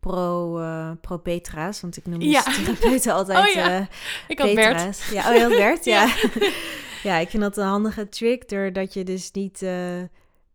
pro, 0.00 0.58
eh, 0.60 0.90
pro 1.00 1.18
Petra's. 1.18 1.80
Want 1.80 1.96
ik 1.96 2.06
noem 2.06 2.20
Ja. 2.20 2.42
dus 2.42 2.54
therapeuten 2.56 3.12
altijd 3.18 3.48
Oh 3.48 3.54
ja, 3.54 3.70
eh, 3.80 3.86
Ik 4.28 4.38
had 4.38 4.54
Bert. 4.54 4.76
Petra's. 4.76 5.10
Ja, 5.10 5.34
oh, 5.34 5.40
had 5.40 5.48
Bert, 5.50 5.84
ja. 5.94 6.04
Ja. 6.04 6.50
ja. 7.02 7.16
ik 7.18 7.28
vind 7.30 7.42
dat 7.42 7.56
een 7.56 7.66
handige 7.66 8.08
trick. 8.08 8.48
Doordat 8.48 8.94
je 8.94 9.04
dus 9.04 9.30
niet... 9.30 9.62
eh, 9.62 10.02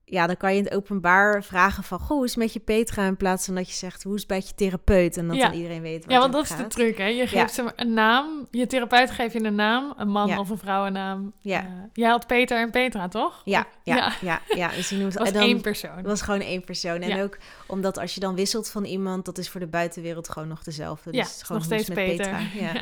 ja, 0.10 0.28
dan 0.28 0.38
kan 0.38 0.52
je 0.52 0.58
in 0.58 0.64
het 0.64 0.74
openbaar 0.74 1.44
vragen 1.44 1.84
van... 1.84 2.00
Goh, 2.00 2.08
hoe 2.10 2.24
is 2.26 2.30
het 2.30 2.40
met 2.40 2.54
je 2.54 2.60
Petra? 2.60 3.06
In 3.06 3.18
plaats 3.18 3.46
van 3.46 3.56
dat 3.56 3.68
je 3.68 3.74
zegt, 3.74 4.04
hoe 4.04 4.14
is 4.14 4.20
het 4.20 4.28
bij 4.30 4.38
je 4.38 4.54
therapeut? 4.56 5.18
En 5.18 5.28
dat 5.28 5.36
Ja. 5.38 5.48
dan 5.48 5.58
iedereen 5.58 5.82
weet 5.82 6.06
waar 6.06 6.14
Ja, 6.14 6.20
want 6.20 6.34
dat 6.34 6.44
is 6.44 6.56
de 6.56 6.68
truc, 6.68 6.98
hè? 6.98 7.06
Je 7.06 7.28
geeft 7.28 7.58
hem 7.58 7.70
een 7.76 7.94
naam. 7.94 8.48
Je 8.52 8.68
therapeut 8.68 9.12
geeft 9.12 9.34
je 9.34 9.44
een 9.44 9.56
naam. 9.56 9.94
Een 9.98 10.08
man 10.10 10.28
Ja. 10.28 10.40
of 10.40 10.50
een 10.50 10.58
vrouw 10.58 10.86
een 10.86 10.94
naam. 10.94 11.34
Ja. 11.42 11.60
Eh, 11.60 11.66
jij 11.94 12.10
had 12.10 12.28
Peter 12.28 12.58
en 12.62 12.72
Petra, 12.72 13.08
toch? 13.08 13.42
Ja, 13.46 13.66
ja, 13.84 14.14
Ja. 14.22 14.42
ja. 14.56 14.68
Dus 14.76 14.90
je 14.90 14.96
noemt 14.98 15.14
Dat 15.14 15.20
was 15.20 15.28
en 15.28 15.34
dan, 15.34 15.44
één 15.44 15.62
persoon. 15.62 15.98
Het 15.98 16.06
was 16.06 16.22
gewoon 16.22 16.42
één 16.42 16.64
persoon. 16.64 17.02
En 17.02 17.22
ook 17.24 17.38
omdat 17.68 17.98
als 17.98 18.14
je 18.14 18.20
dan 18.20 18.36
wisselt 18.36 18.70
van 18.70 18.84
iemand, 18.86 19.26
dat 19.26 19.38
is 19.38 19.50
voor 19.50 19.60
de 19.60 19.68
buitenwereld 19.68 20.30
gewoon 20.30 20.48
nog 20.48 20.64
dezelfde. 20.64 21.14
ja, 21.14 21.24
Dus 21.24 21.42
gewoon 21.42 21.58
nog 21.58 21.66
steeds 21.66 21.88
met 21.88 21.98
Peter. 21.98 22.16
Petra. 22.26 22.40
Ja. 22.60 22.74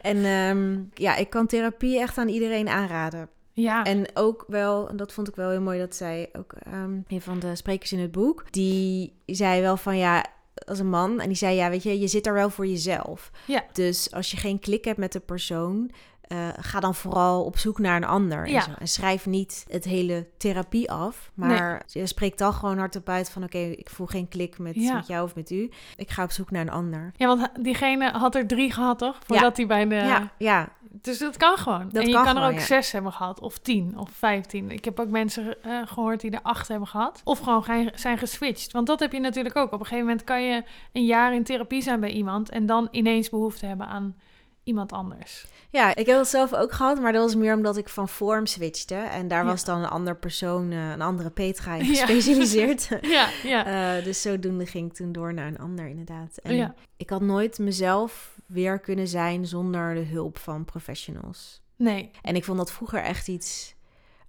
En 0.00 0.24
ehm, 0.24 0.78
ja, 0.94 1.16
ik 1.16 1.30
kan 1.30 1.46
therapie 1.46 2.00
echt 2.00 2.18
aan 2.18 2.28
iedereen 2.28 2.68
aanraden. 2.68 3.28
Ja. 3.54 3.84
En 3.84 4.06
ook 4.14 4.44
wel, 4.48 4.88
en 4.88 4.96
dat 4.96 5.12
vond 5.12 5.28
ik 5.28 5.34
wel 5.34 5.50
heel 5.50 5.60
mooi, 5.60 5.78
dat 5.78 5.94
zij 5.94 6.30
ook 6.32 6.52
ehm, 6.52 6.98
een 7.08 7.20
van 7.20 7.38
de 7.38 7.56
sprekers 7.56 7.92
in 7.92 7.98
het 7.98 8.12
boek, 8.12 8.52
die 8.52 9.12
zei 9.26 9.60
wel 9.60 9.76
van 9.76 9.96
ja, 9.96 10.24
als 10.66 10.78
een 10.78 10.88
man, 10.88 11.20
en 11.20 11.28
die 11.28 11.36
zei 11.36 11.56
ja, 11.56 11.70
weet 11.70 11.82
je, 11.82 12.00
je 12.00 12.08
zit 12.08 12.24
daar 12.24 12.34
wel 12.34 12.50
voor 12.50 12.66
jezelf. 12.66 13.30
Ja. 13.46 13.64
Dus 13.72 14.12
als 14.12 14.30
je 14.30 14.36
geen 14.36 14.58
klik 14.58 14.84
hebt 14.84 14.98
met 14.98 15.12
de 15.12 15.20
persoon, 15.20 15.90
eh, 16.28 16.48
ga 16.60 16.80
dan 16.80 16.94
vooral 16.94 17.44
op 17.44 17.58
zoek 17.58 17.78
naar 17.78 17.96
een 17.96 18.04
ander. 18.04 18.48
Ja. 18.48 18.54
En, 18.56 18.62
zo. 18.62 18.70
en 18.78 18.88
schrijf 18.88 19.26
niet 19.26 19.64
het 19.68 19.84
hele 19.84 20.26
therapie 20.36 20.90
af. 20.90 21.30
Maar 21.34 21.82
je 21.86 22.06
spreekt 22.06 22.38
dan 22.38 22.52
gewoon 22.52 22.78
hardop 22.78 23.08
uit 23.08 23.30
van... 23.30 23.42
oké, 23.42 23.58
ik 23.58 23.90
voel 23.90 24.06
geen 24.06 24.28
klik 24.28 24.58
met, 24.58 24.74
Ja. 24.74 24.94
met 24.94 25.06
jou 25.06 25.24
of 25.24 25.34
met 25.34 25.50
u. 25.50 25.70
Ik 25.96 26.10
ga 26.10 26.22
op 26.22 26.30
zoek 26.30 26.50
naar 26.50 26.60
een 26.60 26.70
ander. 26.70 27.12
Ja, 27.16 27.26
want 27.26 27.48
diegene 27.60 28.10
had 28.10 28.34
er 28.34 28.46
drie 28.46 28.72
gehad, 28.72 28.98
toch? 28.98 29.18
Voordat 29.26 29.56
hij 29.56 29.66
bij 29.66 29.88
de... 29.88 29.94
Ja, 29.94 30.32
ja, 30.38 30.68
Dus 31.00 31.18
dat 31.18 31.36
kan 31.36 31.56
gewoon. 31.56 31.88
Dat 31.92 32.02
en 32.02 32.08
je 32.08 32.14
kan 32.14 32.24
kan, 32.24 32.36
er 32.36 32.52
ook 32.52 32.60
zes 32.60 32.92
hebben 32.92 33.12
gehad, 33.12 33.40
of 33.40 33.58
tien, 33.58 33.98
of 33.98 34.10
vijftien. 34.10 34.70
Ik 34.70 34.84
heb 34.84 35.00
ook 35.00 35.08
mensen 35.08 35.62
eh, 35.62 35.80
gehoord 35.84 36.20
die 36.20 36.30
er 36.30 36.42
acht 36.42 36.68
hebben 36.68 36.88
gehad. 36.88 37.20
Of 37.24 37.38
gewoon 37.38 37.90
zijn 37.94 38.18
geswitcht. 38.18 38.72
Want 38.72 38.86
dat 38.86 39.00
heb 39.00 39.12
je 39.12 39.20
natuurlijk 39.20 39.56
ook. 39.56 39.72
Op 39.72 39.80
een 39.80 39.86
gegeven 39.86 40.06
moment 40.06 40.24
kan 40.24 40.42
je 40.42 40.62
een 40.92 41.04
jaar 41.04 41.34
in 41.34 41.44
therapie 41.44 41.82
zijn 41.82 42.00
bij 42.00 42.10
iemand... 42.10 42.50
en 42.50 42.66
dan 42.66 42.88
ineens 42.90 43.30
behoefte 43.30 43.66
hebben 43.66 43.86
aan 43.86 44.16
iemand 44.64 44.92
anders. 44.92 45.46
ja, 45.70 45.90
ik 45.94 46.06
heb 46.06 46.16
dat 46.16 46.28
zelf 46.28 46.54
ook 46.54 46.72
gehad. 46.72 47.00
Maar 47.00 47.12
dat 47.12 47.22
was 47.22 47.34
meer 47.34 47.54
omdat 47.54 47.76
ik 47.76 47.88
van 47.88 48.08
vorm 48.08 48.46
switchte. 48.46 48.94
En 48.94 49.28
daar 49.28 49.44
Ja. 49.44 49.50
was 49.50 49.64
dan 49.64 49.78
een 49.82 49.88
ander 49.88 50.16
persoon, 50.16 50.70
eh, 50.72 50.90
een 50.90 51.00
andere 51.00 51.30
Petra 51.30 51.74
in 51.74 51.84
gespecialiseerd. 51.94 52.88
Ja, 53.16 53.28
ja. 53.42 53.66
Eh, 53.98 54.04
dus 54.04 54.22
zodoende 54.22 54.66
ging 54.66 54.90
ik 54.90 54.96
toen 54.96 55.12
door 55.12 55.34
naar 55.34 55.46
een 55.46 55.58
ander, 55.58 55.86
inderdaad. 55.86 56.36
En 56.42 56.54
Ja. 56.56 56.74
ik 56.96 57.10
had 57.10 57.20
nooit 57.20 57.58
mezelf 57.58 58.38
weer 58.46 58.78
kunnen 58.78 59.08
zijn 59.08 59.46
zonder 59.46 59.94
de 59.94 60.04
hulp 60.04 60.38
van 60.38 60.64
professionals. 60.64 61.60
Nee. 61.76 62.10
En 62.22 62.36
ik 62.36 62.44
vond 62.44 62.58
dat 62.58 62.72
vroeger 62.72 63.02
echt 63.02 63.28
iets. 63.28 63.74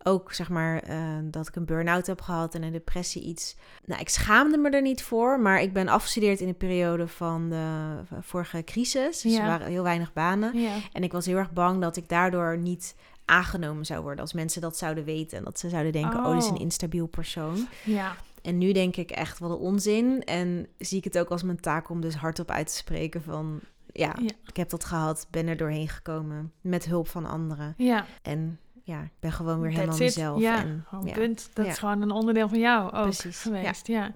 Ook 0.08 0.34
zeg 0.34 0.50
maar 0.50 0.80
eh, 0.80 0.98
dat 1.24 1.48
ik 1.48 1.56
een 1.56 1.66
burn-out 1.66 2.08
heb 2.08 2.22
gehad 2.22 2.56
en 2.56 2.64
een 2.64 2.72
depressie 2.72 3.22
iets. 3.24 3.56
Nou, 3.86 4.02
ik 4.02 4.10
schaamde 4.10 4.58
me 4.58 4.70
er 4.70 4.82
niet 4.82 5.04
voor, 5.04 5.40
maar 5.40 5.62
ik 5.62 5.74
ben 5.74 5.88
afgestudeerd 5.88 6.40
in 6.40 6.48
de 6.48 6.54
periode 6.54 7.08
van 7.08 7.50
de 7.50 7.98
vorige 8.22 8.64
crisis. 8.64 9.22
Dus 9.22 9.34
Ja. 9.34 9.40
er 9.40 9.46
waren 9.48 9.68
heel 9.68 9.84
weinig 9.84 10.14
banen. 10.14 10.60
Ja. 10.60 10.74
En 10.94 11.04
ik 11.04 11.12
was 11.12 11.26
heel 11.26 11.38
erg 11.38 11.52
bang 11.52 11.82
dat 11.82 11.98
ik 11.98 12.10
daardoor 12.10 12.58
niet 12.58 12.96
aangenomen 13.26 13.86
zou 13.86 14.02
worden 14.02 14.22
als 14.22 14.34
mensen 14.34 14.62
dat 14.62 14.78
zouden 14.78 15.04
weten. 15.04 15.38
En 15.38 15.44
dat 15.44 15.60
ze 15.60 15.70
zouden 15.70 15.92
denken, 15.92 16.20
oh, 16.26 16.32
dit 16.34 16.42
is 16.44 16.50
een 16.50 16.56
Oh. 16.56 16.62
instabiel 16.62 17.06
persoon. 17.08 17.68
Ja. 17.84 18.16
En 18.42 18.58
nu 18.58 18.72
denk 18.72 18.96
ik 18.96 19.12
echt, 19.12 19.40
wat 19.40 19.50
een 19.50 19.56
onzin. 19.58 20.24
En 20.24 20.68
zie 20.78 20.98
ik 20.98 21.04
het 21.04 21.18
ook 21.20 21.30
als 21.30 21.44
mijn 21.44 21.60
taak 21.60 21.90
om 21.90 22.02
dus 22.02 22.16
hardop 22.16 22.52
uit 22.52 22.68
te 22.68 22.74
spreken 22.76 23.24
van... 23.24 23.60
Ja, 23.92 24.16
Ja. 24.22 24.30
ik 24.46 24.58
heb 24.58 24.70
dat 24.70 24.84
gehad, 24.86 25.28
ben 25.30 25.48
er 25.48 25.58
doorheen 25.58 25.90
gekomen 25.90 26.52
met 26.62 26.86
hulp 26.86 27.08
van 27.08 27.26
anderen. 27.26 27.74
Ja. 27.78 28.06
En 28.22 28.60
ja, 28.88 29.02
ik 29.02 29.12
ben 29.20 29.32
gewoon 29.32 29.60
weer 29.60 29.74
That's 29.74 29.80
helemaal 29.80 30.08
it. 30.08 30.16
mezelf. 30.16 30.40
Ja, 30.42 30.58
en, 30.58 30.86
ja. 31.06 31.14
punt. 31.14 31.50
Dat 31.54 31.66
Ja. 31.66 31.72
is 31.72 31.78
gewoon 31.78 32.02
een 32.02 32.12
onderdeel 32.12 32.50
van 32.50 32.60
jou 32.60 32.86
ook 32.86 33.02
Precies, 33.02 33.42
geweest. 33.42 33.88
Ja. 33.88 34.12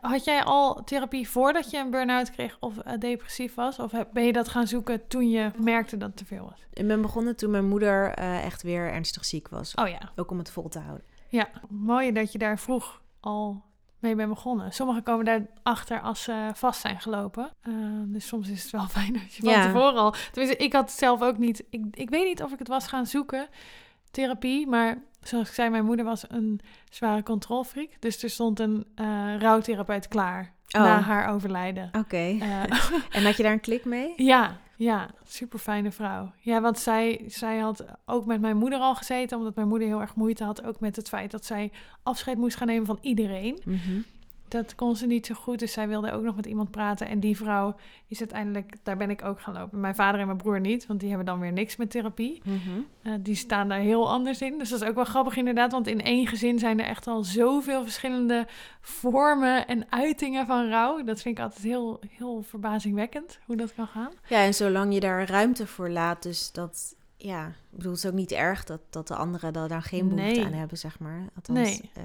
Had 0.00 0.24
jij 0.24 0.42
al 0.44 0.84
therapie 0.84 1.28
voordat 1.28 1.70
je 1.70 1.78
een 1.78 1.90
burn-out 1.90 2.30
kreeg 2.30 2.56
of 2.60 2.78
eh, 2.78 2.98
depressief 2.98 3.54
was? 3.54 3.78
Of 3.78 3.92
heb- 3.92 4.08
ben 4.12 4.24
je 4.24 4.32
dat 4.32 4.48
gaan 4.48 4.66
zoeken 4.66 5.06
toen 5.08 5.30
je 5.30 5.50
merkte 5.56 5.96
dat 5.96 6.08
het 6.08 6.16
te 6.16 6.24
veel 6.24 6.44
was? 6.50 6.66
Ik 6.72 6.86
ben 6.86 7.02
begonnen 7.02 7.36
toen 7.36 7.50
mijn 7.50 7.68
moeder 7.68 8.10
eh, 8.14 8.44
echt 8.44 8.62
weer 8.62 8.92
ernstig 8.92 9.24
ziek 9.24 9.48
was. 9.48 9.74
Oh 9.74 9.88
ja. 9.88 10.10
Ook 10.16 10.30
om 10.30 10.38
het 10.38 10.50
vol 10.50 10.68
te 10.68 10.78
houden. 10.78 11.04
Ja, 11.28 11.48
mooi 11.68 12.12
dat 12.12 12.32
je 12.32 12.38
daar 12.38 12.58
vroeg 12.58 13.02
al 13.20 13.64
mee 13.98 14.14
bent 14.14 14.28
begonnen. 14.28 14.72
Sommigen 14.72 15.02
komen 15.02 15.24
daar 15.24 15.46
achter 15.62 16.00
als 16.00 16.22
ze 16.22 16.50
vast 16.54 16.80
zijn 16.80 17.00
gelopen. 17.00 17.50
Eh, 17.60 17.72
dus 18.04 18.26
soms 18.26 18.48
is 18.48 18.62
het 18.62 18.70
wel 18.72 18.86
fijn 18.98 19.12
dat 19.12 19.34
je 19.34 19.42
van 19.42 19.52
Ja. 19.52 19.66
tevoren 19.66 19.94
al... 19.96 20.14
Tenminste, 20.32 20.64
ik 20.64 20.72
had 20.72 20.88
het 20.90 20.98
zelf 20.98 21.22
ook 21.22 21.38
niet... 21.38 21.64
Ik, 21.70 21.84
ik 21.90 22.10
weet 22.10 22.24
niet 22.24 22.42
of 22.42 22.52
ik 22.52 22.58
het 22.58 22.68
was 22.68 22.86
gaan 22.86 23.06
zoeken, 23.06 23.48
therapie. 24.12 24.66
Maar 24.66 24.98
zoals 25.22 25.48
ik 25.48 25.54
zei, 25.54 25.70
mijn 25.70 25.84
moeder 25.84 26.04
was 26.04 26.24
een 26.28 26.60
zware 26.90 27.22
controlfreak. 27.22 27.88
Dus 27.98 28.22
er 28.22 28.30
stond 28.30 28.60
een 28.60 28.86
eh 28.94 29.34
rouwtherapeut 29.38 30.08
klaar 30.08 30.52
Oh. 30.76 30.82
na 30.82 31.00
haar 31.00 31.28
overlijden. 31.34 31.90
Oké. 31.98 32.16
Eh, 32.16 32.62
En 33.16 33.24
had 33.24 33.36
je 33.36 33.42
daar 33.42 33.52
een 33.52 33.60
klik 33.60 33.84
mee? 33.84 34.12
ja, 34.16 34.56
ja, 34.76 35.10
super 35.24 35.58
fijne 35.58 35.90
vrouw. 35.90 36.32
Ja, 36.38 36.60
want 36.60 36.78
zij, 36.78 37.24
zij 37.26 37.58
had 37.58 37.84
ook 38.06 38.26
met 38.26 38.40
mijn 38.40 38.56
moeder 38.56 38.78
al 38.78 38.94
gezeten, 38.94 39.38
omdat 39.38 39.54
mijn 39.54 39.68
moeder 39.68 39.88
heel 39.88 40.00
erg 40.00 40.14
moeite 40.14 40.44
had, 40.44 40.64
ook 40.64 40.80
met 40.80 40.96
het 40.96 41.08
feit 41.08 41.30
dat 41.30 41.44
zij 41.44 41.72
afscheid 42.02 42.38
moest 42.38 42.56
gaan 42.56 42.66
nemen 42.66 42.86
van 42.86 42.98
iedereen. 43.00 43.58
Mhm. 43.64 44.00
Dat 44.52 44.74
kon 44.74 44.96
ze 44.96 45.06
niet 45.06 45.26
zo 45.26 45.34
goed, 45.34 45.58
dus 45.58 45.72
zij 45.72 45.88
wilde 45.88 46.12
ook 46.12 46.22
nog 46.22 46.36
met 46.36 46.46
iemand 46.46 46.70
praten. 46.70 47.08
En 47.08 47.20
die 47.20 47.36
vrouw 47.36 47.74
is 48.06 48.18
uiteindelijk, 48.20 48.74
daar 48.82 48.96
ben 48.96 49.10
ik 49.10 49.24
ook 49.24 49.40
gaan 49.40 49.54
lopen. 49.54 49.80
Mijn 49.80 49.94
vader 49.94 50.20
en 50.20 50.26
mijn 50.26 50.38
broer 50.38 50.60
niet, 50.60 50.86
want 50.86 51.00
die 51.00 51.08
hebben 51.08 51.26
dan 51.26 51.40
weer 51.40 51.52
niks 51.52 51.76
met 51.76 51.90
therapie. 51.90 52.42
Mhm. 52.44 52.58
Eh, 53.02 53.12
die 53.20 53.34
staan 53.34 53.68
daar 53.68 53.78
heel 53.78 54.10
anders 54.10 54.40
in. 54.40 54.58
Dus 54.58 54.68
dat 54.68 54.82
is 54.82 54.88
ook 54.88 54.94
wel 54.94 55.04
grappig 55.04 55.36
inderdaad, 55.36 55.72
want 55.72 55.86
in 55.86 56.00
één 56.02 56.26
gezin 56.26 56.58
zijn 56.58 56.80
er 56.80 56.86
echt 56.86 57.06
al 57.06 57.24
zoveel 57.24 57.82
verschillende 57.82 58.46
vormen 58.80 59.66
en 59.66 59.86
uitingen 59.90 60.46
van 60.46 60.68
rouw. 60.68 61.04
Dat 61.04 61.20
vind 61.20 61.38
ik 61.38 61.44
altijd 61.44 61.62
heel, 61.64 62.00
heel 62.08 62.42
verbazingwekkend, 62.42 63.38
hoe 63.46 63.56
dat 63.56 63.74
kan 63.74 63.86
gaan. 63.86 64.10
Ja, 64.28 64.38
en 64.44 64.54
zolang 64.54 64.94
je 64.94 65.00
daar 65.00 65.28
ruimte 65.28 65.66
voor 65.66 65.88
laat, 65.90 66.22
dus 66.22 66.52
dat... 66.52 66.94
Ja, 67.16 67.46
ik 67.46 67.76
bedoel, 67.76 67.92
het 67.92 68.04
is 68.04 68.10
ook 68.10 68.16
niet 68.16 68.32
erg 68.32 68.64
dat, 68.64 68.80
dat 68.90 69.08
de 69.08 69.14
anderen 69.14 69.52
daar 69.52 69.82
geen 69.82 70.08
behoefte 70.08 70.30
Nee. 70.40 70.44
aan 70.44 70.52
hebben, 70.52 70.78
zeg 70.78 70.98
maar. 70.98 71.24
Althans, 71.34 71.58
Nee. 71.58 71.90
eh, 71.94 72.02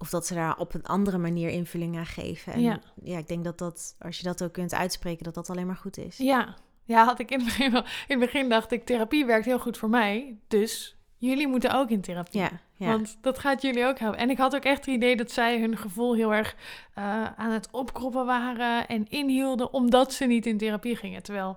of 0.00 0.10
dat 0.10 0.26
ze 0.26 0.34
daar 0.34 0.58
op 0.58 0.74
een 0.74 0.86
andere 0.86 1.18
manier 1.18 1.48
invulling 1.48 1.96
aan 1.96 2.06
geven. 2.06 2.52
En 2.52 2.60
Ja. 2.60 2.80
ja. 3.02 3.18
ik 3.18 3.28
denk 3.28 3.44
dat 3.44 3.58
dat, 3.58 3.96
als 3.98 4.18
je 4.18 4.22
dat 4.22 4.42
ook 4.42 4.52
kunt 4.52 4.74
uitspreken, 4.74 5.24
dat 5.24 5.34
dat 5.34 5.50
alleen 5.50 5.66
maar 5.66 5.76
goed 5.76 5.98
is. 5.98 6.16
Ja, 6.16 6.56
ja 6.84 7.04
had 7.04 7.18
ik 7.18 7.30
in 7.30 7.38
het 7.38 7.46
begin 7.46 7.72
wel. 7.72 7.82
In 7.82 7.90
het 8.06 8.18
begin 8.18 8.48
dacht 8.48 8.72
ik, 8.72 8.84
therapie 8.84 9.24
werkt 9.24 9.44
heel 9.44 9.58
goed 9.58 9.78
voor 9.78 9.90
mij. 9.90 10.38
Dus 10.48 10.96
jullie 11.16 11.48
moeten 11.48 11.74
ook 11.74 11.90
in 11.90 12.00
therapie. 12.00 12.40
Ja, 12.40 12.50
ja. 12.76 12.86
Want 12.86 13.18
dat 13.20 13.38
gaat 13.38 13.62
jullie 13.62 13.86
ook 13.86 13.98
helpen. 13.98 14.18
En 14.18 14.30
ik 14.30 14.38
had 14.38 14.54
ook 14.54 14.64
echt 14.64 14.86
het 14.86 14.94
idee 14.94 15.16
dat 15.16 15.30
zij 15.30 15.60
hun 15.60 15.76
gevoel 15.76 16.14
heel 16.14 16.34
erg 16.34 16.56
eh, 16.94 17.24
aan 17.36 17.50
het 17.50 17.68
opkroppen 17.70 18.26
waren 18.26 18.88
en 18.88 19.08
inhielden, 19.08 19.72
omdat 19.72 20.12
ze 20.12 20.24
niet 20.24 20.46
in 20.46 20.58
therapie 20.58 20.96
gingen. 20.96 21.22
Terwijl, 21.22 21.56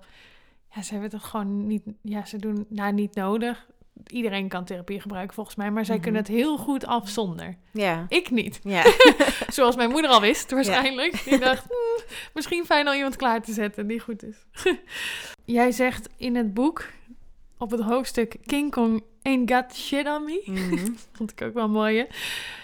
ja, 0.75 0.81
ze 0.81 0.93
hebben 0.93 1.11
het 1.11 1.23
gewoon 1.23 1.67
niet, 1.67 1.83
ja, 2.01 2.25
ze 2.25 2.37
doen 2.37 2.65
nou 2.69 2.93
niet 2.93 3.15
nodig. 3.15 3.67
Iedereen 4.07 4.47
kan 4.47 4.65
therapie 4.65 4.99
gebruiken 5.01 5.33
volgens 5.35 5.55
mij, 5.55 5.71
maar 5.71 5.85
zij 5.85 5.93
Mhm. 5.95 6.03
kunnen 6.03 6.21
het 6.21 6.29
heel 6.31 6.57
goed 6.57 6.85
af 6.85 7.09
zonder. 7.09 7.57
ja. 7.71 8.05
Ik 8.09 8.31
niet. 8.31 8.59
Ja. 8.63 8.83
Zoals 9.49 9.75
mijn 9.75 9.89
moeder 9.89 10.11
al 10.11 10.21
wist, 10.21 10.51
waarschijnlijk. 10.51 11.23
Die 11.23 11.39
dacht, 11.39 11.63
"Hmm, 11.67 12.03
misschien 12.33 12.65
fijn 12.65 12.87
al 12.87 12.93
iemand 12.93 13.15
klaar 13.15 13.41
te 13.41 13.53
zetten 13.53 13.87
die 13.87 13.99
goed 13.99 14.23
is. 14.23 14.45
Jij 15.45 15.71
zegt 15.71 16.09
in 16.17 16.35
het 16.35 16.53
boek, 16.53 16.85
op 17.57 17.71
het 17.71 17.81
hoofdstuk 17.81 18.35
King 18.45 18.71
Kong 18.71 19.03
ain't 19.21 19.51
got 19.51 19.75
shit 19.75 20.07
on 20.07 20.23
me. 20.23 20.41
Mhm. 20.45 20.87
Vond 21.17 21.31
ik 21.31 21.41
ook 21.41 21.53
wel 21.53 21.69
mooi, 21.69 21.97
hè? 21.97 22.05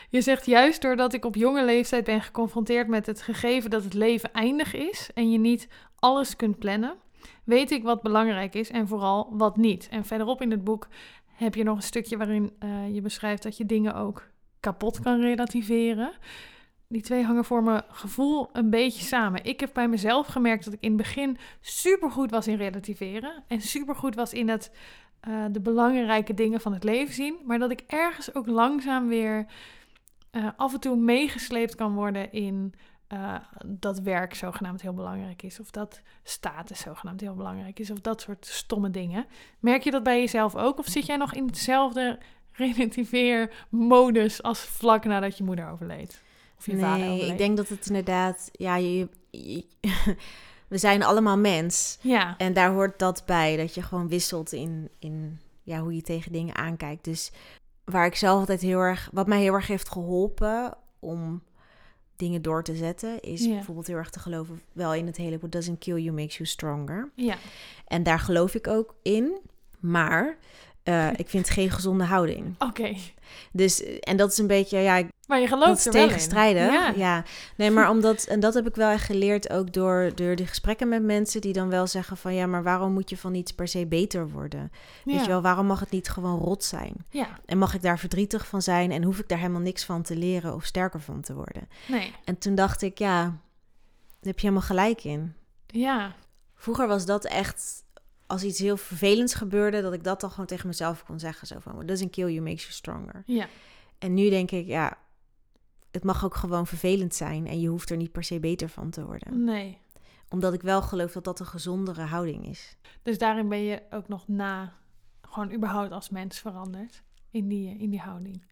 Je 0.09 0.21
zegt 0.21 0.45
juist 0.45 0.81
doordat 0.81 1.13
ik 1.13 1.25
op 1.25 1.35
jonge 1.35 1.65
leeftijd 1.65 2.03
ben 2.03 2.21
geconfronteerd 2.21 2.87
met 2.87 3.05
het 3.05 3.21
gegeven 3.21 3.69
dat 3.69 3.83
het 3.83 3.93
leven 3.93 4.33
eindig 4.33 4.73
is 4.73 5.09
en 5.13 5.31
je 5.31 5.37
niet 5.37 5.67
alles 5.99 6.35
kunt 6.35 6.59
plannen, 6.59 6.93
weet 7.43 7.71
ik 7.71 7.83
wat 7.83 8.01
belangrijk 8.01 8.53
is 8.55 8.69
en 8.69 8.87
vooral 8.87 9.27
wat 9.31 9.57
niet. 9.57 9.87
En 9.91 10.05
verderop 10.05 10.41
in 10.41 10.51
het 10.51 10.63
boek 10.63 10.87
heb 11.39 11.56
je 11.56 11.63
nog 11.63 11.75
een 11.75 11.84
stukje 11.84 12.17
waarin 12.17 12.52
eh, 12.60 12.93
je 12.93 13.02
beschrijft 13.02 13.43
dat 13.43 13.58
je 13.58 13.65
dingen 13.65 13.95
ook 13.95 14.30
kapot 14.60 14.99
kan 14.99 15.21
relativeren. 15.21 16.12
Die 16.88 17.02
twee 17.02 17.23
hangen 17.23 17.45
voor 17.45 17.63
mijn 17.63 17.84
gevoel 17.88 18.49
een 18.54 18.69
beetje 18.69 19.04
samen. 19.04 19.43
Ik 19.43 19.60
heb 19.60 19.73
bij 19.73 19.88
mezelf 19.88 20.28
gemerkt 20.28 20.65
dat 20.65 20.73
ik 20.73 20.82
in 20.82 20.88
het 20.88 20.97
begin 20.97 21.38
supergoed 21.62 22.32
was 22.32 22.47
in 22.47 22.56
relativeren 22.56 23.43
en 23.47 23.62
supergoed 23.62 24.15
was 24.15 24.34
in 24.34 24.49
het 24.49 24.71
eh, 25.19 25.45
de 25.52 25.62
belangrijke 25.62 26.34
dingen 26.34 26.62
van 26.62 26.73
het 26.73 26.84
leven 26.84 27.13
zien, 27.13 27.36
maar 27.45 27.60
dat 27.60 27.71
ik 27.71 27.84
ergens 27.88 28.34
ook 28.36 28.47
langzaam 28.47 29.08
weer 29.08 29.45
eh, 30.32 30.47
af 30.56 30.73
en 30.73 30.80
toe 30.80 30.95
meegesleept 30.95 31.75
kan 31.75 31.93
worden 31.93 32.32
in 32.32 32.73
eh, 33.10 33.36
dat 33.65 34.00
werk 34.00 34.34
zogenaamd 34.34 34.82
heel 34.82 34.93
belangrijk 34.93 35.41
is, 35.43 35.60
of 35.60 35.72
dat 35.72 36.02
status 36.24 36.80
zogenaamd 36.80 37.22
heel 37.22 37.36
belangrijk 37.36 37.80
is, 37.80 37.91
of 37.91 38.00
dat 38.00 38.22
soort 38.22 38.45
stomme 38.45 38.89
dingen. 38.89 39.26
Merk 39.60 39.84
je 39.84 39.91
dat 39.91 40.04
bij 40.04 40.19
jezelf 40.19 40.56
ook, 40.56 40.78
of 40.80 40.86
zit 40.88 41.06
jij 41.06 41.17
nog 41.17 41.34
in 41.34 41.45
hetzelfde 41.45 42.19
relativeer-modus 43.32 44.43
als 44.43 44.60
vlak 44.60 45.06
nadat 45.06 45.38
je 45.38 45.43
moeder 45.43 45.69
overleed? 45.69 46.22
Of 46.58 46.65
je 46.65 46.78
vader 46.78 47.00
Nee, 47.00 47.10
overleed? 47.13 47.32
ik 47.32 47.38
denk 47.38 47.58
dat 47.58 47.67
het 47.69 47.88
inderdaad... 47.88 48.50
Ja, 48.52 48.76
je, 48.76 49.10
je- 49.30 49.65
we 50.67 50.78
zijn 50.78 51.04
allemaal 51.04 51.38
mens. 51.38 51.98
Ja, 52.02 52.38
En 52.38 52.54
daar 52.54 52.72
hoort 52.72 53.00
dat 53.00 53.24
bij, 53.26 53.58
dat 53.58 53.74
je 53.74 53.82
gewoon 53.82 54.08
wisselt 54.08 54.52
in, 54.52 54.89
in 55.00 55.39
ja, 55.63 55.80
hoe 55.80 55.95
je 55.95 56.02
tegen 56.02 56.32
dingen 56.32 56.56
aankijkt. 56.56 57.04
Dus 57.04 57.32
waar 57.84 58.06
ik 58.06 58.15
zelf 58.15 58.39
altijd 58.39 58.62
heel 58.62 58.80
erg, 58.80 59.10
wat 59.13 59.28
mij 59.28 59.41
heel 59.41 59.54
erg 59.54 59.67
heeft 59.67 59.89
geholpen 59.89 60.74
om 61.00 61.43
dingen 62.19 62.41
door 62.41 62.63
te 62.63 62.75
zetten, 62.75 63.19
is 63.21 63.43
Ja. 63.45 63.53
bijvoorbeeld 63.53 63.88
heel 63.88 63.95
erg 63.97 64.10
te 64.10 64.19
geloven 64.19 64.62
wel 64.71 64.93
in 64.93 65.05
het 65.05 65.17
hele 65.17 65.38
what 65.38 65.51
doesn't 65.51 65.79
kill 65.79 65.97
you 66.01 66.15
makes 66.15 66.38
you 66.38 66.49
stronger. 66.49 67.10
ja, 67.15 67.36
En 67.88 68.03
daar 68.03 68.19
geloof 68.19 68.55
ik 68.55 68.67
ook 68.67 68.95
in, 69.01 69.38
maar 69.79 70.38
eh, 70.89 71.08
ik 71.15 71.30
vind 71.30 71.49
geen 71.49 71.69
gezonde 71.71 72.04
houding. 72.04 72.56
oké. 72.60 72.95
Dus, 73.52 73.84
en 73.99 74.17
dat 74.17 74.32
is 74.32 74.38
een 74.38 74.47
beetje, 74.47 74.78
ja, 74.78 75.02
Maar 75.28 75.39
je 75.39 75.47
gelooft 75.47 75.86
er 75.86 75.93
wel 75.93 76.02
in. 76.02 76.08
tegenstrijdig. 76.08 76.71
Ja. 76.71 76.93
Ja. 76.95 77.23
nee, 77.58 77.71
maar 77.71 77.89
omdat, 77.89 78.23
en 78.23 78.39
dat 78.39 78.54
heb 78.54 78.67
ik 78.67 78.75
wel 78.75 78.89
echt 78.89 79.04
geleerd 79.06 79.49
ook 79.49 79.73
door, 79.73 80.12
door 80.15 80.36
de 80.36 80.45
gesprekken 80.47 80.88
met 80.89 81.04
mensen 81.04 81.41
die 81.41 81.54
dan 81.54 81.69
wel 81.69 81.88
zeggen 81.88 82.17
van 82.17 82.34
ja, 82.34 82.45
maar 82.45 82.63
waarom 82.63 82.93
moet 82.93 83.10
je 83.10 83.17
van 83.17 83.34
iets 83.36 83.52
per 83.52 83.67
se 83.67 83.86
beter 83.86 84.30
worden? 84.30 84.71
Weet 85.06 85.21
je 85.21 85.28
wel, 85.28 85.41
waarom 85.41 85.65
mag 85.65 85.80
het 85.80 85.89
niet 85.91 86.10
gewoon 86.10 86.39
rot 86.39 86.63
zijn? 86.63 86.93
Ja, 87.10 87.28
En 87.45 87.58
mag 87.58 87.73
ik 87.73 87.82
daar 87.82 87.99
verdrietig 87.99 88.47
van 88.47 88.62
zijn 88.62 88.91
en 88.91 89.04
hoef 89.04 89.19
ik 89.19 89.28
daar 89.28 89.38
helemaal 89.39 89.62
niks 89.62 89.84
van 89.86 90.02
te 90.02 90.15
leren 90.15 90.54
of 90.56 90.65
sterker 90.65 91.02
van 91.02 91.21
te 91.21 91.34
worden? 91.34 91.67
nee. 91.88 92.13
En 92.26 92.38
toen 92.38 92.55
dacht 92.55 92.82
ik, 92.82 92.97
ja, 92.97 93.22
daar 93.24 93.34
heb 94.22 94.39
je 94.39 94.47
helemaal 94.47 94.68
gelijk 94.68 95.03
in. 95.03 95.34
Ja, 95.68 96.11
Vroeger 96.55 96.88
was 96.88 97.05
dat 97.05 97.26
echt 97.26 97.84
als 98.30 98.43
iets 98.43 98.59
heel 98.59 98.77
vervelends 98.77 99.34
gebeurde, 99.34 99.82
dat 99.82 99.93
ik 99.93 100.03
dat 100.03 100.21
dan 100.21 100.30
gewoon 100.30 100.45
tegen 100.45 100.67
mezelf 100.67 101.03
kon 101.03 101.19
zeggen. 101.19 101.47
Zo 101.47 101.59
van, 101.59 101.86
doesn't 101.86 102.11
kill 102.11 102.32
you 102.32 102.41
makes 102.41 102.61
you 102.61 102.73
stronger. 102.73 103.23
Ja. 103.25 103.47
En 103.97 104.13
nu 104.13 104.30
denk 104.30 104.51
ik, 104.51 104.67
ja, 104.67 104.97
het 105.91 106.03
mag 106.03 106.25
ook 106.25 106.36
gewoon 106.36 106.67
vervelend 106.67 107.15
zijn. 107.15 107.47
En 107.47 107.59
je 107.59 107.67
hoeft 107.67 107.89
er 107.89 107.97
niet 107.97 108.11
per 108.11 108.23
se 108.23 108.39
beter 108.39 108.69
van 108.69 108.89
te 108.89 109.05
worden. 109.05 109.43
Nee. 109.43 109.77
Omdat 110.30 110.53
ik 110.53 110.61
wel 110.61 110.82
geloof 110.82 111.11
dat 111.11 111.23
dat 111.23 111.39
een 111.39 111.45
gezondere 111.45 112.01
houding 112.01 112.47
is. 112.47 112.77
Dus 113.03 113.17
daarin 113.17 113.49
ben 113.49 113.63
je 113.63 113.82
ook 113.89 114.07
nog 114.07 114.27
na, 114.27 114.73
gewoon 115.21 115.53
überhaupt 115.53 115.91
als 115.91 116.09
mens 116.09 116.39
veranderd. 116.39 117.03
In 117.32 117.47
die, 117.47 117.77
in 117.77 117.89
die 117.89 117.99
houding. 117.99 118.43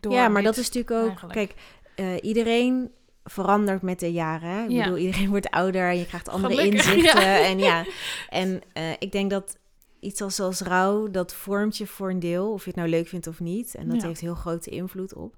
Door 0.00 0.12
ja, 0.12 0.28
maar 0.28 0.42
dat 0.42 0.56
is 0.56 0.70
natuurlijk 0.70 1.02
ook... 1.02 1.08
eigenlijk. 1.08 1.34
Kijk, 1.34 1.54
eh, 1.94 2.28
iedereen 2.28 2.90
verandert 3.28 3.82
met 3.82 4.00
de 4.00 4.12
jaren. 4.12 4.64
Ik 4.64 4.70
Ja. 4.70 4.82
bedoel, 4.84 4.98
iedereen 4.98 5.28
wordt 5.28 5.50
ouder 5.50 5.88
en 5.88 5.98
je 5.98 6.06
krijgt 6.06 6.28
andere 6.28 6.54
Gelukkig, 6.54 6.86
inzichten. 6.94 7.20
ja. 7.22 7.40
En 7.50 7.58
ja, 7.58 7.84
en 8.28 8.60
eh, 8.72 8.90
ik 8.98 9.12
denk 9.12 9.30
dat 9.30 9.58
iets 10.00 10.20
als, 10.22 10.34
zoals 10.34 10.60
rouw, 10.60 11.10
dat 11.10 11.34
vormt 11.34 11.76
je 11.76 11.86
voor 11.86 12.10
een 12.10 12.18
deel, 12.20 12.52
of 12.52 12.62
je 12.62 12.68
het 12.70 12.78
nou 12.78 12.88
leuk 12.88 13.08
vindt 13.08 13.26
of 13.26 13.40
niet. 13.40 13.74
En 13.74 13.88
dat 13.88 14.00
Ja. 14.00 14.06
heeft 14.06 14.20
heel 14.20 14.34
grote 14.34 14.70
invloed 14.70 15.14
op. 15.14 15.36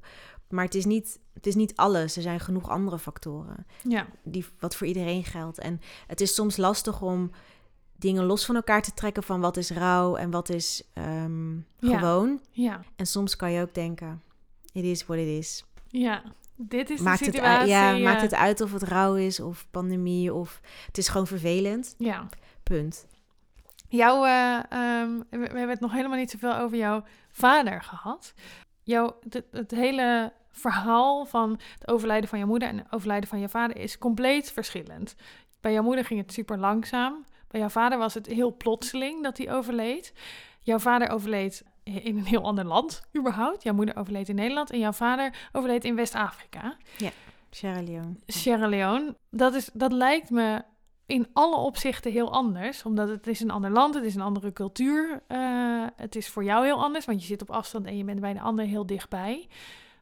Maar 0.49 0.64
het 0.64 0.74
is, 0.74 0.84
niet, 0.84 1.18
het 1.34 1.47
is 1.47 1.55
niet 1.55 1.76
alles. 1.76 2.16
Er 2.16 2.22
zijn 2.22 2.41
genoeg 2.41 2.68
andere 2.68 2.99
factoren 2.99 3.66
Ja, 3.82 4.07
die, 4.22 4.45
wat 4.59 4.76
voor 4.76 4.86
iedereen 4.86 5.24
geldt. 5.24 5.59
En 5.59 5.80
het 6.07 6.20
is 6.20 6.34
soms 6.34 6.57
lastig 6.57 7.03
om 7.03 7.30
dingen 7.97 8.24
los 8.24 8.45
van 8.45 8.55
elkaar 8.55 8.82
te 8.82 8.95
trekken 8.95 9.22
van 9.22 9.41
wat 9.41 9.57
is 9.57 9.70
rouw 9.70 10.16
en 10.16 10.30
wat 10.30 10.49
is 10.49 10.82
ehm, 10.93 11.55
Ja. 11.57 11.62
gewoon. 11.78 12.41
ja, 12.51 12.80
En 12.97 13.07
soms 13.07 13.36
kan 13.36 13.53
je 13.53 13.62
ook 13.62 13.74
denken, 13.74 14.22
it 14.72 14.84
is 14.84 15.07
what 15.07 15.18
it 15.18 15.26
is. 15.28 15.64
ja. 15.89 16.22
Dit 16.61 16.91
is 16.91 17.01
Maakt 17.01 17.19
de 17.19 17.25
het, 17.25 17.35
situatie. 17.35 17.59
uit, 17.59 17.69
ja, 17.69 17.95
eh, 17.95 18.03
maakt 18.03 18.21
het 18.21 18.35
uit 18.35 18.61
of 18.61 18.73
het 18.73 18.83
rouw 18.83 19.15
is 19.15 19.41
of 19.41 19.67
pandemie 19.71 20.35
of 20.35 20.61
het 20.87 20.99
is 20.99 21.09
gewoon 21.09 21.27
vervelend. 21.27 21.95
Ja. 21.99 22.27
Punt. 22.63 23.07
Jouw, 23.89 24.25
eh, 24.25 24.59
ehm, 24.69 25.19
we, 25.19 25.39
we 25.39 25.39
hebben 25.39 25.69
het 25.69 25.81
nog 25.81 25.93
helemaal 25.93 26.19
niet 26.19 26.31
zoveel 26.31 26.57
over 26.57 26.77
jouw 26.77 27.05
vader 27.31 27.83
gehad. 27.83 28.35
Jouw, 28.83 29.19
het, 29.29 29.45
het 29.51 29.71
hele 29.71 30.33
verhaal 30.51 31.25
van 31.25 31.61
het 31.79 31.89
overlijden 31.89 32.29
van 32.29 32.39
jouw 32.39 32.49
moeder 32.49 32.69
en 32.69 32.79
het 32.79 32.87
overlijden 32.91 33.29
van 33.29 33.41
je 33.41 33.49
vader 33.49 33.77
is 33.77 33.99
compleet 33.99 34.53
verschillend. 34.53 35.15
Bij 35.61 35.73
jouw 35.73 35.83
moeder 35.83 36.05
ging 36.05 36.21
het 36.21 36.33
super 36.33 36.59
langzaam. 36.59 37.25
Bij 37.49 37.61
jouw 37.61 37.69
vader 37.69 37.99
was 37.99 38.15
het 38.15 38.27
heel 38.27 38.57
plotseling 38.57 39.23
dat 39.23 39.39
hij 39.39 39.53
overleed. 39.53 40.13
Jouw 40.61 40.79
vader 40.79 41.11
overleed 41.11 41.65
in 41.89 42.16
een 42.16 42.24
heel 42.24 42.43
ander 42.43 42.64
land, 42.64 43.03
überhaupt. 43.18 43.62
Jouw 43.62 43.74
moeder 43.74 43.97
overleed 43.97 44.28
in 44.28 44.34
Nederland 44.34 44.70
en 44.70 44.78
jouw 44.78 44.93
vader 44.93 45.49
overleed 45.53 45.84
in 45.84 45.95
West-Afrika. 45.95 46.76
Sierra 47.51 47.82
Leone. 47.82 48.14
Sierra 48.26 48.68
Leone, 48.68 49.16
dat, 49.30 49.55
is, 49.55 49.70
dat 49.72 49.93
lijkt 49.93 50.30
me 50.30 50.62
in 51.07 51.28
alle 51.32 51.57
opzichten 51.57 52.12
heel 52.12 52.32
anders. 52.32 52.82
Omdat 52.82 53.09
het 53.09 53.26
is 53.26 53.41
een 53.41 53.51
ander 53.51 53.70
land, 53.70 53.95
het 53.95 54.05
is 54.05 54.14
een 54.14 54.20
andere 54.20 54.53
cultuur. 54.53 55.22
eh, 55.26 55.86
het 55.97 56.16
is 56.16 56.28
voor 56.28 56.45
jou 56.45 56.64
heel 56.64 56.82
anders, 56.82 57.05
want 57.05 57.20
je 57.20 57.26
zit 57.26 57.43
op 57.43 57.51
afstand 57.51 57.86
en 57.86 57.97
je 57.97 58.05
bent 58.05 58.20
bij 58.20 58.32
de 58.32 58.41
ander 58.41 58.64
heel 58.64 58.86
dichtbij. 58.86 59.49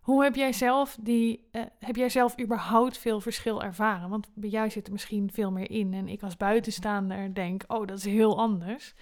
Hoe 0.07 0.23
heb 0.23 0.35
jij 0.35 0.53
zelf 0.53 0.97
die, 1.01 1.49
eh, 1.53 1.63
heb 1.79 1.97
jij 1.97 2.09
zelf 2.09 2.41
überhaupt 2.41 2.99
veel 2.99 3.21
verschil 3.21 3.63
ervaren? 3.63 4.09
Want 4.09 4.29
bij 4.35 4.49
jou 4.49 4.71
zit 4.71 4.87
er 4.87 4.93
misschien 4.93 5.31
veel 5.33 5.51
meer 5.51 5.71
in. 5.71 5.95
En 5.95 6.09
ik 6.09 6.23
als 6.23 6.37
buitenstaander 6.37 7.35
denk, 7.35 7.63
oh, 7.67 7.87
dat 7.87 7.99
is 7.99 8.05
heel 8.05 8.39
anders. 8.39 8.95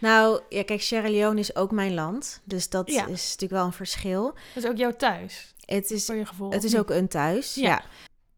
Nou, 0.00 0.40
ja, 0.48 0.62
kijk, 0.64 0.82
Sierra 0.82 1.08
Leone 1.10 1.40
is 1.40 1.56
ook 1.56 1.70
mijn 1.70 1.94
land. 1.94 2.40
Dus 2.44 2.68
dat 2.68 2.90
Ja. 2.90 3.06
is 3.06 3.22
natuurlijk 3.24 3.52
wel 3.52 3.64
een 3.64 3.72
verschil. 3.72 4.22
Dat 4.54 4.64
is 4.64 4.70
ook 4.70 4.76
jouw 4.76 4.90
thuis, 4.96 5.54
Het 5.60 5.90
is, 5.90 6.04
voor 6.06 6.14
je 6.14 6.26
gevoel. 6.26 6.50
het 6.50 6.64
is 6.64 6.78
ook 6.78 6.90
een 6.90 7.08
thuis, 7.08 7.54
Ja. 7.54 7.62
ja. 7.68 7.82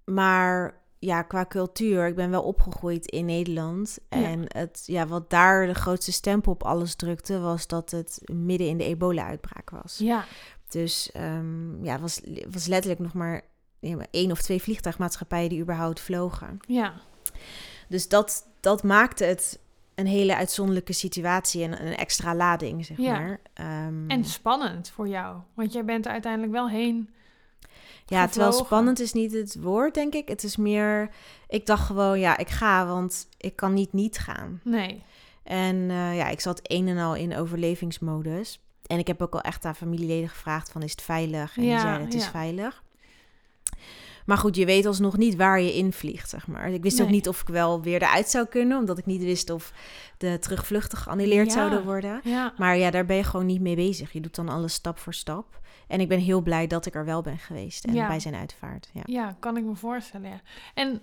Maar 0.04 0.74
ja, 0.98 1.22
qua 1.22 1.44
cultuur, 1.46 2.06
ik 2.06 2.14
ben 2.14 2.30
wel 2.30 2.42
opgegroeid 2.42 3.06
in 3.06 3.24
Nederland. 3.24 3.98
Ja. 4.08 4.16
En 4.22 4.42
het, 4.46 4.82
ja, 4.86 5.06
wat 5.06 5.30
daar 5.30 5.66
de 5.66 5.74
grootste 5.74 6.12
stempel 6.12 6.52
op 6.52 6.62
alles 6.64 6.94
drukte, 6.94 7.40
was 7.40 7.66
dat 7.66 7.90
het 7.90 8.20
midden 8.32 8.66
in 8.68 8.78
de 8.78 8.84
ebola-uitbraak 8.84 9.70
was. 9.70 9.98
Ja, 9.98 10.24
Dus 10.68 11.12
ehm, 11.12 11.84
ja, 11.84 11.92
het 11.92 12.00
was, 12.00 12.20
was 12.50 12.66
letterlijk 12.66 13.00
nog 13.00 13.12
maar 13.12 13.42
één 14.10 14.30
of 14.30 14.42
twee 14.42 14.62
vliegtuigmaatschappijen 14.62 15.48
die 15.48 15.60
überhaupt 15.60 16.00
vlogen. 16.00 16.58
ja, 16.66 16.94
Dus 17.88 18.08
dat, 18.08 18.46
dat 18.60 18.82
maakte 18.82 19.24
het 19.24 19.58
een 19.94 20.06
hele 20.06 20.36
uitzonderlijke 20.36 20.92
situatie 20.92 21.62
en 21.62 21.86
een 21.86 21.96
extra 21.96 22.34
lading, 22.34 22.84
zeg 22.86 22.96
Ja. 22.98 23.18
maar. 23.18 23.40
Ehm, 23.54 24.08
en 24.10 24.24
spannend 24.24 24.90
voor 24.90 25.08
jou. 25.08 25.36
Want 25.54 25.72
jij 25.72 25.84
bent 25.84 26.06
er 26.06 26.12
uiteindelijk 26.12 26.52
wel 26.52 26.68
heen. 26.68 27.10
ja, 28.06 28.26
terwijl 28.28 28.52
spannend 28.52 29.00
is 29.00 29.12
niet 29.12 29.32
het 29.32 29.56
woord, 29.60 29.94
denk 29.94 30.14
ik. 30.14 30.28
Het 30.28 30.42
is 30.44 30.56
meer, 30.56 31.10
ik 31.48 31.66
dacht 31.66 31.86
gewoon, 31.86 32.18
ja, 32.20 32.36
ik 32.36 32.48
ga, 32.48 32.86
want 32.86 33.28
ik 33.38 33.56
kan 33.56 33.74
niet 33.74 33.92
niet 33.92 34.18
gaan. 34.18 34.60
Nee, 34.64 35.02
En 35.42 35.90
eh, 35.90 36.16
ja, 36.16 36.28
ik 36.28 36.40
zat 36.40 36.60
een 36.62 36.88
en 36.88 36.98
al 36.98 37.14
in 37.14 37.36
overlevingsmodus. 37.36 38.60
En 38.88 38.98
ik 38.98 39.06
heb 39.06 39.22
ook 39.22 39.34
al 39.34 39.40
echt 39.40 39.64
aan 39.64 39.74
familieleden 39.76 40.28
gevraagd 40.28 40.70
van, 40.70 40.82
is 40.82 40.90
het 40.90 41.02
veilig? 41.02 41.56
En 41.56 41.64
Ja, 41.64 41.70
die 41.72 41.80
zeiden, 41.80 42.04
het 42.04 42.14
is 42.14 42.24
ja. 42.24 42.30
veilig. 42.30 42.82
Maar 44.26 44.38
goed, 44.38 44.56
je 44.56 44.64
weet 44.66 44.86
alsnog 44.86 45.16
niet 45.16 45.36
waar 45.36 45.60
je 45.60 45.72
invliegt, 45.74 46.28
zeg 46.28 46.46
maar. 46.46 46.68
Ik 46.70 46.82
wist 46.82 47.02
ook 47.02 47.08
niet 47.08 47.28
of 47.28 47.40
ik 47.40 47.46
wel 47.48 47.82
weer 47.82 48.02
eruit 48.02 48.28
zou 48.28 48.46
kunnen, 48.46 48.78
omdat 48.78 48.98
ik 48.98 49.06
niet 49.06 49.22
wist 49.22 49.50
of 49.50 49.72
de 50.18 50.38
terugvluchten 50.38 50.98
geannuleerd 50.98 51.46
Ja. 51.46 51.52
zouden 51.52 51.84
worden. 51.84 52.20
ja. 52.24 52.52
Maar 52.58 52.76
ja, 52.76 52.90
daar 52.90 53.04
ben 53.06 53.16
je 53.16 53.24
gewoon 53.24 53.46
niet 53.46 53.60
mee 53.60 53.76
bezig. 53.76 54.12
Je 54.12 54.20
doet 54.20 54.34
dan 54.34 54.48
alles 54.48 54.72
stap 54.74 54.98
voor 54.98 55.14
stap. 55.14 55.60
En 55.86 56.00
ik 56.00 56.08
ben 56.08 56.18
heel 56.18 56.40
blij 56.40 56.66
dat 56.66 56.86
ik 56.86 56.94
er 56.94 57.04
wel 57.04 57.22
ben 57.22 57.38
geweest 57.38 57.84
en 57.84 57.94
Ja. 57.94 58.06
bij 58.06 58.20
zijn 58.20 58.34
uitvaart. 58.34 58.90
Ja. 58.92 59.02
Ja, 59.04 59.36
kan 59.40 59.56
ik 59.56 59.64
me 59.64 59.74
voorstellen. 59.74 60.40
En 60.74 61.02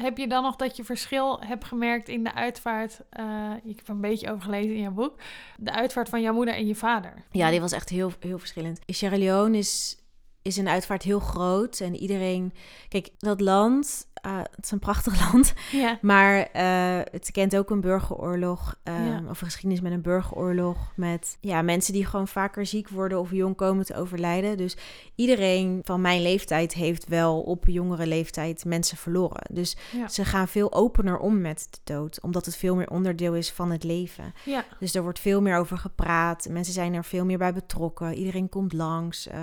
heb 0.00 0.18
je 0.18 0.28
dan 0.28 0.42
nog 0.42 0.56
dat 0.56 0.76
je 0.76 0.84
verschil 0.84 1.40
hebt 1.40 1.64
gemerkt 1.64 2.08
in 2.08 2.24
de 2.24 2.34
uitvaart? 2.34 3.00
eh, 3.10 3.52
ik 3.64 3.76
heb 3.76 3.88
een 3.88 4.00
beetje 4.00 4.30
over 4.30 4.42
gelezen 4.42 4.74
in 4.74 4.80
jouw 4.80 4.90
boek. 4.90 5.14
De 5.56 5.72
uitvaart 5.72 6.08
van 6.08 6.20
jouw 6.20 6.32
moeder 6.34 6.54
en 6.54 6.66
je 6.66 6.74
vader. 6.74 7.14
Ja, 7.30 7.50
die 7.50 7.60
was 7.60 7.72
echt 7.72 7.88
heel, 7.88 8.12
heel 8.20 8.38
verschillend. 8.38 8.80
Sierra 8.86 9.18
Leone 9.18 9.58
is, 9.58 9.98
is 10.42 10.56
een 10.56 10.68
uitvaart 10.68 11.02
heel 11.02 11.20
groot. 11.20 11.80
En 11.80 11.96
iedereen... 11.96 12.52
Kijk, 12.88 13.08
dat 13.18 13.40
land... 13.40 14.07
eh, 14.22 14.36
het 14.38 14.64
is 14.64 14.70
een 14.70 14.78
prachtig 14.78 15.20
land. 15.32 15.54
Ja, 15.72 15.98
Maar 16.02 16.38
eh, 16.52 17.00
het 17.12 17.30
kent 17.30 17.56
ook 17.56 17.70
een 17.70 17.80
burgeroorlog. 17.80 18.76
eh, 18.82 19.06
Ja. 19.06 19.22
Of 19.28 19.40
een 19.40 19.46
geschiedenis 19.46 19.80
met 19.80 19.92
een 19.92 20.00
burgeroorlog. 20.02 20.76
Met 20.96 21.36
ja, 21.40 21.62
mensen 21.62 21.92
die 21.92 22.04
gewoon 22.06 22.28
vaker 22.28 22.66
ziek 22.66 22.88
worden 22.88 23.20
of 23.20 23.30
jong 23.30 23.56
komen 23.56 23.84
te 23.84 23.96
overlijden. 23.96 24.56
Dus 24.56 24.76
iedereen 25.14 25.80
van 25.84 26.00
mijn 26.00 26.22
leeftijd 26.22 26.72
heeft 26.74 27.06
wel 27.08 27.40
op 27.40 27.64
jongere 27.66 28.06
leeftijd 28.06 28.64
mensen 28.64 28.96
verloren. 28.96 29.42
Dus 29.50 29.76
ja, 29.92 30.08
ze 30.08 30.24
gaan 30.24 30.48
veel 30.48 30.72
opener 30.72 31.18
om 31.18 31.40
met 31.40 31.68
de 31.70 31.78
dood. 31.92 32.20
Omdat 32.22 32.44
het 32.44 32.56
veel 32.56 32.74
meer 32.76 32.88
onderdeel 32.90 33.34
is 33.34 33.52
van 33.52 33.70
het 33.70 33.84
leven. 33.84 34.32
ja, 34.44 34.64
Dus 34.78 34.94
er 34.94 35.02
wordt 35.02 35.18
veel 35.20 35.40
meer 35.42 35.56
over 35.56 35.78
gepraat. 35.78 36.46
Mensen 36.50 36.72
zijn 36.74 36.94
er 36.94 37.04
veel 37.04 37.24
meer 37.24 37.38
bij 37.38 37.52
betrokken. 37.52 38.14
Iedereen 38.14 38.48
komt 38.48 38.72
langs. 38.72 39.26
Eh, 39.28 39.38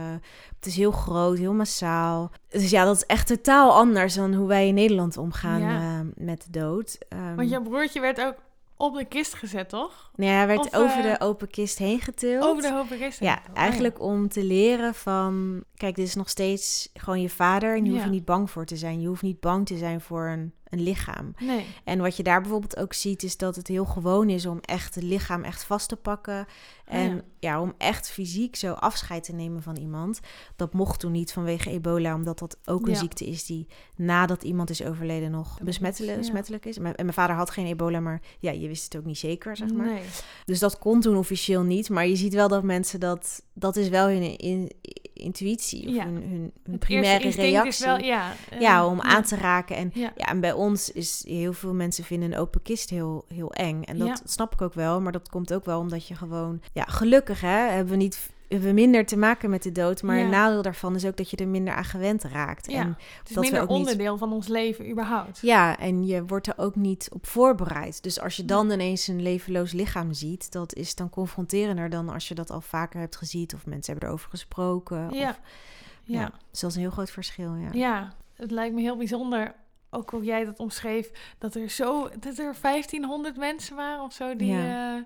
het 0.55 0.65
is 0.65 0.75
heel 0.75 0.91
groot, 0.91 1.37
heel 1.37 1.53
massaal. 1.53 2.31
Dus 2.49 2.69
ja, 2.69 2.83
dat 2.85 2.95
is 2.95 3.05
echt 3.05 3.27
totaal 3.27 3.71
anders 3.73 4.13
dan 4.13 4.33
hoe 4.33 4.47
wij 4.47 4.64
in 4.67 4.73
Nederland 4.73 5.17
omgaan 5.17 5.59
Ja. 5.61 5.79
eh, 5.79 5.99
met 6.25 6.43
de 6.43 6.59
dood. 6.59 6.97
Ehm, 7.09 7.35
want 7.35 7.49
jouw 7.49 7.61
broertje 7.61 7.99
werd 7.99 8.21
ook 8.21 8.35
op 8.77 8.93
de 8.95 9.05
kist 9.05 9.33
gezet, 9.33 9.69
toch? 9.69 10.11
nee, 10.15 10.29
hij 10.29 10.47
werd 10.47 10.59
of, 10.59 10.73
over 10.75 10.97
eh, 10.97 11.11
de 11.11 11.19
open 11.25 11.47
kist 11.47 11.77
heen 11.77 11.99
getild. 12.01 12.43
Over 12.43 12.61
de 12.61 12.71
hopen 12.73 12.97
kist. 12.97 13.19
Ja, 13.19 13.39
eigenlijk 13.53 14.01
om 14.01 14.27
te 14.27 14.43
leren 14.43 14.93
van... 14.95 15.63
Kijk, 15.75 15.95
dit 15.95 16.07
is 16.07 16.15
nog 16.15 16.29
steeds 16.29 16.89
gewoon 16.93 17.21
je 17.21 17.29
vader... 17.29 17.75
en 17.75 17.83
je 17.83 17.89
hoeft 17.89 18.01
Ja. 18.01 18.05
er 18.07 18.13
niet 18.13 18.25
bang 18.25 18.49
voor 18.51 18.65
te 18.65 18.75
zijn. 18.77 19.01
Je 19.01 19.07
hoeft 19.07 19.21
niet 19.21 19.39
bang 19.39 19.65
te 19.65 19.77
zijn 19.77 20.01
voor 20.01 20.27
een, 20.27 20.53
een 20.69 20.81
lichaam. 20.81 21.33
Nee, 21.39 21.65
En 21.83 21.99
wat 21.99 22.17
je 22.17 22.23
daar 22.23 22.41
bijvoorbeeld 22.41 22.77
ook 22.77 22.93
ziet, 22.93 23.23
is 23.23 23.37
dat 23.37 23.55
het 23.55 23.67
heel 23.67 23.85
gewoon 23.85 24.29
is 24.29 24.45
om 24.45 24.59
echt 24.61 24.95
het 24.95 25.03
lichaam 25.03 25.43
echt 25.43 25.63
vast 25.63 25.89
te 25.89 25.95
pakken. 25.95 26.45
En 26.85 27.15
Ja. 27.15 27.21
ja. 27.39 27.61
om 27.61 27.73
echt 27.77 28.09
fysiek 28.09 28.55
zo 28.55 28.71
afscheid 28.71 29.23
te 29.23 29.33
nemen 29.33 29.61
van 29.63 29.75
iemand. 29.75 30.19
Dat 30.55 30.73
mocht 30.73 30.99
toen 30.99 31.11
niet 31.11 31.33
vanwege 31.33 31.69
ebola, 31.69 32.15
omdat 32.15 32.39
dat 32.39 32.57
ook 32.65 32.85
een 32.87 32.93
Ja. 32.93 32.99
ziekte 32.99 33.25
is 33.25 33.45
die 33.45 33.67
nadat 33.95 34.43
iemand 34.43 34.69
is 34.69 34.83
overleden 34.83 35.31
nog 35.31 35.59
besmettelijk, 35.61 36.65
is. 36.65 36.77
En 36.77 36.81
mijn 36.95 37.13
vader 37.13 37.35
had 37.35 37.49
geen 37.49 37.65
ebola, 37.65 37.99
maar 37.99 38.21
ja, 38.39 38.51
je 38.51 38.67
wist 38.67 38.83
het 38.83 38.97
ook 38.97 39.05
niet 39.05 39.17
zeker, 39.17 39.57
zeg 39.57 39.73
maar. 39.73 39.85
nee. 39.85 40.01
Dus 40.45 40.59
dat 40.59 40.77
kon 40.79 41.01
toen 41.01 41.17
officieel 41.17 41.61
niet. 41.63 41.89
Maar 41.89 42.07
je 42.07 42.15
ziet 42.15 42.33
wel 42.33 42.47
dat 42.47 42.63
mensen 42.63 42.99
dat, 42.99 43.43
dat 43.53 43.75
is 43.75 43.89
wel 43.89 44.07
hun 44.07 44.37
in, 44.37 44.71
intuïtie 45.13 45.87
of 45.87 46.03
hun, 46.03 46.51
hun, 46.63 46.77
primaire 46.79 47.29
reactie. 47.29 47.85
wel, 47.85 47.97
ja. 47.97 48.33
Ja, 48.59 48.85
om 48.87 49.01
aan 49.01 49.23
te 49.23 49.35
raken. 49.35 49.75
En, 49.75 49.91
Ja. 49.93 50.13
en 50.15 50.39
bij 50.39 50.53
ons 50.53 50.91
is 50.91 51.23
heel 51.27 51.53
veel 51.53 51.73
mensen 51.73 52.03
vinden 52.03 52.31
een 52.31 52.37
open 52.37 52.61
kist 52.61 52.89
heel, 52.89 53.25
heel 53.27 53.53
eng. 53.53 53.83
En 53.83 53.97
dat 53.97 54.21
snap 54.25 54.53
ik 54.53 54.61
ook 54.61 54.73
wel. 54.73 55.01
Maar 55.01 55.11
dat 55.11 55.29
komt 55.29 55.53
ook 55.53 55.65
wel 55.65 55.79
omdat 55.79 56.07
je 56.07 56.15
gewoon... 56.15 56.61
Ja, 56.75 56.83
gelukkig 56.83 57.41
hè, 57.41 57.47
hebben 57.69 57.91
we 57.91 57.95
niet 57.97 58.29
hebben 58.49 58.67
we 58.67 58.73
minder 58.73 59.05
te 59.05 59.17
maken 59.17 59.49
met 59.49 59.63
de 59.63 59.71
dood. 59.71 60.01
Maar 60.03 60.17
Ja. 60.17 60.23
een 60.23 60.29
nadeel 60.29 60.61
daarvan 60.61 60.95
is 60.95 61.05
ook 61.05 61.17
dat 61.17 61.29
je 61.29 61.37
er 61.37 61.47
minder 61.47 61.73
aan 61.73 61.83
gewend 61.85 62.23
raakt. 62.23 62.71
Ja. 62.71 62.79
En, 62.79 62.87
Het 62.87 63.29
is 63.29 63.33
dat 63.33 63.33
we 63.35 63.39
minder 63.41 63.61
ook 63.61 63.69
niet- 63.69 63.77
onderdeel 63.77 64.17
van 64.17 64.33
ons 64.33 64.47
leven 64.47 64.89
überhaupt. 64.89 65.39
ja, 65.41 65.77
en 65.79 66.05
je 66.05 66.25
wordt 66.25 66.47
er 66.47 66.53
ook 66.57 66.75
niet 66.75 67.09
op 67.13 67.25
voorbereid. 67.27 68.03
Dus 68.03 68.19
als 68.19 68.35
je 68.35 68.45
dan 68.45 68.71
ineens 68.71 69.07
een 69.07 69.21
levenloos 69.21 69.71
lichaam 69.71 70.13
ziet... 70.13 70.51
dat 70.51 70.73
is 70.73 70.95
dan 70.95 71.09
confronterender 71.09 71.89
dan 71.89 72.09
als 72.09 72.27
je 72.27 72.35
dat 72.35 72.49
al 72.51 72.61
vaker 72.61 72.99
hebt 72.99 73.15
gezien... 73.15 73.49
of 73.55 73.65
mensen 73.65 73.91
hebben 73.91 74.09
erover 74.09 74.29
gesproken. 74.29 74.97
Ja. 74.97 75.07
Of, 75.29 75.39
Ja. 76.03 76.19
ja. 76.19 76.31
Dus 76.51 76.59
dat 76.59 76.69
is 76.69 76.75
een 76.75 76.81
heel 76.81 76.91
groot 76.91 77.11
verschil, 77.11 77.55
ja. 77.55 77.69
Ja, 77.71 78.13
het 78.33 78.51
lijkt 78.51 78.75
me 78.75 78.81
heel 78.81 78.97
bijzonder 78.97 79.55
ook 79.89 80.09
hoe 80.09 80.23
jij 80.23 80.45
dat 80.45 80.59
omschreef, 80.59 81.11
dat 81.37 81.55
er 81.55 81.69
zo, 81.69 82.09
dat 82.19 82.37
er 82.37 82.55
1500 82.61 83.37
mensen 83.37 83.75
waren 83.75 84.03
of 84.03 84.13
zo 84.13 84.35
die. 84.35 84.51
Ja. 84.51 84.95
eh, 84.97 85.03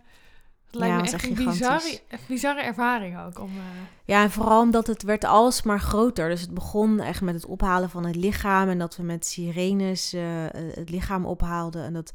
het 0.72 0.80
lijkt 0.80 0.94
Ja, 0.96 1.00
me 1.02 1.04
echt 1.06 1.14
echt 1.14 1.24
een 1.40 1.46
bizarre, 1.46 2.00
bizarre 2.28 2.62
ervaring 2.62 3.20
ook. 3.20 3.40
Om, 3.40 3.50
eh, 3.50 3.64
Ja, 4.06 4.24
en 4.24 4.32
vooral 4.32 4.62
omdat 4.62 4.88
het 4.88 5.04
werd 5.04 5.24
alsmaar 5.24 5.80
groter. 5.80 6.30
Dus 6.30 6.42
het 6.42 6.54
begon 6.54 7.00
echt 7.00 7.22
met 7.22 7.36
het 7.36 7.46
ophalen 7.46 7.90
van 7.90 8.06
het 8.06 8.16
lichaam. 8.16 8.70
En 8.70 8.78
dat 8.80 8.96
we 8.96 9.04
met 9.04 9.26
sirenes 9.26 10.14
eh, 10.14 10.22
het 10.52 10.90
lichaam 10.90 11.26
ophaalden. 11.26 11.84
En 11.84 11.94
dat 11.94 12.12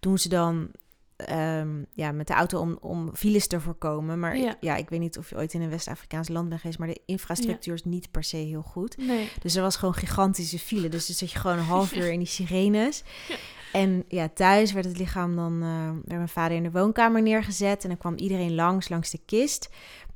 doen 0.00 0.18
ze 0.18 0.28
dan 0.28 0.70
ehm, 1.16 1.82
ja, 1.92 2.12
met 2.12 2.26
de 2.26 2.32
auto 2.34 2.60
om, 2.60 2.78
om 2.80 3.10
files 3.16 3.46
te 3.46 3.60
voorkomen. 3.60 4.18
Maar 4.18 4.36
Ja. 4.36 4.50
ik, 4.50 4.56
ja, 4.60 4.76
ik 4.76 4.88
weet 4.88 5.00
niet 5.00 5.18
of 5.18 5.30
je 5.30 5.36
ooit 5.36 5.54
in 5.54 5.60
een 5.62 5.70
West-Afrikaans 5.70 6.28
land 6.28 6.48
bent 6.48 6.60
geweest. 6.60 6.78
Maar 6.78 6.88
de 6.88 7.00
infrastructuur 7.06 7.74
is 7.74 7.84
niet 7.84 8.10
per 8.10 8.24
se 8.24 8.36
heel 8.36 8.62
goed. 8.62 8.96
nee. 8.96 9.28
Dus 9.42 9.54
er 9.56 9.62
was 9.62 9.76
gewoon 9.76 9.94
gigantische 9.94 10.58
file. 10.58 10.88
Dus 10.88 11.06
dan 11.06 11.16
zat 11.16 11.32
je 11.32 11.38
gewoon 11.38 11.58
een 11.58 11.64
half 11.64 11.94
uur 11.96 12.12
in 12.12 12.18
die 12.18 12.28
sirenes. 12.28 13.02
Ja. 13.28 13.36
En 13.72 14.04
ja, 14.08 14.28
thuis 14.34 14.72
werd 14.72 14.84
het 14.86 14.98
lichaam 14.98 15.36
dan... 15.36 15.62
eh 15.62 15.90
werd 15.90 16.06
mijn 16.16 16.28
vader 16.28 16.56
in 16.56 16.62
de 16.62 16.70
woonkamer 16.70 17.22
neergezet. 17.22 17.82
En 17.82 17.88
dan 17.88 17.98
kwam 17.98 18.16
iedereen 18.16 18.54
langs, 18.54 18.88
langs 18.88 19.10
de 19.10 19.20
kist. 19.26 19.68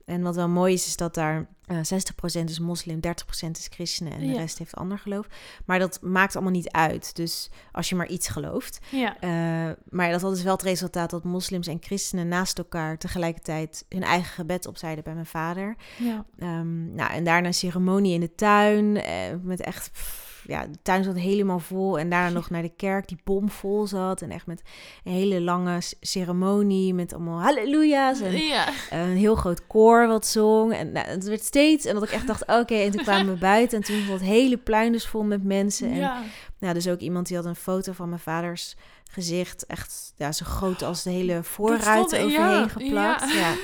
En 0.05 0.23
wat 0.23 0.35
wel 0.37 0.49
mooi 0.49 0.73
is, 0.75 0.87
is 0.87 0.97
dat 0.97 1.15
daar 1.15 1.47
eh 1.67 1.77
60% 1.77 2.45
is 2.45 2.59
moslim, 2.59 3.01
30% 3.47 3.51
is 3.51 3.69
christenen 3.71 4.13
en 4.13 4.19
de 4.21 4.27
Ja. 4.27 4.39
rest 4.39 4.59
heeft 4.59 4.75
ander 4.75 4.99
geloof. 4.99 5.27
Maar 5.67 5.79
dat 5.79 5.99
maakt 6.03 6.35
allemaal 6.35 6.53
niet 6.53 6.71
uit. 6.71 7.17
Dus 7.17 7.51
als 7.73 7.89
je 7.89 7.95
maar 7.97 8.09
iets 8.09 8.29
gelooft. 8.29 8.79
Ja. 8.91 9.17
Eh, 9.21 9.75
maar 9.89 10.11
dat 10.11 10.21
had 10.21 10.31
dus 10.35 10.43
wel 10.43 10.53
het 10.53 10.63
resultaat 10.63 11.11
dat 11.11 11.25
moslims 11.25 11.67
en 11.67 11.77
christenen 11.81 12.29
naast 12.29 12.59
elkaar 12.59 12.99
tegelijkertijd 12.99 13.85
hun 13.89 14.03
eigen 14.03 14.33
gebed 14.35 14.67
opzeiden 14.67 15.05
bij 15.05 15.15
mijn 15.15 15.27
vader. 15.27 15.77
Ja. 15.99 16.25
Ehm, 16.39 16.95
nou, 16.95 17.13
en 17.13 17.25
daarna 17.25 17.47
een 17.47 17.55
ceremonie 17.55 18.15
in 18.15 18.21
de 18.21 18.35
tuin. 18.35 18.97
eh, 18.97 19.13
met 19.43 19.61
echt, 19.61 19.91
pff, 19.93 20.32
ja, 20.47 20.67
de 20.67 20.79
tuin 20.83 21.05
zat 21.05 21.17
helemaal 21.17 21.59
vol. 21.59 21.99
En 21.99 22.11
daarna 22.11 22.29
nog 22.39 22.51
naar 22.51 22.63
de 22.63 22.73
kerk 22.77 23.09
die 23.09 23.21
bomvol 23.25 23.87
zat. 23.87 24.23
En 24.23 24.31
echt 24.31 24.47
met 24.47 24.63
een 25.05 25.13
hele 25.13 25.41
lange 25.41 25.79
ceremonie. 26.01 26.95
Met 26.95 27.15
allemaal 27.15 27.41
halleluja's. 27.41 28.21
En 28.21 28.37
ja. 28.37 28.69
een 28.91 29.17
heel 29.17 29.35
groot 29.35 29.67
koor 29.67 30.07
wat 30.07 30.27
zong. 30.27 30.73
En 30.75 30.93
nou, 30.93 31.07
het 31.07 31.25
werd 31.25 31.45
steeds. 31.45 31.85
En 31.85 31.95
dat 31.95 32.03
ik 32.03 32.11
echt 32.11 32.27
dacht, 32.27 32.43
oké. 32.47 32.75
En 32.75 32.91
toen 32.91 33.03
kwamen 33.03 33.33
we 33.33 33.41
buiten. 33.55 33.79
En 33.79 33.85
toen 33.85 34.07
was 34.07 34.21
het 34.21 34.29
hele 34.29 34.57
pluin 34.57 34.93
dus 34.93 35.07
vol 35.07 35.23
met 35.23 35.45
mensen. 35.45 35.91
En 35.91 35.97
ja. 35.97 36.23
nou, 36.59 36.75
dus 36.75 36.89
ook 36.89 37.01
iemand 37.01 37.27
die 37.27 37.37
had 37.37 37.47
een 37.47 37.57
foto 37.57 37.93
van 37.93 38.09
mijn 38.09 38.21
vaders 38.21 38.77
gezicht. 39.13 39.67
Echt 39.67 40.13
ja, 40.17 40.33
zo 40.33 40.45
groot 40.45 40.83
als 40.83 41.03
de 41.03 41.11
hele 41.11 41.43
voorruit 41.43 42.09
stond- 42.09 42.23
overheen 42.25 42.61
ja, 42.61 42.69
geplakt. 42.69 43.33
ja. 43.33 43.39
Ja. 43.39 43.55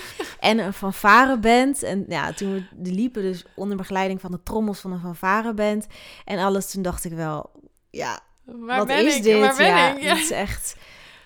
En 0.40 0.58
een 0.58 0.72
fanfareband. 0.72 1.82
En 1.82 2.04
ja, 2.08 2.32
toen 2.32 2.66
we 2.76 2.90
liepen 2.92 3.22
dus 3.22 3.44
onder 3.54 3.76
begeleiding 3.76 4.20
van 4.20 4.30
de 4.30 4.42
trommels 4.42 4.80
van 4.80 4.92
een 4.92 5.00
fanfareband. 5.00 5.86
En 6.24 6.38
alles, 6.38 6.70
toen 6.70 6.82
dacht 6.82 7.04
ik 7.04 7.12
wel, 7.12 7.50
ja, 7.90 8.20
Waar 8.44 8.78
wat 8.78 8.86
ben 8.86 9.06
is 9.06 9.16
ik? 9.16 9.22
dit? 9.22 9.40
Waar 9.40 9.56
ben 9.56 9.66
ja, 9.66 9.94
ik? 9.96 10.02
Ja. 10.02 10.08
Het 10.08 10.18
is 10.18 10.30
echt... 10.30 10.76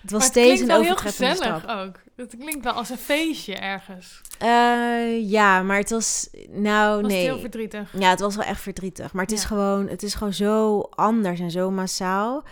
Het 0.01 0.11
was 0.11 0.23
het 0.23 0.31
steeds 0.31 0.61
een 0.61 0.71
overtreffende 0.71 1.31
gezellig 1.35 1.61
stap. 1.63 1.77
ook. 1.77 1.99
Het 2.15 2.35
klinkt 2.39 2.63
wel 2.63 2.73
als 2.73 2.89
een 2.89 2.97
feestje 2.97 3.55
ergens. 3.55 4.21
Eh, 4.39 5.29
ja, 5.29 5.61
maar 5.61 5.77
het 5.77 5.89
was... 5.89 6.29
Nou, 6.49 7.01
Was 7.01 7.11
nee. 7.11 7.21
het 7.21 7.31
heel 7.31 7.39
verdrietig. 7.39 7.93
Ja, 7.99 8.09
het 8.09 8.19
was 8.19 8.35
wel 8.35 8.45
echt 8.45 8.61
verdrietig. 8.61 9.13
Maar 9.13 9.23
het 9.23 9.31
is, 9.33 9.43
gewoon, 9.43 9.87
het 9.87 10.03
is 10.03 10.13
gewoon 10.13 10.33
zo 10.33 10.79
anders 10.79 11.39
en 11.39 11.51
zo 11.51 11.71
massaal. 11.71 12.43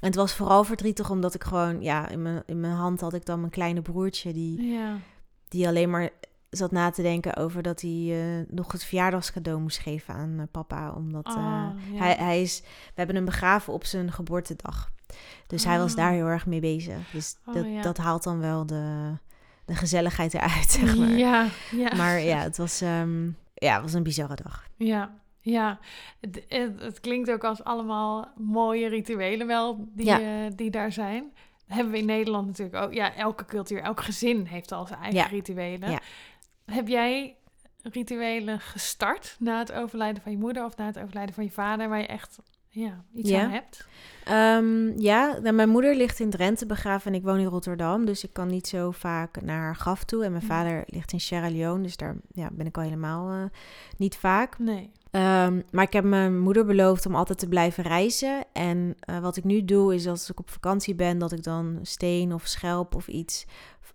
En 0.00 0.06
het 0.10 0.14
was 0.14 0.34
vooral 0.34 0.64
verdrietig 0.64 1.10
omdat 1.10 1.34
ik 1.34 1.44
gewoon... 1.44 1.82
Ja, 1.82 2.08
in 2.08 2.22
mijn, 2.22 2.42
in 2.46 2.60
mijn 2.60 2.72
hand 2.72 3.00
had 3.00 3.14
ik 3.14 3.24
dan 3.24 3.38
mijn 3.40 3.50
kleine 3.52 3.82
broertje... 3.82 4.32
die, 4.32 4.62
Ja. 4.72 4.96
die 5.48 5.68
alleen 5.68 5.90
maar 5.90 6.10
zat 6.50 6.70
na 6.70 6.90
te 6.90 7.02
denken 7.02 7.36
over 7.36 7.62
dat 7.62 7.80
hij 7.80 8.08
eh, 8.10 8.46
nog 8.54 8.72
het 8.72 8.84
verjaardagscadeau 8.84 9.60
moest 9.60 9.78
geven 9.78 10.14
aan 10.14 10.34
eh, 10.38 10.44
papa. 10.50 10.92
Omdat 10.92 11.26
eh, 11.26 11.36
Ah, 11.36 11.70
ja. 11.92 11.98
hij, 11.98 12.14
hij 12.18 12.42
is... 12.42 12.60
We 12.64 12.92
hebben 12.94 13.16
hem 13.16 13.24
begraven 13.24 13.72
op 13.72 13.84
zijn 13.84 14.12
geboortedag. 14.12 14.90
Dus 15.46 15.64
hij 15.64 15.78
was 15.78 15.90
Ah. 15.90 15.96
daar 15.96 16.12
heel 16.12 16.26
erg 16.26 16.46
mee 16.46 16.60
bezig. 16.60 17.10
Dus 17.12 17.36
Oh, 17.46 17.54
dat, 17.54 17.64
ja. 17.66 17.82
dat 17.82 17.96
haalt 17.96 18.22
dan 18.22 18.38
wel 18.40 18.66
de, 18.66 19.12
de 19.64 19.74
gezelligheid 19.74 20.34
eruit, 20.34 20.70
zeg 20.80 20.96
maar. 20.96 21.08
Ja, 21.08 21.46
ja. 21.70 21.94
Maar 21.96 22.20
ja, 22.20 22.38
het 22.38 22.56
was, 22.56 22.80
ehm, 22.80 23.24
ja, 23.54 23.72
het 23.74 23.82
was 23.82 23.92
een 23.92 24.02
bizarre 24.02 24.34
dag. 24.42 24.66
Ja, 24.76 25.14
ja. 25.44 25.78
Het, 26.20 26.44
het, 26.80 27.00
klinkt 27.00 27.30
ook 27.30 27.44
als 27.44 27.64
allemaal 27.64 28.28
mooie 28.36 28.88
rituelen 28.88 29.46
wel 29.46 29.88
die, 29.92 30.06
Ja. 30.06 30.20
eh, 30.20 30.50
die 30.56 30.70
daar 30.70 30.92
zijn. 30.92 31.32
Hebben 31.66 31.92
we 31.92 31.98
in 31.98 32.06
Nederland 32.06 32.46
natuurlijk 32.46 32.76
ook. 32.84 32.92
Ja, 32.92 33.14
elke 33.14 33.44
cultuur, 33.44 33.80
elk 33.80 34.00
gezin 34.02 34.44
heeft 34.46 34.72
al 34.72 34.86
zijn 34.86 35.00
eigen 35.00 35.20
Ja. 35.20 35.26
rituelen. 35.26 35.90
Ja. 35.90 36.00
Heb 36.64 36.88
jij 36.88 37.36
rituelen 37.82 38.60
gestart 38.60 39.36
na 39.38 39.58
het 39.58 39.72
overlijden 39.72 40.22
van 40.22 40.32
je 40.32 40.38
moeder 40.38 40.64
of 40.64 40.76
na 40.76 40.86
het 40.86 40.98
overlijden 40.98 41.34
van 41.34 41.44
je 41.44 41.50
vader, 41.50 41.88
waar 41.88 42.00
je 42.00 42.06
echt 42.06 42.38
ja, 42.68 43.04
iets 43.14 43.30
Ja. 43.30 43.42
aan 43.44 43.50
hebt? 43.50 43.86
Ehm, 44.24 45.00
ja, 45.00 45.38
nou, 45.42 45.54
mijn 45.54 45.68
moeder 45.68 45.96
ligt 45.96 46.20
in 46.20 46.30
Drenthe 46.30 46.66
begraven 46.66 47.12
en 47.12 47.18
ik 47.18 47.24
woon 47.24 47.38
in 47.38 47.46
Rotterdam. 47.46 48.04
Dus 48.04 48.24
ik 48.24 48.32
kan 48.32 48.48
niet 48.48 48.66
zo 48.66 48.90
vaak 48.90 49.42
naar 49.42 49.60
haar 49.60 49.76
graf 49.76 50.04
toe. 50.04 50.24
En 50.24 50.30
mijn 50.30 50.42
Ja. 50.42 50.48
vader 50.48 50.82
ligt 50.86 51.12
in 51.12 51.20
Sierra 51.20 51.50
Leone, 51.50 51.82
dus 51.82 51.96
daar 51.96 52.16
ja, 52.32 52.48
ben 52.52 52.66
ik 52.66 52.76
al 52.76 52.82
helemaal 52.82 53.30
eh, 53.30 53.44
niet 53.96 54.16
vaak. 54.16 54.58
Nee. 54.58 54.90
Ehm, 55.14 55.60
maar 55.70 55.84
ik 55.84 55.92
heb 55.92 56.04
mijn 56.04 56.40
moeder 56.40 56.64
beloofd 56.64 57.06
om 57.06 57.14
altijd 57.14 57.38
te 57.38 57.48
blijven 57.48 57.84
reizen. 57.84 58.44
En 58.52 58.94
eh, 59.00 59.18
wat 59.18 59.36
ik 59.36 59.44
nu 59.44 59.64
doe, 59.64 59.94
is 59.94 60.06
als 60.06 60.30
ik 60.30 60.38
op 60.38 60.50
vakantie 60.50 60.94
ben, 60.94 61.18
dat 61.18 61.32
ik 61.32 61.42
dan 61.42 61.78
steen 61.82 62.32
of 62.34 62.46
schelp 62.46 62.94
of 62.94 63.08
iets 63.08 63.46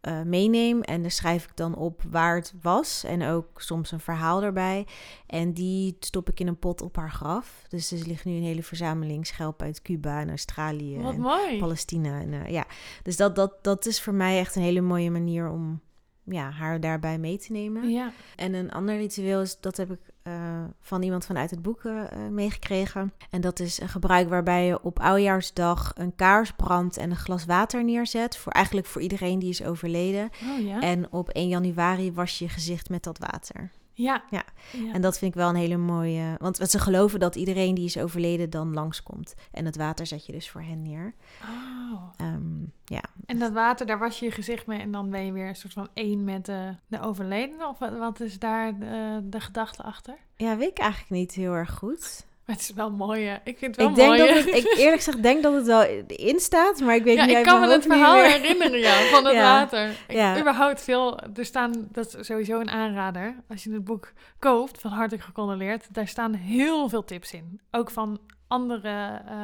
eh, 0.02 0.22
meeneem. 0.22 0.82
En 0.82 1.02
daar 1.02 1.12
schrijf 1.12 1.44
ik 1.44 1.56
dan 1.56 1.76
op 1.76 2.02
waar 2.10 2.36
het 2.36 2.54
was. 2.62 3.04
En 3.04 3.24
ook 3.24 3.62
soms 3.62 3.92
een 3.92 4.00
verhaal 4.00 4.44
erbij. 4.44 4.88
En 5.28 5.54
die 5.54 5.98
stop 6.00 6.30
ik 6.30 6.40
in 6.40 6.48
een 6.48 6.60
pot 6.60 6.82
op 6.82 6.96
haar 6.96 7.12
graf. 7.12 7.66
Dus 7.70 7.92
er 7.92 8.08
ligt 8.08 8.26
nu 8.26 8.36
een 8.36 8.44
hele 8.44 8.64
verzameling 8.64 9.28
schelpen 9.28 9.66
uit 9.66 9.82
Cuba 9.82 10.20
en 10.20 10.30
Australië. 10.30 11.02
Wat 11.02 11.14
en 11.14 11.20
mooi. 11.20 11.60
Palestina. 11.60 12.20
En, 12.22 12.34
eh, 12.34 12.52
ja. 12.52 12.66
Dus 13.04 13.18
dat, 13.18 13.36
dat, 13.36 13.64
dat 13.64 13.86
is 13.86 14.02
voor 14.02 14.14
mij 14.14 14.40
echt 14.40 14.56
een 14.56 14.62
hele 14.62 14.82
mooie 14.82 15.12
manier 15.12 15.50
om 15.50 15.82
ja, 16.30 16.50
haar 16.50 16.80
daarbij 16.80 17.18
mee 17.18 17.38
te 17.38 17.52
nemen. 17.52 17.90
Ja. 17.90 18.12
En 18.36 18.54
een 18.54 18.72
ander 18.72 18.98
ritueel 18.98 19.42
is, 19.42 19.60
dat 19.60 19.78
heb 19.78 19.92
ik 19.92 20.00
eh, 20.30 20.64
van 20.82 21.02
iemand 21.02 21.26
vanuit 21.26 21.50
het 21.50 21.62
boek 21.62 21.84
eh, 21.84 22.12
eh, 22.12 22.32
meegekregen. 22.32 23.14
En 23.30 23.42
dat 23.42 23.60
is 23.60 23.82
een 23.82 23.90
gebruik 23.90 24.30
waarbij 24.30 24.66
je 24.66 24.84
op 24.84 25.00
oudjaarsdag 25.00 25.92
een 25.96 26.16
kaars 26.16 26.52
brandt 26.52 26.98
en 26.98 27.10
een 27.10 27.16
glas 27.16 27.46
water 27.46 27.84
neerzet. 27.84 28.38
Voor, 28.38 28.52
eigenlijk 28.52 28.88
voor 28.88 29.02
iedereen 29.02 29.40
die 29.40 29.50
is 29.50 29.64
overleden. 29.64 30.30
Oh 30.44 30.66
ja. 30.66 30.82
En 30.82 31.12
op 31.12 31.30
1 31.30 31.48
januari 31.48 32.14
was 32.14 32.40
je 32.40 32.46
je 32.46 32.52
gezicht 32.52 32.90
met 32.90 33.04
dat 33.04 33.18
water. 33.18 33.72
Ja. 34.04 34.24
Ja. 34.30 34.44
ja. 34.72 34.94
En 34.94 35.02
dat 35.02 35.18
vind 35.18 35.32
ik 35.32 35.40
wel 35.40 35.50
een 35.50 35.56
hele 35.56 35.78
mooie... 35.78 36.36
Want 36.38 36.58
ze 36.58 36.80
geloven 36.80 37.20
dat 37.20 37.36
iedereen 37.36 37.76
die 37.76 37.86
is 37.86 37.98
overleden 37.98 38.50
dan 38.50 38.74
langskomt. 38.74 39.36
En 39.52 39.66
het 39.66 39.78
water 39.78 40.08
zet 40.08 40.26
je 40.26 40.32
dus 40.32 40.50
voor 40.50 40.62
hen 40.62 40.82
neer. 40.82 41.14
Oh. 41.44 42.04
Ehm, 42.18 42.62
ja, 42.86 43.04
En 43.26 43.40
dat 43.40 43.52
water, 43.52 43.86
daar 43.86 44.00
was 44.00 44.20
je 44.20 44.26
je 44.26 44.32
gezicht 44.32 44.68
mee 44.68 44.80
en 44.80 44.92
dan 44.92 45.10
ben 45.10 45.26
je 45.26 45.32
weer 45.32 45.48
een 45.48 45.56
soort 45.56 45.74
van 45.74 45.88
één 45.94 46.24
met 46.24 46.46
de, 46.46 46.76
de 46.88 47.02
overledene? 47.02 47.68
Of 47.68 47.80
wat, 47.80 47.98
wat 47.98 48.20
is 48.20 48.40
daar 48.40 48.80
de, 48.80 49.22
de 49.24 49.40
gedachte 49.40 49.84
achter? 49.84 50.18
ja, 50.36 50.58
weet 50.58 50.70
ik 50.70 50.80
eigenlijk 50.80 51.12
niet 51.12 51.34
heel 51.34 51.54
erg 51.54 51.72
goed. 51.72 52.28
Maar 52.50 52.58
het 52.58 52.68
is 52.70 52.76
wel 52.76 52.92
mooi, 52.92 53.26
hè? 53.26 53.36
Ik 53.44 53.58
vind 53.58 53.76
het 53.76 53.86
wel 53.86 53.90
Ik 53.90 53.96
denk 53.96 54.08
mooi. 54.08 54.34
dat 54.34 54.44
het, 54.46 54.56
ik 54.56 54.78
eerlijk 54.78 54.96
gezegd 55.04 55.24
denk 55.24 55.44
dat 55.44 55.54
het 55.54 55.66
wel 55.66 55.84
in 56.08 56.40
staat, 56.40 56.80
maar 56.80 56.96
ik 56.96 57.04
weet 57.04 57.16
ja, 57.16 57.26
niet 57.26 57.38
ik 57.38 57.44
kan 57.44 57.60
me 57.60 57.68
het 57.72 57.84
verhaal 57.86 58.16
meer. 58.16 58.26
herinneren, 58.32 58.80
ja, 58.80 59.02
van 59.12 59.26
het 59.26 59.34
Ja. 59.40 59.42
water. 59.42 59.90
Ik, 59.90 60.16
Ja. 60.16 60.40
Überhaupt 60.40 60.82
veel, 60.82 61.20
er 61.36 61.46
staan, 61.46 61.88
dat 61.92 62.16
is 62.20 62.26
sowieso 62.28 62.60
een 62.60 62.70
aanrader. 62.70 63.36
Als 63.50 63.64
je 63.64 63.72
het 63.74 63.84
boek 63.84 64.12
koopt, 64.40 64.82
van 64.82 64.92
hartelijk 64.92 65.24
gecondoleerd, 65.24 65.88
daar 65.94 66.08
staan 66.08 66.34
heel 66.34 66.90
veel 66.90 67.04
tips 67.04 67.34
in. 67.34 67.62
Ook 67.72 67.92
van 67.92 68.20
andere 68.48 69.22
eh, 69.28 69.36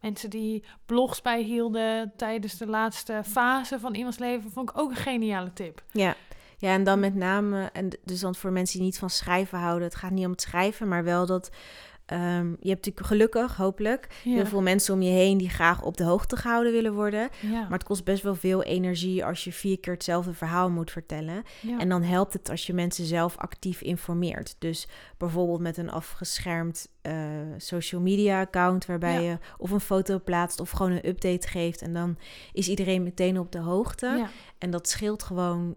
mensen 0.00 0.30
die 0.30 0.64
blogs 0.86 1.22
bijhielden 1.22 2.12
tijdens 2.16 2.58
de 2.58 2.66
laatste 2.66 3.20
fase 3.26 3.80
van 3.80 3.94
iemands 3.94 4.18
leven, 4.18 4.50
vond 4.50 4.70
ik 4.70 4.78
ook 4.78 4.90
een 4.90 4.96
geniale 4.96 5.52
tip. 5.52 5.82
Ja. 5.90 6.14
ja, 6.58 6.72
en 6.72 6.84
dan 6.84 7.00
met 7.00 7.14
name, 7.14 7.70
en 7.72 7.88
dus 8.04 8.20
dan 8.20 8.34
voor 8.34 8.50
mensen 8.52 8.76
die 8.78 8.86
niet 8.86 8.98
van 8.98 9.10
schrijven 9.10 9.58
houden, 9.58 9.88
het 9.88 9.96
gaat 9.96 10.10
niet 10.10 10.24
om 10.24 10.30
het 10.30 10.40
schrijven, 10.42 10.88
maar 10.88 11.04
wel 11.04 11.26
dat 11.26 11.50
ehm, 12.12 12.46
je 12.48 12.68
hebt 12.68 12.86
natuurlijk 12.86 13.06
gelukkig, 13.06 13.56
hopelijk, 13.56 14.06
Ja. 14.24 14.34
heel 14.34 14.46
veel 14.46 14.62
mensen 14.62 14.94
om 14.94 15.02
je 15.02 15.10
heen 15.10 15.38
die 15.38 15.48
graag 15.48 15.82
op 15.82 15.96
de 15.96 16.04
hoogte 16.04 16.36
gehouden 16.36 16.72
willen 16.72 16.94
worden. 16.94 17.28
ja. 17.40 17.60
Maar 17.60 17.78
het 17.78 17.84
kost 17.84 18.04
best 18.04 18.22
wel 18.22 18.34
veel 18.34 18.62
energie 18.62 19.24
als 19.24 19.44
je 19.44 19.52
vier 19.52 19.80
keer 19.80 19.92
hetzelfde 19.92 20.32
verhaal 20.32 20.70
moet 20.70 20.90
vertellen. 20.90 21.42
ja. 21.60 21.78
En 21.78 21.88
dan 21.88 22.02
helpt 22.02 22.32
het 22.32 22.50
als 22.50 22.66
je 22.66 22.72
mensen 22.72 23.04
zelf 23.04 23.36
actief 23.36 23.80
informeert. 23.80 24.56
Dus 24.58 24.88
bijvoorbeeld 25.18 25.60
met 25.60 25.76
een 25.76 25.90
afgeschermd 25.90 26.88
eh, 27.02 27.14
social 27.56 28.00
media 28.00 28.40
account 28.40 28.86
waarbij 28.86 29.22
je 29.22 29.38
of 29.58 29.70
een 29.70 29.80
foto 29.80 30.20
plaatst 30.20 30.60
of 30.60 30.70
gewoon 30.70 30.92
een 30.92 31.08
update 31.08 31.48
geeft. 31.48 31.82
En 31.82 31.92
dan 31.92 32.16
is 32.52 32.68
iedereen 32.68 33.02
meteen 33.02 33.38
op 33.38 33.52
de 33.52 33.58
hoogte. 33.58 34.06
En 34.58 34.70
dat 34.70 34.88
scheelt 34.88 35.22
gewoon 35.22 35.74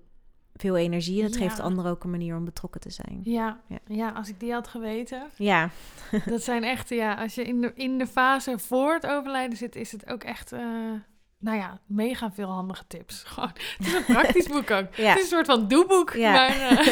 veel 0.57 0.77
energie. 0.77 1.19
En 1.19 1.25
het 1.25 1.37
geeft 1.37 1.57
Ja. 1.57 1.63
anderen 1.63 1.91
ook 1.91 2.03
een 2.03 2.09
manier 2.09 2.35
om 2.37 2.45
betrokken 2.45 2.81
te 2.81 2.89
zijn. 2.89 3.19
Ja, 3.23 3.59
Ja. 3.67 3.77
ja. 3.87 4.09
als 4.09 4.29
ik 4.29 4.39
die 4.39 4.53
had 4.53 4.67
geweten. 4.67 5.23
Ja, 5.35 5.69
Dat 6.25 6.41
zijn 6.43 6.63
echt, 6.63 6.89
ja, 6.89 7.13
als 7.13 7.35
je 7.35 7.43
in 7.43 7.61
de, 7.61 7.71
in 7.75 7.97
de 7.97 8.07
fase 8.07 8.59
voor 8.59 8.93
het 8.93 9.05
overlijden 9.07 9.57
zit, 9.57 9.75
is 9.75 9.91
het 9.91 10.09
ook 10.11 10.23
echt, 10.23 10.51
eh, 10.51 10.59
nou 11.39 11.57
ja, 11.57 11.79
mega 11.85 12.31
veel 12.31 12.49
handige 12.49 12.83
tips. 12.87 13.23
Gewoon, 13.27 13.49
het 13.77 13.87
is 13.87 13.93
een 13.93 14.03
praktisch 14.15 14.47
boek 14.47 14.71
ook. 14.71 14.95
Ja. 14.95 15.07
Het 15.09 15.15
is 15.17 15.21
een 15.23 15.27
soort 15.37 15.45
van 15.45 15.67
doeboek. 15.67 16.13
Ja. 16.13 16.31
Maar 16.31 16.47
eh, 16.49 16.85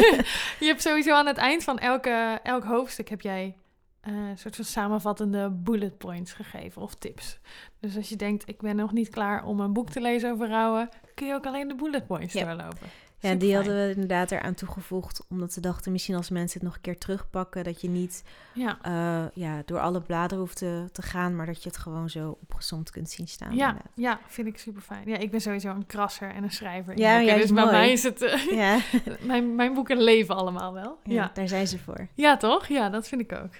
je 0.59 0.65
hebt 0.65 0.81
sowieso 0.81 1.13
aan 1.13 1.27
het 1.27 1.37
eind 1.37 1.63
van 1.63 1.79
elke, 1.79 2.39
elk 2.43 2.63
hoofdstuk 2.63 3.09
heb 3.09 3.21
jij 3.21 3.55
eh, 4.01 4.13
een 4.13 4.37
soort 4.37 4.55
van 4.55 4.65
samenvattende 4.65 5.49
bullet 5.49 5.97
points 5.97 6.33
gegeven 6.33 6.81
of 6.81 6.95
tips. 6.95 7.39
Dus 7.79 7.95
als 7.97 8.09
je 8.09 8.15
denkt, 8.15 8.47
ik 8.49 8.61
ben 8.61 8.75
nog 8.75 8.91
niet 8.91 9.09
klaar 9.09 9.45
om 9.45 9.59
een 9.59 9.73
boek 9.73 9.89
te 9.89 10.01
lezen 10.01 10.31
over 10.31 10.47
rouwen, 10.49 10.89
kun 11.15 11.27
je 11.27 11.33
ook 11.33 11.45
alleen 11.45 11.67
de 11.67 11.75
bullet 11.75 12.07
points 12.07 12.33
Ja. 12.33 12.45
doorlopen. 12.45 12.87
Ja, 13.23 13.35
die 13.35 13.55
hadden 13.55 13.75
we 13.75 13.91
inderdaad 13.93 14.31
eraan 14.31 14.53
toegevoegd. 14.53 15.25
Omdat 15.29 15.53
ze 15.53 15.59
dachten, 15.61 15.91
misschien 15.91 16.15
als 16.15 16.29
mensen 16.29 16.59
het 16.59 16.67
nog 16.67 16.75
een 16.75 16.81
keer 16.81 16.97
terugpakken... 16.97 17.63
dat 17.63 17.81
je 17.81 17.89
niet 17.89 18.23
Ja. 18.53 18.77
eh, 18.81 19.23
ja, 19.33 19.61
door 19.65 19.79
alle 19.79 20.01
bladeren 20.01 20.37
hoeft 20.43 20.57
te, 20.57 20.85
te 20.91 21.01
gaan... 21.01 21.35
maar 21.35 21.45
dat 21.45 21.63
je 21.63 21.69
het 21.69 21.77
gewoon 21.77 22.09
zo 22.09 22.37
opgezond 22.41 22.89
kunt 22.91 23.09
zien 23.09 23.27
staan. 23.27 23.55
Ja, 23.55 23.67
inderdaad. 23.67 23.91
ja, 23.95 24.19
vind 24.27 24.47
ik 24.47 24.57
super 24.57 24.81
fijn. 24.81 25.07
Ja, 25.09 25.17
ik 25.17 25.31
ben 25.31 25.41
sowieso 25.41 25.69
een 25.69 25.85
krasser 25.85 26.31
en 26.31 26.43
een 26.43 26.51
schrijver. 26.51 26.97
Ja, 26.97 27.21
juist 27.21 27.41
dus 27.41 27.53
bij 27.53 27.63
mooi. 27.63 27.75
mij 27.75 27.91
is 27.91 28.03
het. 28.03 28.21
eh, 28.21 28.45
Ja, 28.61 28.77
mijn, 29.31 29.55
mijn 29.55 29.73
boeken 29.73 30.01
leven 30.01 30.35
allemaal 30.35 30.73
wel. 30.73 30.97
ja, 31.03 31.13
Ja. 31.13 31.31
daar 31.33 31.47
zijn 31.47 31.67
ze 31.67 31.79
voor. 31.79 32.07
Ja, 32.13 32.37
toch? 32.37 32.67
Ja, 32.67 32.89
dat 32.89 33.07
vind 33.07 33.21
ik 33.21 33.31
ook. 33.31 33.51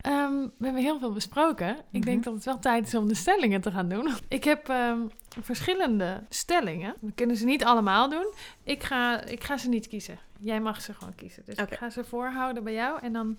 Ehm, 0.00 0.32
we 0.58 0.64
hebben 0.64 0.82
heel 0.82 0.98
veel 0.98 1.12
besproken. 1.12 1.68
Ik 1.70 1.76
Mhm. 1.90 2.00
denk 2.00 2.24
dat 2.24 2.34
het 2.34 2.44
wel 2.44 2.58
tijd 2.58 2.86
is 2.86 2.94
om 2.94 3.08
de 3.08 3.14
stellingen 3.14 3.60
te 3.60 3.70
gaan 3.70 3.88
doen. 3.88 4.08
Ik 4.28 4.44
heb 4.44 4.68
ehm, 4.68 4.98
verschillende 5.40 6.22
stellingen. 6.28 6.94
We 7.00 7.12
kunnen 7.12 7.36
ze 7.36 7.44
niet 7.44 7.64
allemaal 7.64 8.08
doen. 8.08 8.32
Ik 8.62 8.82
ga, 8.82 9.22
ik 9.24 9.44
ga 9.44 9.56
ze 9.56 9.68
niet 9.68 9.88
kiezen. 9.88 10.18
Jij 10.38 10.60
mag 10.60 10.80
ze 10.80 10.94
gewoon 10.94 11.14
kiezen. 11.14 11.42
Dus 11.46 11.54
ik 11.56 11.74
ga 11.74 11.90
ze 11.90 12.04
voorhouden 12.04 12.64
bij 12.64 12.72
jou. 12.72 13.00
En 13.02 13.12
dan 13.12 13.38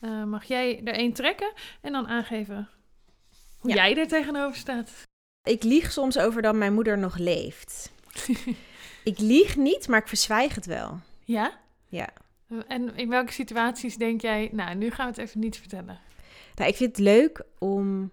eh, 0.00 0.24
mag 0.24 0.44
jij 0.44 0.80
er 0.84 0.94
één 0.94 1.12
trekken 1.12 1.52
en 1.80 1.92
dan 1.92 2.06
aangeven 2.08 2.68
hoe 3.58 3.70
Ja. 3.70 3.76
jij 3.76 3.96
er 3.98 4.08
tegenover 4.08 4.56
staat. 4.56 4.90
Ik 5.48 5.62
lieg 5.62 5.92
soms 5.92 6.18
over 6.18 6.42
dat 6.42 6.54
mijn 6.54 6.74
moeder 6.74 6.98
nog 6.98 7.16
leeft. 7.18 7.92
ik 9.04 9.18
lieg 9.18 9.56
niet, 9.56 9.88
maar 9.88 10.00
ik 10.00 10.08
verzwijg 10.08 10.54
het 10.54 10.66
wel. 10.66 11.00
ja? 11.24 11.58
Ja. 11.88 12.08
En 12.68 12.96
in 12.96 13.08
welke 13.08 13.32
situaties 13.32 13.96
denk 13.96 14.20
jij, 14.20 14.48
nou, 14.52 14.74
nu 14.74 14.90
gaan 14.90 15.06
we 15.06 15.20
het 15.20 15.28
even 15.28 15.40
niet 15.40 15.56
vertellen. 15.58 15.98
Nou, 16.54 16.70
ik 16.70 16.76
vind 16.76 16.90
het 16.96 17.04
leuk 17.06 17.42
om 17.58 18.10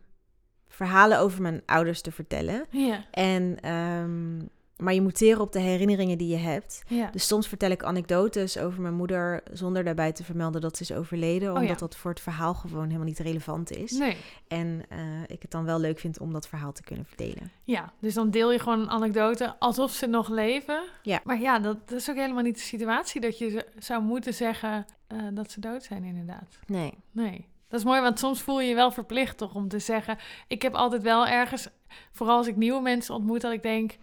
verhalen 0.72 1.20
over 1.20 1.42
mijn 1.42 1.62
ouders 1.66 2.02
te 2.02 2.12
vertellen. 2.12 2.66
Ja, 2.70 3.06
En, 3.12 3.58
ehm, 3.62 4.38
maar 4.78 4.94
je 4.94 5.02
moet 5.02 5.16
teren 5.16 5.42
op 5.42 5.52
de 5.52 5.60
herinneringen 5.60 6.18
die 6.18 6.28
je 6.28 6.38
hebt. 6.38 6.84
ja. 6.88 7.10
Dus 7.12 7.28
soms 7.28 7.48
vertel 7.48 7.70
ik 7.72 7.84
anekdotes 7.84 8.58
over 8.58 8.82
mijn 8.82 8.94
moeder 8.94 9.44
zonder 9.54 9.84
daarbij 9.84 10.12
te 10.12 10.24
vermelden 10.24 10.62
dat 10.62 10.78
ze 10.78 10.84
is 10.84 10.92
overleden. 10.94 11.50
Oh 11.50 11.56
Omdat 11.56 11.70
ja. 11.70 11.76
dat 11.76 11.96
voor 11.96 12.12
het 12.12 12.20
verhaal 12.20 12.54
gewoon 12.54 12.86
helemaal 12.86 13.06
niet 13.06 13.20
relevant 13.20 13.72
is. 13.72 13.92
Nee. 13.92 14.18
En 14.48 14.82
eh, 14.90 14.98
ik 15.28 15.42
het 15.42 15.52
dan 15.52 15.66
wel 15.66 15.80
leuk 15.80 16.00
vind 16.00 16.20
om 16.20 16.34
dat 16.34 16.48
verhaal 16.48 16.72
te 16.72 16.84
kunnen 16.84 17.06
verdelen. 17.06 17.52
Ja, 17.64 17.94
dus 18.00 18.14
dan 18.14 18.30
deel 18.30 18.52
je 18.52 18.60
gewoon 18.60 18.80
een 18.80 18.90
anekdote 18.90 19.56
alsof 19.60 19.92
ze 19.92 20.08
nog 20.08 20.30
leven. 20.30 20.84
Ja. 21.04 21.22
Maar 21.24 21.40
ja, 21.40 21.60
dat, 21.60 21.90
dat 21.90 21.98
is 22.00 22.10
ook 22.10 22.16
helemaal 22.16 22.44
niet 22.44 22.56
de 22.56 22.62
situatie 22.62 23.22
dat 23.22 23.38
je 23.38 23.66
zou 23.80 24.04
moeten 24.04 24.34
zeggen 24.34 24.86
eh, 25.08 25.18
dat 25.34 25.52
ze 25.52 25.60
dood 25.60 25.84
zijn, 25.84 26.04
inderdaad. 26.04 26.60
Nee. 26.68 26.94
Nee. 27.12 27.48
Dat 27.72 27.80
is 27.80 27.86
mooi, 27.86 28.02
want 28.02 28.20
soms 28.20 28.42
voel 28.42 28.62
je 28.62 28.70
je 28.70 28.76
wel 28.76 28.92
verplicht 28.92 29.38
toch 29.38 29.56
om 29.56 29.68
te 29.68 29.80
zeggen... 29.80 30.18
Ik 30.48 30.62
heb 30.62 30.74
altijd 30.74 31.02
wel 31.02 31.28
ergens, 31.28 31.68
vooral 32.12 32.38
als 32.38 32.48
ik 32.48 32.56
nieuwe 32.56 32.82
mensen 32.82 33.16
ontmoet, 33.16 33.42
dat 33.42 33.52
ik 33.52 33.64
denk... 33.64 33.98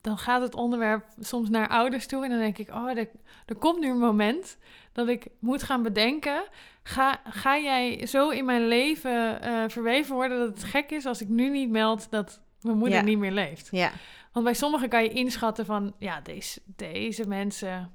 Dan 0.00 0.18
gaat 0.18 0.42
het 0.42 0.54
onderwerp 0.54 1.04
soms 1.18 1.48
naar 1.48 1.68
ouders 1.68 2.06
toe 2.06 2.24
en 2.24 2.30
dan 2.30 2.38
denk 2.38 2.58
ik... 2.58 2.68
Oh, 2.68 2.90
er, 2.90 3.08
er 3.46 3.54
komt 3.54 3.80
nu 3.80 3.90
een 3.90 3.98
moment 3.98 4.58
dat 4.92 5.08
ik 5.08 5.26
moet 5.38 5.62
gaan 5.62 5.82
bedenken... 5.82 6.42
Ga, 6.82 7.20
ga 7.24 7.58
jij 7.58 8.06
zo 8.06 8.28
in 8.28 8.44
mijn 8.44 8.68
leven 8.68 9.42
eh, 9.42 9.64
verweven 9.68 10.14
worden 10.14 10.38
dat 10.38 10.48
het 10.48 10.64
gek 10.64 10.90
is 10.90 11.06
als 11.06 11.20
ik 11.20 11.28
nu 11.28 11.50
niet 11.50 11.70
meld 11.70 12.10
dat 12.10 12.40
mijn 12.60 12.76
moeder 12.78 12.98
Ja. 12.98 13.04
niet 13.04 13.18
meer 13.18 13.32
leeft? 13.32 13.68
Ja. 13.70 13.90
Want 14.32 14.44
bij 14.44 14.54
sommigen 14.54 14.88
kan 14.88 15.02
je 15.02 15.08
inschatten 15.08 15.66
van, 15.66 15.94
ja, 15.98 16.20
deze, 16.20 16.60
deze 16.66 17.28
mensen, 17.28 17.92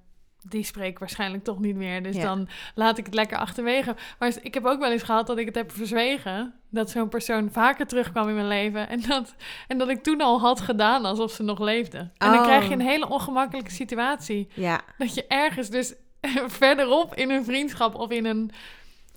die 0.50 0.64
spreken 0.64 1.00
waarschijnlijk 1.00 1.44
toch 1.44 1.60
niet 1.60 1.76
meer. 1.76 2.04
Dus 2.04 2.16
Ja. 2.16 2.24
dan 2.24 2.48
laat 2.76 2.98
ik 2.98 3.06
het 3.06 3.14
lekker 3.14 3.38
achterwege. 3.38 3.96
Maar 4.20 4.32
ik 4.42 4.54
heb 4.54 4.66
ook 4.66 4.80
wel 4.80 4.92
eens 4.92 5.04
gehad 5.04 5.28
dat 5.28 5.38
ik 5.38 5.46
het 5.46 5.56
heb 5.56 5.72
verzwegen. 5.72 6.54
Dat 6.70 6.90
zo'n 6.90 7.10
persoon 7.10 7.52
vaker 7.52 7.88
terugkwam 7.88 8.28
in 8.30 8.36
mijn 8.36 8.48
leven. 8.48 8.90
En 8.90 9.02
dat, 9.08 9.36
en 9.68 9.78
dat 9.78 9.90
ik 9.90 10.04
toen 10.04 10.22
al 10.22 10.40
had 10.40 10.62
gedaan 10.62 11.06
alsof 11.06 11.32
ze 11.32 11.44
nog 11.44 11.60
leefde. 11.60 11.98
En 11.98 12.12
dan 12.18 12.34
Oh. 12.38 12.44
krijg 12.44 12.68
je 12.68 12.74
een 12.74 12.82
hele 12.82 13.10
ongemakkelijke 13.10 13.72
situatie. 13.72 14.48
Ja. 14.54 14.82
Dat 14.98 15.14
je 15.14 15.28
ergens 15.28 15.70
dus 15.70 15.94
verderop 16.60 17.16
in 17.16 17.30
een 17.30 17.44
vriendschap 17.46 17.96
of 17.96 18.10
in 18.10 18.26
een 18.26 18.52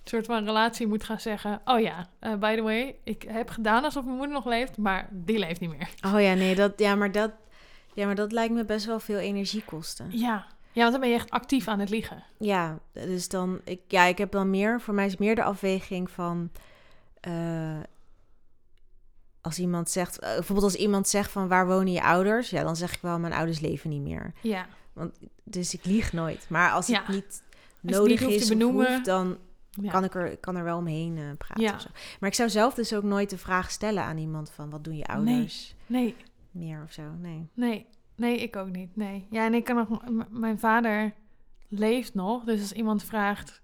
soort 0.05 0.27
van 0.27 0.45
relatie 0.45 0.87
moet 0.87 1.05
gaan 1.05 1.21
zeggen... 1.21 1.61
Oh 1.65 1.81
ja, 1.81 2.07
eh, 2.19 2.35
by 2.35 2.57
the 2.57 2.63
way, 2.63 2.97
ik 3.05 3.25
heb 3.29 3.51
gedaan 3.51 3.85
alsof 3.85 4.05
mijn 4.05 4.17
moeder 4.17 4.35
nog 4.35 4.45
leeft, 4.47 4.77
maar 4.77 5.09
die 5.11 5.39
leeft 5.39 5.61
niet 5.61 5.71
meer. 5.71 5.89
Oh 6.15 6.21
ja, 6.21 6.35
nee, 6.35 6.55
dat, 6.55 6.73
ja, 6.77 6.95
maar 6.95 7.13
dat, 7.13 7.31
ja, 7.95 8.07
maar 8.07 8.15
dat 8.15 8.33
lijkt 8.33 8.55
me 8.55 8.65
best 8.65 8.87
wel 8.87 9.01
veel 9.01 9.19
energie 9.19 9.63
kosten. 9.65 10.07
Ja. 10.11 10.47
Ja, 10.73 10.81
want 10.81 10.91
dan 10.93 11.01
ben 11.01 11.09
je 11.09 11.15
echt 11.15 11.31
actief 11.31 11.69
aan 11.69 11.79
het 11.79 11.91
liegen. 11.91 12.25
Ja, 12.39 12.79
dus 12.93 13.29
dan, 13.29 13.61
ik, 13.65 13.81
ja, 13.89 14.05
ik 14.05 14.19
heb 14.19 14.31
dan 14.33 14.51
meer, 14.51 14.81
voor 14.81 14.95
mij 14.95 15.07
is 15.07 15.17
meer 15.17 15.35
de 15.35 15.43
afweging 15.43 16.11
van, 16.11 16.51
eh, 17.21 17.79
als 19.41 19.59
iemand 19.59 19.91
zegt, 19.91 20.19
eh, 20.19 20.35
bijvoorbeeld 20.35 20.73
als 20.73 20.75
iemand 20.83 21.09
zegt 21.09 21.31
van 21.31 21.49
waar 21.49 21.67
wonen 21.67 21.93
je 21.93 22.03
ouders, 22.03 22.51
ja, 22.51 22.63
dan 22.63 22.77
zeg 22.77 22.95
ik 22.95 23.01
wel 23.01 23.19
mijn 23.19 23.33
ouders 23.33 23.61
leven 23.61 23.91
niet 23.91 24.03
meer. 24.03 24.33
Ja, 24.41 24.67
Dus 25.45 25.75
ik 25.75 25.85
lieg 25.85 26.13
nooit. 26.13 26.47
Maar 26.49 26.71
als 26.71 26.87
Ja. 26.87 26.99
het 26.99 27.09
niet 27.09 27.43
het 27.83 27.91
nodig 27.91 28.21
niet 28.21 28.29
te 28.29 28.35
is 28.35 28.43
of 28.43 28.49
benoemen. 28.49 28.93
hoeft, 28.93 29.05
dan 29.05 29.39
ja. 29.71 29.91
kan 29.91 30.05
ik 30.05 30.15
er, 30.15 30.37
kan 30.37 30.57
er 30.57 30.65
wel 30.65 30.79
omheen 30.79 31.17
eh, 31.19 31.25
praten. 31.39 31.63
Ja. 31.63 31.75
of 31.75 31.81
zo. 31.81 31.89
Maar 32.21 32.29
ik 32.29 32.35
zou 32.35 32.51
zelf 32.51 32.75
dus 32.75 32.95
ook 32.95 33.03
nooit 33.03 33.31
de 33.31 33.39
vraag 33.39 33.71
stellen 33.71 34.03
aan 34.03 34.19
iemand 34.19 34.51
van 34.51 34.71
wat 34.71 34.85
doen 34.85 34.97
je 34.97 35.07
ouders 35.07 35.75
Nee, 35.87 36.17
meer 36.51 36.83
of 36.85 36.93
zo. 36.93 37.03
Nee. 37.19 37.49
nee, 37.55 37.87
nee, 38.21 38.39
ik 38.39 38.57
ook 38.57 38.71
niet. 38.71 38.97
Nee. 38.97 39.27
Ja, 39.31 39.45
en 39.45 39.55
ik 39.55 39.65
kan 39.65 39.77
nog. 39.77 40.03
mijn 40.31 40.59
vader 40.59 41.13
leeft 41.69 42.15
nog, 42.15 42.45
dus 42.45 42.61
als 42.61 42.73
iemand 42.73 43.05
vraagt 43.05 43.61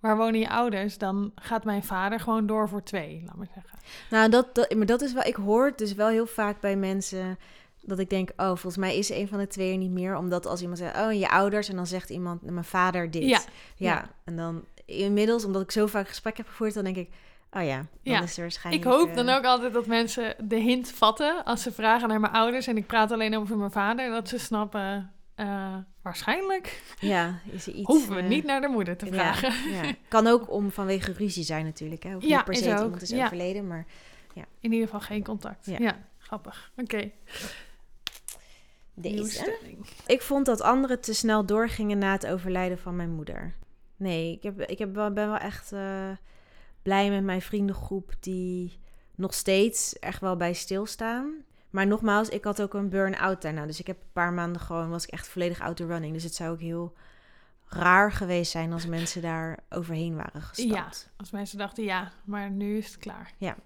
waar 0.00 0.16
wonen 0.16 0.40
je 0.40 0.48
ouders, 0.48 0.98
dan 0.98 1.32
gaat 1.34 1.64
mijn 1.64 1.82
vader 1.82 2.20
gewoon 2.20 2.46
door 2.46 2.68
voor 2.68 2.82
twee, 2.82 3.22
laat 3.26 3.36
maar 3.36 3.48
zeggen. 3.54 3.78
Nou, 4.10 4.30
dat, 4.30 4.54
dat, 4.54 4.74
maar 4.74 4.86
dat 4.86 5.02
is 5.02 5.12
wel, 5.12 5.24
ik 5.24 5.34
hoor 5.34 5.66
het 5.66 5.78
dus 5.78 5.94
wel 5.94 6.08
heel 6.08 6.26
vaak 6.26 6.60
bij 6.60 6.76
mensen 6.76 7.38
dat 7.82 7.98
ik 7.98 8.10
denk, 8.10 8.30
oh, 8.36 8.46
volgens 8.46 8.76
mij 8.76 8.96
is 8.96 9.10
een 9.10 9.28
van 9.28 9.38
de 9.38 9.46
twee 9.46 9.72
er 9.72 9.78
niet 9.78 9.90
meer. 9.90 10.16
Omdat 10.16 10.46
als 10.46 10.60
iemand 10.60 10.78
zegt, 10.78 10.96
oh, 10.96 11.02
en 11.02 11.18
je 11.18 11.30
ouders, 11.30 11.68
en 11.68 11.76
dan 11.76 11.86
zegt 11.86 12.10
iemand, 12.10 12.42
mijn 12.42 12.64
vader 12.64 13.10
dit. 13.10 13.22
Ja, 13.22 13.40
ja. 13.76 13.92
ja. 13.92 14.10
En 14.24 14.36
dan 14.36 14.64
inmiddels, 14.84 15.44
omdat 15.44 15.62
ik 15.62 15.70
zo 15.70 15.86
vaak 15.86 16.08
gesprek 16.08 16.36
heb 16.36 16.46
gevoerd, 16.46 16.74
dan 16.74 16.84
denk 16.84 16.96
ik, 16.96 17.10
oh 17.50 17.64
ja, 17.64 17.76
dan 17.76 17.86
Ja. 18.02 18.22
is 18.22 18.30
er 18.30 18.34
Ik 18.36 18.40
waarschijnlijk... 18.40 18.84
hoop 18.84 19.08
eh, 19.08 19.14
dan 19.14 19.28
ook 19.28 19.44
altijd 19.44 19.72
dat 19.72 19.86
mensen 19.86 20.34
de 20.48 20.56
hint 20.56 20.90
vatten 20.92 21.44
als 21.44 21.62
ze 21.62 21.72
vragen 21.72 22.08
naar 22.08 22.20
mijn 22.20 22.32
ouders 22.32 22.66
en 22.66 22.76
ik 22.76 22.86
praat 22.86 23.12
alleen 23.12 23.36
over 23.36 23.56
mijn 23.56 23.70
vader, 23.70 24.10
dat 24.10 24.28
ze 24.28 24.38
snappen. 24.38 25.10
eh, 25.34 25.74
waarschijnlijk 26.02 26.82
Ja, 27.00 27.38
is 27.50 27.66
er 27.66 27.72
iets... 27.72 27.86
hoeven 27.86 28.14
we 28.14 28.20
eh, 28.20 28.28
niet 28.28 28.44
naar 28.44 28.60
de 28.60 28.68
moeder 28.68 28.96
te 28.96 29.06
vragen. 29.06 29.70
Ja, 29.70 29.82
ja. 29.82 29.92
Kan 30.08 30.26
ook 30.26 30.50
om 30.50 30.70
vanwege 30.70 31.12
ruzie 31.12 31.44
zijn 31.44 31.64
natuurlijk. 31.64 32.02
Hè. 32.02 32.08
Ja, 32.10 32.16
niet 32.18 32.44
per 32.44 32.54
se 32.56 32.68
iemand 32.68 33.02
is 33.02 33.08
Ja. 33.10 33.24
overleden, 33.24 33.66
maar... 33.66 33.86
In 34.60 34.72
ieder 34.72 34.86
geval 34.88 35.00
geen 35.00 35.24
contact. 35.24 35.66
Ja, 35.66 35.76
Ja. 35.78 35.98
grappig. 36.18 36.72
Oké. 36.76 37.10
Deze. 38.94 39.58
Ik 40.06 40.22
vond 40.22 40.46
dat 40.46 40.60
anderen 40.60 41.00
te 41.00 41.14
snel 41.14 41.46
doorgingen 41.46 41.98
na 41.98 42.12
het 42.12 42.26
overlijden 42.26 42.78
van 42.78 42.96
mijn 42.96 43.10
moeder. 43.10 43.54
Nee, 43.96 44.32
ik, 44.32 44.42
heb, 44.42 44.60
ik 44.60 44.78
heb, 44.78 44.92
ben 44.92 45.14
wel 45.14 45.36
echt 45.36 45.72
blij 46.86 47.10
met 47.10 47.24
mijn 47.24 47.42
vriendengroep 47.42 48.12
die 48.20 48.78
nog 49.14 49.34
steeds 49.34 49.98
echt 49.98 50.20
wel 50.20 50.36
bij 50.36 50.52
stilstaan. 50.52 51.34
Maar 51.70 51.86
nogmaals, 51.86 52.28
ik 52.28 52.44
had 52.44 52.62
ook 52.62 52.74
een 52.74 52.88
burn-out 52.88 53.42
daarna. 53.42 53.66
Dus 53.66 53.80
ik 53.80 53.86
heb 53.86 53.96
een 53.96 54.12
paar 54.12 54.32
maanden 54.32 54.60
gewoon, 54.60 54.90
was 54.90 55.04
ik 55.04 55.10
echt 55.10 55.28
volledig 55.28 55.60
out 55.60 55.80
of 55.80 55.86
running. 55.86 56.12
Dus 56.12 56.22
het 56.22 56.34
zou 56.34 56.50
ook 56.50 56.60
heel 56.60 56.94
raar 57.68 58.12
geweest 58.12 58.50
zijn 58.50 58.72
als 58.72 58.86
mensen 58.86 59.22
daar 59.22 59.58
overheen 59.68 60.16
waren 60.16 60.42
gestapt. 60.42 61.10
Als 61.16 61.30
mensen 61.30 61.58
dachten, 61.58 61.84
ja, 61.84 62.12
maar 62.24 62.50
nu 62.50 62.76
is 62.76 62.86
het 62.86 62.96
klaar. 62.96 63.32
Ja. 63.36 63.56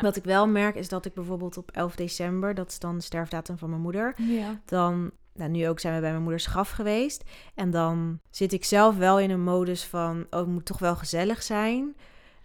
Wat 0.00 0.16
ik 0.16 0.24
wel 0.24 0.48
merk 0.48 0.74
is 0.74 0.88
dat 0.88 1.04
ik 1.04 1.14
bijvoorbeeld 1.14 1.56
op 1.56 1.70
11 1.70 1.94
december, 1.94 2.54
dat 2.54 2.68
is 2.70 2.78
dan 2.78 2.96
de 2.96 3.04
sterfdatum 3.04 3.58
van 3.58 3.70
mijn 3.70 3.82
moeder, 3.82 4.14
Ja. 4.16 4.60
dan, 4.64 5.10
nou, 5.34 5.50
nu 5.50 5.68
ook 5.68 5.80
zijn 5.80 5.94
we 5.94 6.00
bij 6.00 6.10
mijn 6.10 6.22
moeders 6.22 6.46
graf 6.46 6.70
geweest. 6.70 7.24
En 7.54 7.70
dan 7.70 8.20
zit 8.30 8.52
ik 8.52 8.64
zelf 8.64 8.96
wel 8.96 9.18
in 9.18 9.30
een 9.30 9.42
modus 9.42 9.84
van, 9.84 10.26
oh, 10.30 10.38
het 10.38 10.48
moet 10.48 10.64
toch 10.64 10.78
wel 10.78 10.96
gezellig 10.96 11.42
zijn. 11.42 11.96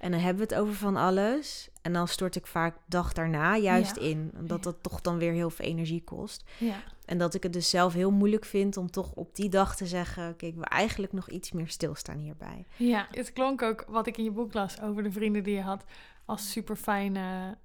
En 0.03 0.11
dan 0.11 0.19
hebben 0.19 0.47
we 0.47 0.53
het 0.55 0.63
over 0.63 0.75
van 0.75 0.95
alles. 0.95 1.69
En 1.81 1.93
dan 1.93 2.07
stort 2.07 2.35
ik 2.35 2.47
vaak 2.47 2.75
dag 2.87 3.13
daarna 3.13 3.55
juist 3.57 3.95
Ja. 3.95 4.01
in. 4.01 4.31
Omdat 4.39 4.63
dat 4.63 4.75
toch 4.83 5.01
dan 5.01 5.17
weer 5.17 5.31
heel 5.31 5.49
veel 5.49 5.65
energie 5.65 6.03
kost. 6.03 6.43
Ja. 6.57 6.75
En 7.05 7.17
dat 7.17 7.33
ik 7.33 7.43
het 7.43 7.53
dus 7.53 7.69
zelf 7.69 7.93
heel 7.93 8.11
moeilijk 8.11 8.45
vind 8.45 8.77
om 8.77 8.91
toch 8.91 9.11
op 9.11 9.35
die 9.35 9.49
dag 9.49 9.75
te 9.75 9.85
zeggen... 9.85 10.29
oké, 10.29 10.45
ik 10.45 10.53
wil 10.53 10.63
eigenlijk 10.63 11.13
nog 11.13 11.29
iets 11.29 11.51
meer 11.51 11.67
stilstaan 11.67 12.17
hierbij. 12.17 12.65
ja. 12.77 13.07
Het 13.11 13.33
klonk 13.33 13.61
ook, 13.61 13.85
wat 13.87 14.07
ik 14.07 14.17
in 14.17 14.23
je 14.23 14.31
boek 14.31 14.53
las 14.53 14.81
over 14.81 15.03
de 15.03 15.11
vrienden 15.11 15.43
die 15.43 15.55
je 15.55 15.61
had, 15.61 15.83
als 16.25 16.51
super 16.51 16.75
fijne 16.75 17.57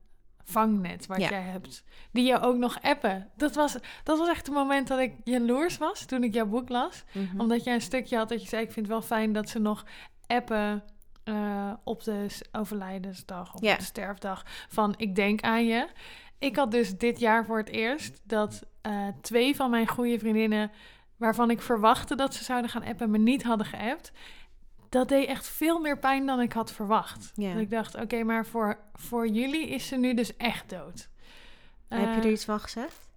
vangnet 0.44 1.06
wat 1.06 1.20
Ja. 1.20 1.28
jij 1.30 1.42
hebt. 1.42 1.84
Die 2.12 2.24
je 2.26 2.40
ook 2.40 2.56
nog 2.56 2.82
appen. 2.82 3.30
Dat 3.36 3.54
was, 3.54 3.72
dat 4.04 4.18
was 4.18 4.28
echt 4.28 4.46
het 4.46 4.54
moment 4.54 4.88
dat 4.88 4.98
ik 4.98 5.12
jaloers 5.24 5.78
was 5.78 6.04
toen 6.04 6.24
ik 6.24 6.34
jouw 6.34 6.46
boek 6.46 6.68
las. 6.68 7.04
Mhm. 7.12 7.40
Omdat 7.40 7.64
jij 7.64 7.74
een 7.74 7.80
stukje 7.80 8.16
had 8.16 8.28
dat 8.28 8.42
je 8.42 8.48
zei, 8.48 8.62
ik 8.62 8.72
vind 8.72 8.86
het 8.86 8.94
wel 8.94 9.04
fijn 9.04 9.32
dat 9.32 9.48
ze 9.48 9.58
nog 9.58 9.84
appen 10.26 10.82
eh, 11.28 11.72
op 11.84 12.04
de 12.04 12.26
overlijdensdag 12.52 13.54
of 13.54 13.60
Ja. 13.60 13.76
de 13.76 13.82
sterfdag 13.82 14.42
van 14.68 14.94
ik 14.96 15.14
denk 15.14 15.40
aan 15.42 15.66
je. 15.66 15.88
Ik 16.38 16.56
had 16.56 16.70
dus 16.70 16.98
dit 16.98 17.18
jaar 17.18 17.44
voor 17.44 17.58
het 17.58 17.68
eerst 17.68 18.20
dat 18.24 18.62
eh, 18.80 19.06
twee 19.20 19.56
van 19.56 19.70
mijn 19.70 19.88
goede 19.88 20.18
vriendinnen, 20.18 20.70
waarvan 21.16 21.50
ik 21.50 21.60
verwachtte 21.62 22.14
dat 22.16 22.34
ze 22.34 22.44
zouden 22.44 22.70
gaan 22.70 22.84
appen, 22.84 23.10
me 23.10 23.18
niet 23.18 23.42
hadden 23.42 23.66
geappt. 23.66 24.12
dat 24.88 25.08
deed 25.08 25.28
echt 25.28 25.46
veel 25.48 25.78
meer 25.80 25.98
pijn 25.98 26.26
dan 26.26 26.40
ik 26.40 26.52
had 26.52 26.72
verwacht. 26.72 27.32
Ja. 27.34 27.52
Dat 27.52 27.62
ik 27.62 27.70
dacht, 27.70 27.94
oké, 27.94 28.22
maar 28.22 28.46
voor, 28.46 28.78
voor 28.94 29.28
jullie 29.28 29.68
is 29.68 29.86
ze 29.86 29.96
nu 29.96 30.14
dus 30.14 30.36
echt 30.36 30.70
dood. 30.70 31.08
Heb 31.88 32.00
je 32.00 32.06
Eh, 32.06 32.16
er 32.16 32.30
iets 32.30 32.44
van 32.44 32.60
gezegd? 32.60 33.07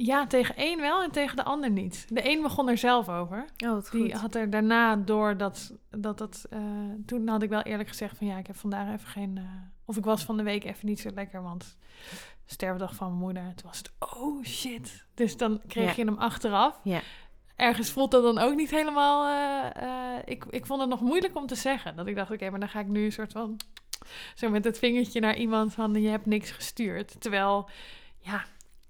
Ja, 0.00 0.26
tegen 0.26 0.56
één 0.56 0.80
wel 0.80 1.02
en 1.02 1.10
tegen 1.10 1.36
de 1.36 1.44
ander 1.44 1.70
niet. 1.70 2.06
De 2.08 2.30
een 2.30 2.42
begon 2.42 2.68
er 2.68 2.78
zelf 2.78 3.08
over. 3.08 3.44
Oh, 3.64 3.70
wat 3.70 3.88
Die 3.92 4.14
had 4.14 4.34
er 4.34 4.50
daarna 4.50 4.96
door 4.96 5.36
dat 5.36 5.72
dat... 5.90 6.18
dat 6.18 6.46
eh, 6.50 6.60
toen 7.06 7.28
had 7.28 7.42
ik 7.42 7.48
wel 7.48 7.62
eerlijk 7.62 7.88
gezegd 7.88 8.16
van 8.18 8.26
ja, 8.26 8.38
ik 8.38 8.46
heb 8.46 8.56
vandaag 8.56 8.92
even 8.94 9.08
geen... 9.08 9.36
eh, 9.36 9.44
of 9.84 9.96
ik 9.96 10.04
was 10.04 10.24
van 10.24 10.36
de 10.36 10.42
week 10.42 10.64
even 10.64 10.86
niet 10.86 11.00
zo 11.00 11.10
lekker, 11.14 11.42
want 11.42 11.76
sterfdag 12.46 12.94
van 12.94 13.06
mijn 13.08 13.20
moeder. 13.20 13.42
Toen 13.54 13.66
was 13.66 13.78
het, 13.78 13.92
oh 13.98 14.44
shit. 14.44 15.06
Dus 15.14 15.36
dan 15.36 15.60
kreeg 15.66 15.88
Ja. 15.88 15.92
je 15.96 16.04
hem 16.04 16.18
achteraf. 16.18 16.80
Ja. 16.82 17.00
Ergens 17.56 17.90
voelt 17.90 18.10
dat 18.10 18.22
dan 18.22 18.38
ook 18.38 18.54
niet 18.54 18.70
helemaal... 18.70 19.26
eh, 19.74 20.18
ik, 20.24 20.44
ik 20.50 20.66
vond 20.66 20.80
het 20.80 20.88
nog 20.90 21.00
moeilijk 21.00 21.36
om 21.36 21.46
te 21.46 21.54
zeggen. 21.54 21.96
Dat 21.96 22.06
ik 22.06 22.16
dacht, 22.16 22.30
oké, 22.30 22.50
maar 22.50 22.60
dan 22.60 22.68
ga 22.68 22.80
ik 22.80 22.88
nu 22.88 23.04
een 23.04 23.12
soort 23.12 23.32
van... 23.32 23.56
Zo 24.34 24.50
met 24.50 24.64
het 24.64 24.78
vingertje 24.78 25.20
naar 25.20 25.36
iemand 25.36 25.72
van 25.74 25.94
je 26.02 26.08
hebt 26.08 26.26
niks 26.26 26.50
gestuurd. 26.50 27.20
Terwijl, 27.20 27.68
ja, 28.18 28.44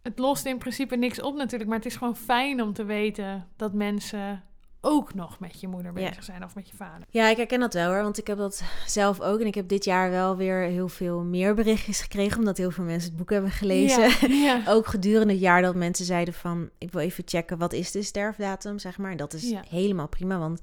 het 0.09 0.19
lost 0.19 0.47
in 0.47 0.59
principe 0.59 0.97
niks 0.97 1.21
op 1.21 1.37
natuurlijk. 1.37 1.71
Maar 1.71 1.79
het 1.79 1.87
is 1.87 1.97
gewoon 1.97 2.17
fijn 2.17 2.63
om 2.63 2.73
te 2.73 2.85
weten 2.85 3.49
dat 3.57 3.73
mensen 3.73 4.43
ook 4.81 5.15
nog 5.15 5.39
met 5.39 5.61
je 5.61 5.69
moeder 5.69 5.99
Ja. 6.01 6.09
bezig 6.09 6.25
zijn 6.25 6.45
of 6.45 6.55
met 6.55 6.69
je 6.69 6.77
vader. 6.77 7.07
Ja, 7.11 7.29
ik 7.29 7.37
herken 7.37 7.61
dat 7.61 7.75
wel 7.75 7.93
hoor, 7.93 8.03
want 8.03 8.19
ik 8.19 8.27
heb 8.27 8.39
dat 8.39 8.63
zelf 8.87 9.21
ook. 9.21 9.41
En 9.41 9.47
ik 9.47 9.55
heb 9.55 9.69
dit 9.69 9.85
jaar 9.85 10.11
wel 10.11 10.37
weer 10.37 10.61
heel 10.61 10.89
veel 10.89 11.25
meer 11.25 11.55
berichtjes 11.55 12.01
gekregen, 12.01 12.39
omdat 12.39 12.57
heel 12.57 12.71
veel 12.71 12.85
mensen 12.85 13.09
het 13.09 13.19
boek 13.19 13.31
hebben 13.31 13.51
gelezen. 13.51 14.29
Ja, 14.29 14.35
ja. 14.65 14.73
Ook 14.73 14.87
gedurende 14.87 15.33
het 15.33 15.43
jaar 15.43 15.63
dat 15.63 15.75
mensen 15.75 16.05
zeiden 16.05 16.35
van... 16.35 16.71
ik 16.79 16.93
wil 16.93 17.01
even 17.01 17.25
checken, 17.27 17.59
wat 17.59 17.73
is 17.73 17.91
de 17.91 18.03
sterfdatum, 18.03 18.79
zeg 18.79 18.99
maar. 18.99 19.11
En 19.11 19.17
dat 19.17 19.33
is 19.33 19.55
helemaal 19.69 20.09
prima, 20.09 20.39
want 20.39 20.61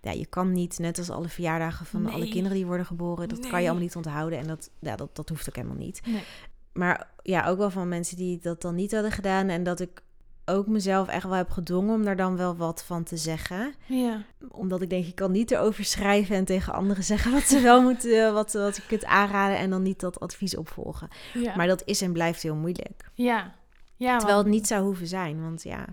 ja, 0.00 0.10
je 0.10 0.26
kan 0.26 0.52
niet... 0.52 0.78
net 0.78 0.98
als 0.98 1.10
alle 1.10 1.28
verjaardagen 1.28 1.86
van 1.86 2.06
alle 2.06 2.28
kinderen 2.28 2.56
die 2.56 2.66
worden 2.66 2.86
geboren... 2.86 3.28
dat 3.28 3.40
kan 3.40 3.60
je 3.60 3.66
allemaal 3.68 3.86
niet 3.86 3.96
onthouden 3.96 4.38
en 4.38 4.46
dat, 4.46 4.70
ja, 4.80 4.96
dat, 4.96 5.16
dat 5.16 5.28
hoeft 5.28 5.48
ook 5.48 5.56
helemaal 5.56 5.76
niet. 5.76 6.00
Nee. 6.06 6.22
Maar 6.76 7.08
ja, 7.22 7.46
ook 7.46 7.58
wel 7.58 7.70
van 7.70 7.88
mensen 7.88 8.16
die 8.16 8.38
dat 8.42 8.62
dan 8.62 8.74
niet 8.74 8.92
hadden 8.92 9.12
gedaan... 9.12 9.48
en 9.48 9.62
dat 9.62 9.80
ik 9.80 10.02
ook 10.44 10.66
mezelf 10.66 11.08
echt 11.08 11.24
wel 11.24 11.32
heb 11.32 11.50
gedwongen 11.50 11.94
om 11.94 12.04
daar 12.04 12.16
dan 12.16 12.36
wel 12.36 12.56
wat 12.56 12.84
van 12.84 13.02
te 13.02 13.16
zeggen. 13.16 13.74
Ja. 13.86 14.22
Omdat 14.48 14.82
ik 14.82 14.90
denk, 14.90 15.04
je 15.04 15.14
kan 15.14 15.32
niet 15.32 15.50
erover 15.50 15.84
schrijven 15.84 16.36
en 16.36 16.44
tegen 16.44 16.72
anderen 16.72 17.04
zeggen 17.12 17.32
wat 17.32 17.42
ze 17.42 17.60
wel 17.60 17.82
moeten, 17.82 18.34
wat, 18.34 18.52
wat 18.52 18.76
je 18.76 18.82
kunt 18.86 19.04
aanraden 19.04 19.58
en 19.58 19.70
dan 19.70 19.82
niet 19.82 20.00
dat 20.00 20.20
advies 20.20 20.56
opvolgen. 20.56 21.08
Ja. 21.34 21.56
Maar 21.56 21.66
dat 21.66 21.82
is 21.84 22.02
en 22.02 22.12
blijft 22.12 22.42
heel 22.42 22.56
moeilijk. 22.56 23.10
ja. 23.14 23.54
ja 23.96 24.18
Terwijl 24.18 24.38
het 24.38 24.46
niet 24.46 24.66
zou 24.66 24.84
hoeven 24.84 25.06
zijn, 25.06 25.42
want 25.42 25.62
ja, 25.62 25.86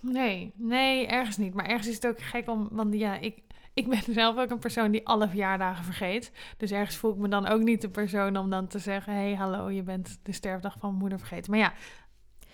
Nee, 0.00 0.52
nee, 0.56 1.06
ergens 1.06 1.36
niet. 1.36 1.54
Maar 1.54 1.66
ergens 1.66 1.88
is 1.88 1.94
het 1.94 2.06
ook 2.06 2.20
gek 2.20 2.48
om... 2.48 2.68
Want 2.70 2.94
ja, 2.94 3.18
ik, 3.18 3.42
ik 3.80 3.88
ben 3.88 4.14
zelf 4.22 4.36
ook 4.38 4.50
een 4.50 4.58
persoon 4.58 4.90
die 4.90 5.06
alle 5.06 5.28
verjaardagen 5.28 5.84
vergeet. 5.84 6.32
Dus 6.56 6.70
ergens 6.70 6.96
voel 6.96 7.12
ik 7.12 7.18
me 7.18 7.28
dan 7.28 7.46
ook 7.46 7.60
niet 7.60 7.80
de 7.80 7.88
persoon 7.90 8.36
om 8.36 8.50
dan 8.50 8.66
te 8.66 8.78
zeggen... 8.78 9.12
hé, 9.14 9.20
hey, 9.20 9.34
hallo, 9.34 9.70
je 9.70 9.82
bent 9.82 10.18
de 10.22 10.32
sterfdag 10.32 10.72
van 10.78 10.88
mijn 10.88 11.00
moeder 11.00 11.18
vergeten. 11.18 11.50
Maar 11.50 11.60
ja, 11.60 11.72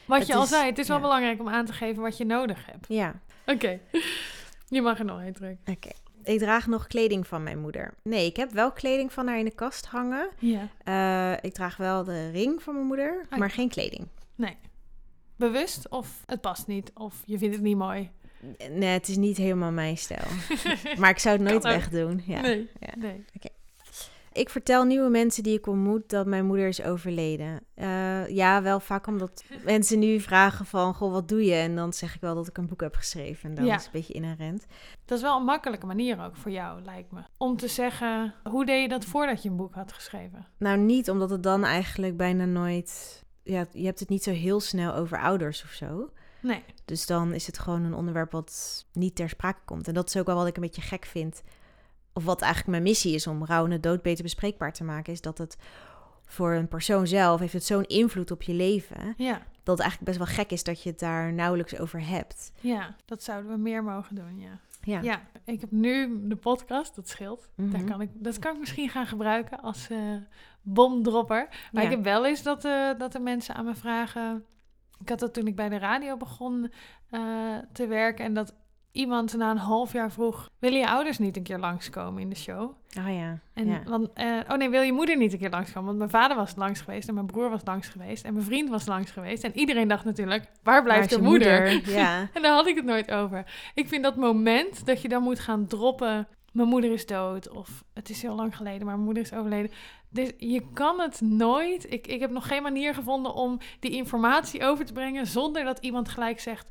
wat 0.04 0.18
Het 0.18 0.26
je 0.26 0.34
al 0.34 0.46
zei, 0.46 0.66
het 0.66 0.78
is 0.78 0.88
wel 0.88 1.00
belangrijk 1.00 1.40
om 1.40 1.48
aan 1.48 1.64
te 1.64 1.72
geven 1.72 2.02
wat 2.02 2.16
je 2.16 2.24
nodig 2.24 2.66
hebt. 2.66 2.84
ja, 2.88 3.14
Oké, 3.46 3.80
je 4.68 4.82
mag 4.82 4.98
er 4.98 5.04
nog 5.04 5.20
één 5.20 5.32
drukken. 5.32 5.74
oké. 5.74 5.90
Ik 6.22 6.38
draag 6.38 6.66
nog 6.66 6.86
kleding 6.86 7.26
van 7.26 7.42
mijn 7.42 7.58
moeder. 7.60 7.94
Nee, 8.02 8.26
ik 8.26 8.36
heb 8.36 8.50
wel 8.50 8.72
kleding 8.72 9.12
van 9.12 9.26
haar 9.26 9.38
in 9.38 9.44
de 9.44 9.54
kast 9.54 9.86
hangen. 9.86 10.28
Ja, 10.38 10.68
Eh, 10.84 11.44
ik 11.44 11.52
draag 11.54 11.76
wel 11.76 12.04
de 12.04 12.30
ring 12.30 12.62
van 12.62 12.74
mijn 12.74 12.86
moeder, 12.86 13.26
ja. 13.30 13.36
maar 13.36 13.50
geen 13.50 13.68
kleding. 13.68 14.06
nee. 14.34 14.56
Bewust 15.36 15.88
of 15.88 16.22
het 16.26 16.40
past 16.40 16.66
niet 16.66 16.90
of 16.94 17.22
je 17.24 17.38
vindt 17.38 17.54
het 17.54 17.64
niet 17.64 17.76
mooi? 17.76 18.10
Nee, 18.70 18.88
het 18.88 19.08
is 19.08 19.16
niet 19.16 19.36
helemaal 19.36 19.72
mijn 19.72 19.96
stijl. 19.96 20.26
maar 20.98 21.10
ik 21.10 21.18
zou 21.18 21.36
het 21.36 21.48
nooit 21.50 21.62
wegdoen. 21.62 22.22
Ja. 22.26 22.40
Nee, 22.40 22.70
ja. 22.80 22.92
nee. 22.96 23.24
Ik 24.32 24.50
vertel 24.50 24.84
nieuwe 24.84 25.08
mensen 25.08 25.42
die 25.42 25.58
ik 25.58 25.66
ontmoet 25.66 26.08
dat 26.10 26.26
mijn 26.26 26.46
moeder 26.46 26.68
is 26.68 26.82
overleden. 26.82 27.60
Eh, 27.74 28.28
ja, 28.28 28.62
wel 28.62 28.80
vaak 28.80 29.06
omdat 29.06 29.44
mensen 29.64 29.98
nu 29.98 30.20
vragen 30.20 30.66
van, 30.66 30.94
goh, 30.94 31.12
wat 31.12 31.28
doe 31.28 31.44
je? 31.44 31.54
En 31.54 31.76
dan 31.76 31.92
zeg 31.92 32.14
ik 32.14 32.20
wel 32.20 32.34
dat 32.34 32.48
ik 32.48 32.58
een 32.58 32.66
boek 32.66 32.80
heb 32.80 32.94
geschreven. 32.94 33.48
En 33.48 33.54
dan 33.54 33.64
Ja. 33.64 33.74
is 33.74 33.84
het 33.84 33.94
een 33.94 34.00
beetje 34.00 34.12
inherent. 34.14 34.66
Dat 35.04 35.18
is 35.18 35.24
wel 35.24 35.36
een 35.36 35.44
makkelijke 35.44 35.86
manier 35.86 36.24
ook 36.24 36.36
voor 36.36 36.50
jou, 36.50 36.82
lijkt 36.82 37.12
me. 37.12 37.20
Om 37.36 37.56
te 37.56 37.68
zeggen, 37.68 38.34
hoe 38.44 38.66
deed 38.66 38.82
je 38.82 38.88
dat 38.88 39.04
voordat 39.04 39.42
je 39.42 39.48
een 39.48 39.56
boek 39.56 39.74
had 39.74 39.92
geschreven? 39.92 40.46
Nou, 40.58 40.78
niet 40.78 41.10
omdat 41.10 41.30
het 41.30 41.42
dan 41.42 41.64
eigenlijk 41.64 42.16
bijna 42.16 42.44
nooit... 42.44 43.22
Ja, 43.42 43.66
je 43.72 43.84
hebt 43.84 44.00
het 44.00 44.08
niet 44.08 44.22
zo 44.22 44.30
heel 44.30 44.60
snel 44.60 44.94
over 44.94 45.18
ouders 45.20 45.62
of 45.64 45.70
zo. 45.70 46.10
Nee. 46.46 46.64
Dus 46.84 47.06
dan 47.06 47.32
is 47.34 47.46
het 47.46 47.58
gewoon 47.58 47.82
een 47.84 47.94
onderwerp 47.94 48.32
wat 48.32 48.84
niet 48.92 49.14
ter 49.14 49.28
sprake 49.28 49.60
komt. 49.64 49.88
En 49.88 49.94
dat 49.94 50.08
is 50.08 50.16
ook 50.16 50.26
wel 50.26 50.36
wat 50.36 50.46
ik 50.46 50.56
een 50.56 50.62
beetje 50.62 50.82
gek 50.82 51.04
vind. 51.04 51.42
Of 52.12 52.24
wat 52.24 52.40
eigenlijk 52.40 52.70
mijn 52.70 52.82
missie 52.82 53.14
is 53.14 53.26
om 53.26 53.44
rouw 53.44 53.64
en 53.64 53.70
de 53.70 53.80
dood 53.80 54.02
beter 54.02 54.22
bespreekbaar 54.22 54.72
te 54.72 54.84
maken. 54.84 55.12
Is 55.12 55.20
dat 55.20 55.38
het 55.38 55.56
voor 56.24 56.52
een 56.52 56.68
persoon 56.68 57.06
zelf 57.06 57.40
heeft 57.40 57.52
het 57.52 57.64
zo'n 57.64 57.84
invloed 57.84 58.30
op 58.30 58.42
je 58.42 58.52
leven. 58.52 59.14
Ja, 59.16 59.32
Dat 59.62 59.78
het 59.78 59.86
eigenlijk 59.86 60.04
best 60.04 60.16
wel 60.18 60.36
gek 60.36 60.50
is 60.50 60.64
dat 60.64 60.82
je 60.82 60.90
het 60.90 60.98
daar 60.98 61.32
nauwelijks 61.32 61.78
over 61.78 62.06
hebt. 62.06 62.52
ja, 62.60 62.96
dat 63.04 63.22
zouden 63.22 63.50
we 63.50 63.56
meer 63.58 63.84
mogen 63.84 64.14
doen, 64.14 64.38
ja. 64.40 64.58
Ja. 64.82 65.00
Ja, 65.00 65.20
ik 65.44 65.60
heb 65.60 65.70
nu 65.70 66.20
de 66.28 66.36
podcast, 66.36 66.94
dat 66.94 67.08
scheelt. 67.08 67.48
Mhm. 67.54 67.70
Daar 67.70 67.84
kan 67.84 68.00
ik, 68.00 68.10
dat 68.14 68.38
kan 68.38 68.52
ik 68.54 68.58
misschien 68.60 68.88
gaan 68.88 69.06
gebruiken 69.06 69.60
als 69.60 69.88
eh, 69.90 69.98
bomdropper. 70.62 71.48
Maar 71.72 71.82
Ja. 71.82 71.88
ik 71.90 71.94
heb 71.96 72.04
wel 72.04 72.26
eens 72.26 72.42
dat, 72.42 72.64
eh, 72.64 72.90
dat 72.98 73.14
er 73.14 73.22
mensen 73.22 73.54
aan 73.54 73.64
me 73.64 73.74
vragen... 73.74 74.44
Ik 75.00 75.08
had 75.08 75.18
dat 75.18 75.34
toen 75.34 75.46
ik 75.46 75.56
bij 75.56 75.68
de 75.68 75.78
radio 75.78 76.16
begon 76.16 76.72
eh, 77.10 77.20
te 77.72 77.86
werken... 77.86 78.24
en 78.24 78.34
dat 78.34 78.54
iemand 78.96 79.36
na 79.36 79.50
een 79.50 79.56
half 79.56 79.92
jaar 79.92 80.12
vroeg... 80.12 80.50
willen 80.58 80.78
je 80.78 80.88
ouders 80.88 81.18
niet 81.18 81.36
een 81.36 81.42
keer 81.42 81.58
langskomen 81.58 82.22
in 82.22 82.28
de 82.28 82.36
show? 82.36 82.62
Oh 82.98 83.14
ja. 83.14 83.38
En, 83.54 83.66
ja. 83.66 83.82
want, 83.84 84.12
eh, 84.14 84.38
oh 84.48 84.56
nee, 84.56 84.70
wil 84.70 84.82
je 84.82 84.92
moeder 84.92 85.16
niet 85.16 85.32
een 85.32 85.38
keer 85.38 85.50
langskomen? 85.50 85.86
Want 85.86 85.98
mijn 85.98 86.10
vader 86.10 86.36
was 86.36 86.56
langs 86.56 86.80
geweest 86.80 87.08
en 87.08 87.14
mijn 87.14 87.26
broer 87.26 87.50
was 87.50 87.60
langs 87.64 87.88
geweest... 87.88 88.24
en 88.24 88.32
mijn 88.32 88.44
vriend 88.44 88.68
was 88.68 88.86
langs 88.86 89.10
geweest. 89.10 89.44
En 89.44 89.58
iedereen 89.58 89.88
dacht 89.88 90.04
natuurlijk, 90.04 90.48
waar 90.62 90.82
blijft 90.82 91.10
je 91.10 91.18
moeder? 91.18 91.90
Ja. 91.90 92.28
En 92.34 92.42
daar 92.42 92.52
had 92.52 92.66
ik 92.66 92.76
het 92.76 92.84
nooit 92.84 93.10
over. 93.10 93.70
Ik 93.74 93.88
vind 93.88 94.02
dat 94.02 94.16
moment 94.16 94.86
dat 94.86 95.02
je 95.02 95.08
dan 95.08 95.22
moet 95.22 95.40
gaan 95.40 95.66
droppen... 95.66 96.28
mijn 96.52 96.68
moeder 96.68 96.92
is 96.92 97.06
dood 97.06 97.48
of 97.48 97.84
het 97.94 98.10
is 98.10 98.22
heel 98.22 98.34
lang 98.34 98.56
geleden, 98.56 98.86
maar 98.86 98.94
mijn 98.94 99.04
moeder 99.04 99.22
is 99.22 99.32
overleden. 99.32 99.70
Dus 100.16 100.32
je 100.38 100.62
kan 100.72 101.00
het 101.00 101.20
nooit... 101.20 101.92
Ik, 101.92 102.06
ik 102.06 102.20
heb 102.20 102.30
nog 102.30 102.46
geen 102.46 102.62
manier 102.62 102.94
gevonden 102.94 103.34
om 103.34 103.58
die 103.80 103.90
informatie 103.90 104.64
over 104.64 104.84
te 104.84 104.92
brengen... 104.92 105.26
zonder 105.26 105.64
dat 105.64 105.78
iemand 105.78 106.08
gelijk 106.08 106.40
zegt... 106.40 106.66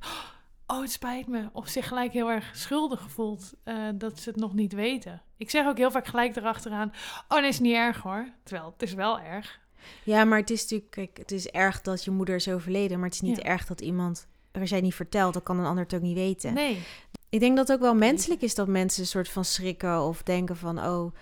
Oh, 0.68 0.82
het 0.82 0.92
spijt 0.92 1.28
me. 1.28 1.50
Of 1.54 1.68
zich 1.68 1.88
gelijk 1.88 2.14
heel 2.14 2.32
erg 2.32 2.52
schuldig 2.56 3.12
voelt 3.12 3.54
eh, 3.64 3.76
dat 3.96 4.20
ze 4.20 4.30
het 4.30 4.40
nog 4.40 4.54
niet 4.54 4.74
weten. 4.74 5.22
Ik 5.38 5.50
zeg 5.50 5.68
ook 5.68 5.78
heel 5.78 5.92
vaak 5.92 6.08
gelijk 6.08 6.36
erachteraan... 6.36 6.92
Oh, 7.28 7.40
nee, 7.40 7.48
is 7.50 7.60
niet 7.60 7.76
erg 7.76 8.02
hoor. 8.02 8.28
Terwijl, 8.44 8.72
het 8.72 8.82
is 8.82 8.94
wel 8.94 9.20
erg. 9.20 9.60
ja, 10.04 10.24
maar 10.24 10.40
het 10.40 10.50
is 10.50 10.62
natuurlijk... 10.62 10.92
Kijk, 10.92 11.18
het 11.18 11.32
is 11.32 11.48
erg 11.48 11.82
dat 11.82 12.04
je 12.04 12.12
moeder 12.12 12.36
is 12.36 12.48
overleden. 12.50 12.98
Maar 12.98 13.06
het 13.06 13.16
is 13.16 13.22
niet 13.22 13.38
Ja. 13.38 13.44
erg 13.44 13.66
dat 13.66 13.82
iemand... 13.82 14.28
Als 14.52 14.70
jij 14.70 14.78
het 14.78 14.88
niet 14.88 14.96
vertelt, 14.96 15.34
dan 15.34 15.44
kan 15.44 15.60
een 15.60 15.66
ander 15.66 15.84
het 15.84 15.94
ook 15.94 16.02
niet 16.02 16.16
weten. 16.16 16.54
Nee. 16.54 16.84
Ik 17.30 17.40
denk 17.40 17.58
dat 17.58 17.68
het 17.68 17.78
ook 17.78 17.84
wel 17.84 17.96
menselijk 17.96 18.42
is 18.42 18.56
dat 18.56 18.68
mensen 18.68 19.02
een 19.02 19.08
soort 19.08 19.30
van 19.30 19.46
schrikken... 19.46 20.02
of 20.02 20.24
denken 20.24 20.58
van, 20.58 20.80
oh, 20.80 21.14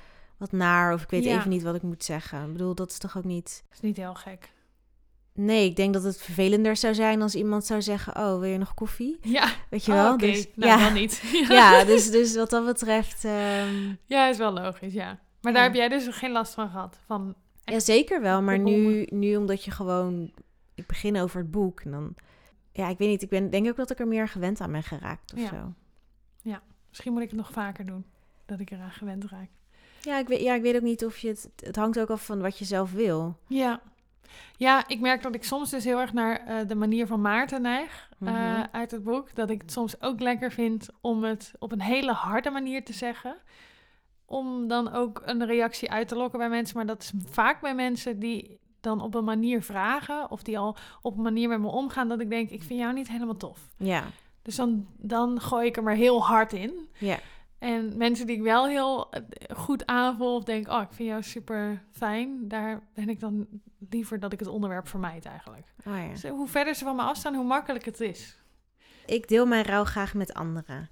wat 0.50 0.60
naar... 0.60 0.94
of 0.94 1.04
ik 1.04 1.10
weet 1.10 1.24
Ja. 1.24 1.38
even 1.38 1.50
niet 1.50 1.64
wat 1.64 1.76
ik 1.76 1.82
moet 1.82 2.04
zeggen. 2.04 2.46
Ik 2.46 2.52
bedoel, 2.52 2.76
dat 2.76 2.90
is 2.92 2.98
toch 2.98 3.18
ook 3.18 3.24
niet... 3.24 3.64
Dat 3.68 3.74
is 3.78 3.80
niet 3.82 3.98
heel 3.98 4.14
gek. 4.14 4.52
Nee, 5.34 5.66
ik 5.66 5.76
denk 5.76 5.94
dat 5.94 6.04
het 6.04 6.22
vervelender 6.22 6.76
zou 6.76 6.94
zijn 6.94 7.22
als 7.22 7.36
iemand 7.36 7.66
zou 7.66 7.82
zeggen... 7.82 8.16
oh, 8.16 8.40
wil 8.40 8.44
je 8.50 8.58
nog 8.58 8.74
koffie? 8.74 9.18
Ja, 9.22 9.50
Weet 9.70 9.86
je 9.86 9.92
Oh, 9.92 9.98
wel? 10.04 10.14
oké. 10.14 10.26
Dus, 10.26 10.48
Nou, 10.56 10.72
ja, 10.72 10.84
dan 10.86 10.94
niet. 10.94 11.24
ja 11.50 11.84
dus, 11.84 12.12
dus 12.12 12.36
wat 12.36 12.50
dat 12.50 12.66
betreft... 12.66 13.26
ehm, 13.26 13.94
Ja, 14.06 14.28
is 14.28 14.38
wel 14.38 14.52
logisch, 14.54 14.94
ja. 14.94 15.06
Maar 15.42 15.52
Ja. 15.52 15.58
daar 15.58 15.64
heb 15.64 15.74
jij 15.74 15.88
dus 15.90 16.08
geen 16.08 16.32
last 16.32 16.54
van 16.54 16.70
gehad? 16.70 17.00
Van, 17.06 17.36
Ja, 17.66 17.80
zeker 17.80 18.22
wel. 18.22 18.42
Maar 18.42 18.60
nu, 18.60 19.08
nu 19.10 19.36
omdat 19.36 19.64
je 19.64 19.72
gewoon... 19.72 20.32
Ik 20.76 20.88
begin 20.88 21.18
over 21.18 21.40
het 21.42 21.52
boek 21.52 21.80
en 21.82 21.92
dan... 21.92 22.16
Ja, 22.72 22.88
ik 22.90 22.98
weet 22.98 23.10
niet. 23.10 23.22
Ik 23.22 23.30
ben, 23.30 23.50
denk 23.50 23.68
ook 23.68 23.76
dat 23.76 23.92
ik 23.92 24.00
er 24.00 24.08
meer 24.08 24.28
gewend 24.28 24.62
aan 24.62 24.72
ben 24.72 24.84
geraakt 24.84 25.34
of 25.34 25.40
Ja. 25.40 25.48
zo. 25.48 25.74
misschien 26.90 27.14
moet 27.14 27.22
ik 27.22 27.30
het 27.30 27.38
nog 27.40 27.52
vaker 27.52 27.86
doen, 27.86 28.06
dat 28.46 28.60
ik 28.60 28.72
eraan 28.72 28.92
gewend 28.92 29.26
raak. 29.26 29.50
Ja 30.06 30.18
ik, 30.18 30.28
weet, 30.28 30.42
ja, 30.42 30.54
ik 30.54 30.62
weet 30.62 30.76
ook 30.76 30.82
niet 30.82 31.06
of 31.06 31.18
je 31.18 31.28
het... 31.28 31.50
Het 31.56 31.76
hangt 31.76 32.00
ook 32.00 32.10
af 32.10 32.26
van 32.26 32.42
wat 32.42 32.58
je 32.58 32.66
zelf 32.66 32.92
wil. 32.92 33.38
Ja. 33.48 33.82
Ja, 34.58 34.88
ik 34.88 35.00
merk 35.00 35.22
dat 35.22 35.36
ik 35.36 35.44
soms 35.44 35.70
dus 35.70 35.84
heel 35.84 36.00
erg 36.00 36.14
naar 36.14 36.38
eh, 36.46 36.68
de 36.68 36.76
manier 36.76 37.08
van 37.08 37.22
Maarten 37.22 37.62
neig 37.62 38.10
eh, 38.20 38.28
Mhm. 38.28 38.64
uit 38.72 38.92
het 38.92 39.04
boek. 39.04 39.36
Dat 39.36 39.50
ik 39.50 39.62
het 39.62 39.72
soms 39.72 40.02
ook 40.02 40.20
lekker 40.20 40.52
vind 40.52 40.88
om 41.02 41.24
het 41.24 41.52
op 41.60 41.72
een 41.72 41.82
hele 41.82 42.12
harde 42.12 42.50
manier 42.50 42.84
te 42.86 42.94
zeggen. 42.94 43.36
Om 44.26 44.68
dan 44.68 44.94
ook 44.94 45.22
een 45.26 45.46
reactie 45.46 45.92
uit 45.92 46.08
te 46.08 46.16
lokken 46.16 46.40
bij 46.40 46.50
mensen. 46.50 46.78
Maar 46.78 46.86
dat 46.86 47.02
is 47.02 47.12
vaak 47.30 47.62
bij 47.62 47.76
mensen 47.76 48.20
die 48.20 48.60
dan 48.80 49.02
op 49.02 49.16
een 49.16 49.24
manier 49.24 49.62
vragen... 49.64 50.32
of 50.32 50.44
die 50.44 50.58
al 50.60 50.76
op 51.02 51.16
een 51.18 51.24
manier 51.24 51.50
met 51.50 51.60
me 51.60 51.68
omgaan 51.68 52.08
dat 52.08 52.20
ik 52.20 52.30
denk... 52.30 52.50
ik 52.50 52.64
vind 52.64 52.80
jou 52.80 52.94
niet 52.94 53.08
helemaal 53.10 53.38
tof. 53.38 53.60
Ja, 53.78 54.04
Dus 54.42 54.56
dan, 54.56 54.88
dan 54.98 55.42
gooi 55.42 55.68
ik 55.68 55.78
er 55.78 55.84
maar 55.84 55.96
heel 55.96 56.24
hard 56.26 56.54
in. 56.54 56.88
ja. 56.98 57.18
En 57.64 57.98
mensen 57.98 58.28
die 58.28 58.36
ik 58.36 58.42
wel 58.42 58.68
heel 58.68 59.12
eh, 59.12 59.22
goed 59.56 59.86
aanvoel 59.86 60.36
of 60.36 60.44
denk, 60.44 60.68
oh, 60.68 60.82
ik 60.82 60.94
vind 60.94 61.10
jou 61.10 61.24
super 61.24 61.84
fijn, 61.92 62.48
daar 62.48 62.84
ben 62.94 63.10
ik 63.10 63.20
dan 63.20 63.48
liever 63.90 64.20
dat 64.20 64.34
ik 64.34 64.40
het 64.40 64.48
onderwerp 64.48 64.88
vermijd 64.88 65.26
eigenlijk. 65.26 65.68
Oh, 65.86 65.98
ja. 65.98 66.08
Dus 66.08 66.24
hoe 66.24 66.48
verder 66.48 66.76
ze 66.76 66.84
van 66.84 66.96
me 66.96 67.02
afstaan, 67.02 67.36
hoe 67.36 67.46
makkelijk 67.46 67.86
het 67.86 68.02
is. 68.02 68.38
Ik 69.06 69.28
deel 69.28 69.46
mijn 69.46 69.66
rouw 69.66 69.84
graag 69.84 70.14
met 70.14 70.34
anderen. 70.34 70.90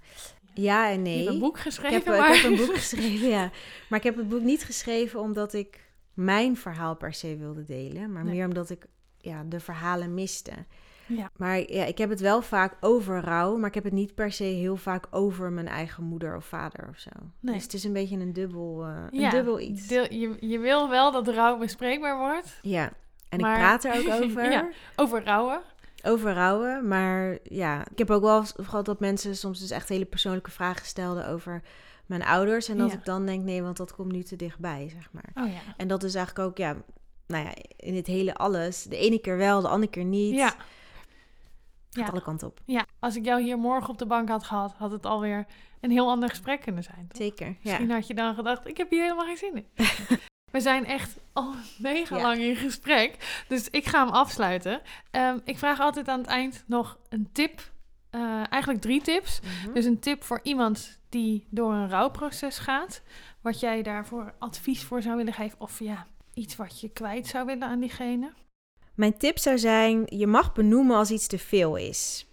Ja 0.54 0.90
en 0.90 1.02
nee. 1.02 1.16
hebt 1.16 1.28
een 1.28 1.38
boek 1.38 1.56
ik, 1.56 1.62
geschreven, 1.62 2.12
heb, 2.12 2.20
maar... 2.20 2.34
ik 2.34 2.42
heb 2.42 2.50
een 2.50 2.66
boek 2.66 2.74
geschreven, 2.74 3.28
ja. 3.28 3.50
Maar 3.88 3.98
ik 3.98 4.04
heb 4.04 4.16
het 4.16 4.28
boek 4.28 4.42
niet 4.42 4.64
geschreven 4.64 5.20
omdat 5.20 5.52
ik 5.52 5.80
mijn 6.14 6.56
verhaal 6.56 6.96
per 6.96 7.14
se 7.14 7.36
wilde 7.36 7.64
delen. 7.64 8.12
Maar 8.12 8.24
Nee. 8.24 8.34
meer 8.34 8.46
omdat 8.46 8.70
ik 8.70 8.86
ja, 9.18 9.44
de 9.44 9.60
verhalen 9.60 10.14
miste. 10.14 10.52
Ja. 11.16 11.30
Maar 11.36 11.72
ja, 11.72 11.84
ik 11.84 11.98
heb 11.98 12.10
het 12.10 12.20
wel 12.20 12.42
vaak 12.42 12.76
over 12.80 13.20
rouw, 13.20 13.56
maar 13.56 13.68
ik 13.68 13.74
heb 13.74 13.84
het 13.84 13.92
niet 13.92 14.14
per 14.14 14.32
se 14.32 14.44
heel 14.44 14.76
vaak 14.76 15.06
over 15.10 15.52
mijn 15.52 15.68
eigen 15.68 16.04
moeder 16.04 16.36
of 16.36 16.44
vader 16.44 16.88
of 16.90 16.98
zo. 16.98 17.10
Nee. 17.40 17.54
Dus 17.54 17.62
het 17.62 17.74
is 17.74 17.84
een 17.84 17.92
beetje 17.92 18.18
een 18.18 18.32
dubbel, 18.32 18.84
eh, 18.84 18.96
Ja, 19.20 19.24
een 19.24 19.30
dubbel 19.30 19.60
iets. 19.60 19.86
deel- 19.86 20.12
je, 20.12 20.36
je 20.40 20.58
wil 20.58 20.88
wel 20.88 21.12
dat 21.12 21.28
rouw 21.28 21.58
bespreekbaar 21.58 22.18
wordt. 22.18 22.58
Ja, 22.62 22.92
en 23.28 23.40
Maar- 23.40 23.52
ik 23.52 23.58
praat 23.58 23.84
er 23.84 23.94
ook 23.98 24.14
over. 24.24 24.50
Ja. 24.50 24.68
Over 24.96 25.24
rouwen. 25.24 25.60
Over 26.04 26.32
rouwen. 26.34 26.88
Maar 26.88 27.38
ja, 27.42 27.80
ik 27.90 27.98
heb 27.98 28.10
ook 28.10 28.22
wel 28.22 28.44
gehad 28.44 28.84
dat 28.84 29.00
mensen 29.00 29.36
soms 29.36 29.60
dus 29.60 29.70
echt 29.70 29.88
hele 29.88 30.04
persoonlijke 30.04 30.50
vragen 30.50 30.86
stelden 30.86 31.28
over 31.28 31.62
mijn 32.06 32.22
ouders. 32.24 32.68
En 32.68 32.76
dat 32.78 32.90
Ja. 32.90 32.96
ik 32.96 33.04
dan 33.04 33.26
denk, 33.26 33.44
nee, 33.44 33.62
want 33.62 33.76
dat 33.76 33.94
komt 33.94 34.12
nu 34.12 34.22
te 34.22 34.36
dichtbij, 34.36 34.88
zeg 34.94 35.08
maar. 35.12 35.44
Oh 35.44 35.52
ja. 35.52 35.60
En 35.76 35.88
dat 35.88 36.02
is 36.02 36.14
eigenlijk 36.14 36.48
ook, 36.48 36.56
ja, 36.58 36.76
nou 37.26 37.44
ja, 37.44 37.52
in 37.76 37.94
het 37.96 38.06
hele 38.06 38.34
alles. 38.34 38.82
De 38.82 38.96
ene 38.96 39.18
keer 39.20 39.36
wel, 39.36 39.60
de 39.60 39.68
andere 39.68 39.92
keer 39.92 40.04
niet. 40.04 40.34
Ja. 40.34 40.54
Gaat 41.92 42.04
Ja. 42.06 42.10
alle 42.12 42.22
kanten 42.22 42.46
op. 42.48 42.60
ja, 42.66 42.86
als 42.98 43.16
ik 43.16 43.24
jou 43.24 43.42
hier 43.42 43.58
morgen 43.58 43.88
op 43.90 43.98
de 43.98 44.06
bank 44.06 44.28
had 44.28 44.44
gehad, 44.44 44.72
had 44.76 44.90
het 44.90 45.06
alweer 45.06 45.46
een 45.80 45.90
heel 45.90 46.08
ander 46.10 46.28
gesprek 46.28 46.60
kunnen 46.60 46.82
zijn. 46.82 47.06
toch? 47.08 47.16
Zeker, 47.22 47.46
ja. 47.46 47.56
Misschien 47.62 47.90
had 47.90 48.06
je 48.06 48.14
dan 48.14 48.34
gedacht, 48.34 48.66
ik 48.68 48.76
heb 48.76 48.90
hier 48.90 49.02
helemaal 49.02 49.26
geen 49.26 49.36
zin 49.36 49.54
in. 49.54 49.66
We 50.52 50.60
zijn 50.60 50.84
echt 50.86 51.16
al 51.32 51.54
mega 51.78 52.16
Ja. 52.16 52.22
lang 52.22 52.38
in 52.40 52.56
gesprek, 52.56 53.42
dus 53.48 53.68
ik 53.70 53.86
ga 53.86 54.04
hem 54.04 54.14
afsluiten. 54.14 54.80
Ehm, 55.10 55.38
ik 55.44 55.58
vraag 55.58 55.80
altijd 55.80 56.08
aan 56.08 56.18
het 56.18 56.26
eind 56.28 56.64
nog 56.66 56.98
een 57.08 57.28
tip, 57.32 57.72
eh, 58.10 58.20
eigenlijk 58.52 58.80
drie 58.82 59.02
tips. 59.02 59.40
Mhm. 59.40 59.72
Dus 59.72 59.84
een 59.84 59.98
tip 59.98 60.22
voor 60.24 60.40
iemand 60.42 61.00
die 61.08 61.46
door 61.50 61.72
een 61.72 61.88
rouwproces 61.88 62.58
gaat. 62.58 63.02
Wat 63.40 63.60
jij 63.60 63.82
daarvoor 63.82 64.34
advies 64.38 64.84
voor 64.84 65.02
zou 65.02 65.16
willen 65.16 65.32
geven. 65.32 65.60
Of 65.60 65.78
ja, 65.78 66.06
iets 66.34 66.56
wat 66.56 66.80
je 66.80 66.88
kwijt 66.88 67.26
zou 67.26 67.46
willen 67.46 67.68
aan 67.68 67.80
diegene. 67.80 68.32
Mijn 68.94 69.16
tip 69.16 69.38
zou 69.38 69.58
zijn, 69.58 70.02
je 70.06 70.26
mag 70.26 70.52
benoemen 70.52 70.96
als 70.96 71.10
iets 71.10 71.26
te 71.26 71.38
veel 71.38 71.76
is. 71.76 72.26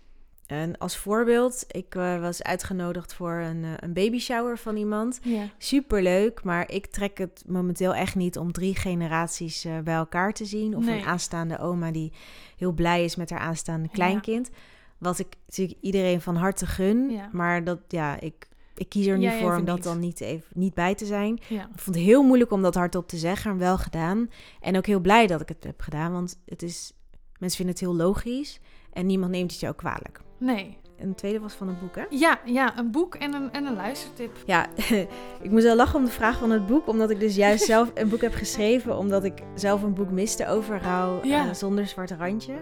En 0.45 0.77
als 0.77 0.97
voorbeeld, 0.97 1.65
ik 1.67 1.95
eh, 1.95 2.19
was 2.21 2.43
uitgenodigd 2.43 3.13
voor 3.13 3.31
een, 3.33 3.63
eh, 3.63 3.69
een 3.75 3.93
baby 3.93 4.19
shower 4.19 4.57
van 4.57 4.75
iemand. 4.77 5.19
Ja. 5.23 5.43
Superleuk, 5.57 6.43
maar 6.43 6.71
ik 6.71 6.85
trek 6.87 7.17
het 7.17 7.43
momenteel 7.47 7.95
echt 7.95 8.15
niet 8.15 8.37
om 8.37 8.51
drie 8.51 8.75
generaties 8.75 9.65
eh, 9.65 9.79
bij 9.79 9.95
elkaar 9.95 10.33
te 10.33 10.45
zien. 10.45 10.75
Of 10.77 10.85
Nee. 10.85 10.99
een 10.99 11.05
aanstaande 11.05 11.59
oma 11.59 11.91
die 11.91 12.11
heel 12.57 12.71
blij 12.71 13.03
is 13.03 13.15
met 13.15 13.29
haar 13.29 13.39
aanstaande 13.39 13.87
Ja. 13.87 13.93
kleinkind. 13.93 14.49
Wat 14.97 15.19
ik 15.19 15.35
natuurlijk 15.47 15.77
iedereen 15.81 16.21
van 16.21 16.35
harte 16.35 16.65
gun. 16.65 17.09
Ja. 17.09 17.29
Maar 17.31 17.63
dat, 17.63 17.79
ja, 17.87 18.19
ik, 18.19 18.47
ik 18.79 18.89
kies 18.89 19.05
er 19.05 19.17
nu 19.17 19.31
voor 19.39 19.55
om 19.55 19.65
dat 19.65 19.75
niet. 19.75 19.83
dan 19.83 19.99
niet, 19.99 20.21
even, 20.21 20.47
niet 20.53 20.73
bij 20.73 20.95
te 20.95 21.05
zijn. 21.05 21.39
ja. 21.47 21.61
Ik 21.73 21.79
vond 21.79 21.95
het 21.95 22.05
heel 22.05 22.23
moeilijk 22.23 22.51
om 22.51 22.61
dat 22.61 22.75
hardop 22.75 23.07
te 23.07 23.17
zeggen, 23.17 23.49
maar 23.51 23.59
wel 23.59 23.77
gedaan. 23.77 24.29
En 24.59 24.77
ook 24.77 24.85
heel 24.85 24.99
blij 24.99 25.27
dat 25.27 25.41
ik 25.41 25.49
het 25.49 25.63
heb 25.63 25.81
gedaan, 25.81 26.11
want 26.11 26.39
het 26.45 26.61
is, 26.63 26.93
mensen 27.39 27.57
vinden 27.57 27.75
het 27.75 27.83
heel 27.83 27.95
logisch. 27.95 28.59
En 28.93 29.05
niemand 29.05 29.31
neemt 29.31 29.53
het 29.59 29.69
ook 29.69 29.77
kwalijk. 29.77 30.21
Nee. 30.39 30.77
En 30.97 31.07
het 31.07 31.17
tweede 31.17 31.39
was 31.39 31.53
van 31.53 31.67
een 31.67 31.79
boek, 31.81 31.95
hè? 31.95 32.03
Ja, 32.09 32.39
ja, 32.45 32.77
een 32.77 32.91
boek 32.91 33.15
en 33.15 33.33
een, 33.33 33.51
en 33.51 33.65
een 33.65 33.75
luistertip. 33.75 34.31
Ja, 34.45 34.67
ik 35.41 35.49
moest 35.51 35.63
wel 35.63 35.75
lachen 35.75 35.99
om 35.99 36.05
de 36.05 36.11
vraag 36.11 36.37
van 36.37 36.51
het 36.51 36.65
boek, 36.65 36.87
omdat 36.87 37.09
ik 37.09 37.19
dus 37.19 37.35
juist 37.35 37.65
zelf 37.73 37.91
een 37.93 38.09
boek 38.09 38.21
heb 38.21 38.33
geschreven, 38.33 38.97
omdat 38.97 39.23
ik 39.23 39.33
zelf 39.55 39.83
een 39.83 39.93
boek 39.93 40.11
miste 40.11 40.47
over 40.47 40.81
rouw 40.81 41.23
Ja. 41.25 41.47
eh, 41.47 41.53
zonder 41.53 41.87
zwart 41.87 42.11
randje. 42.11 42.53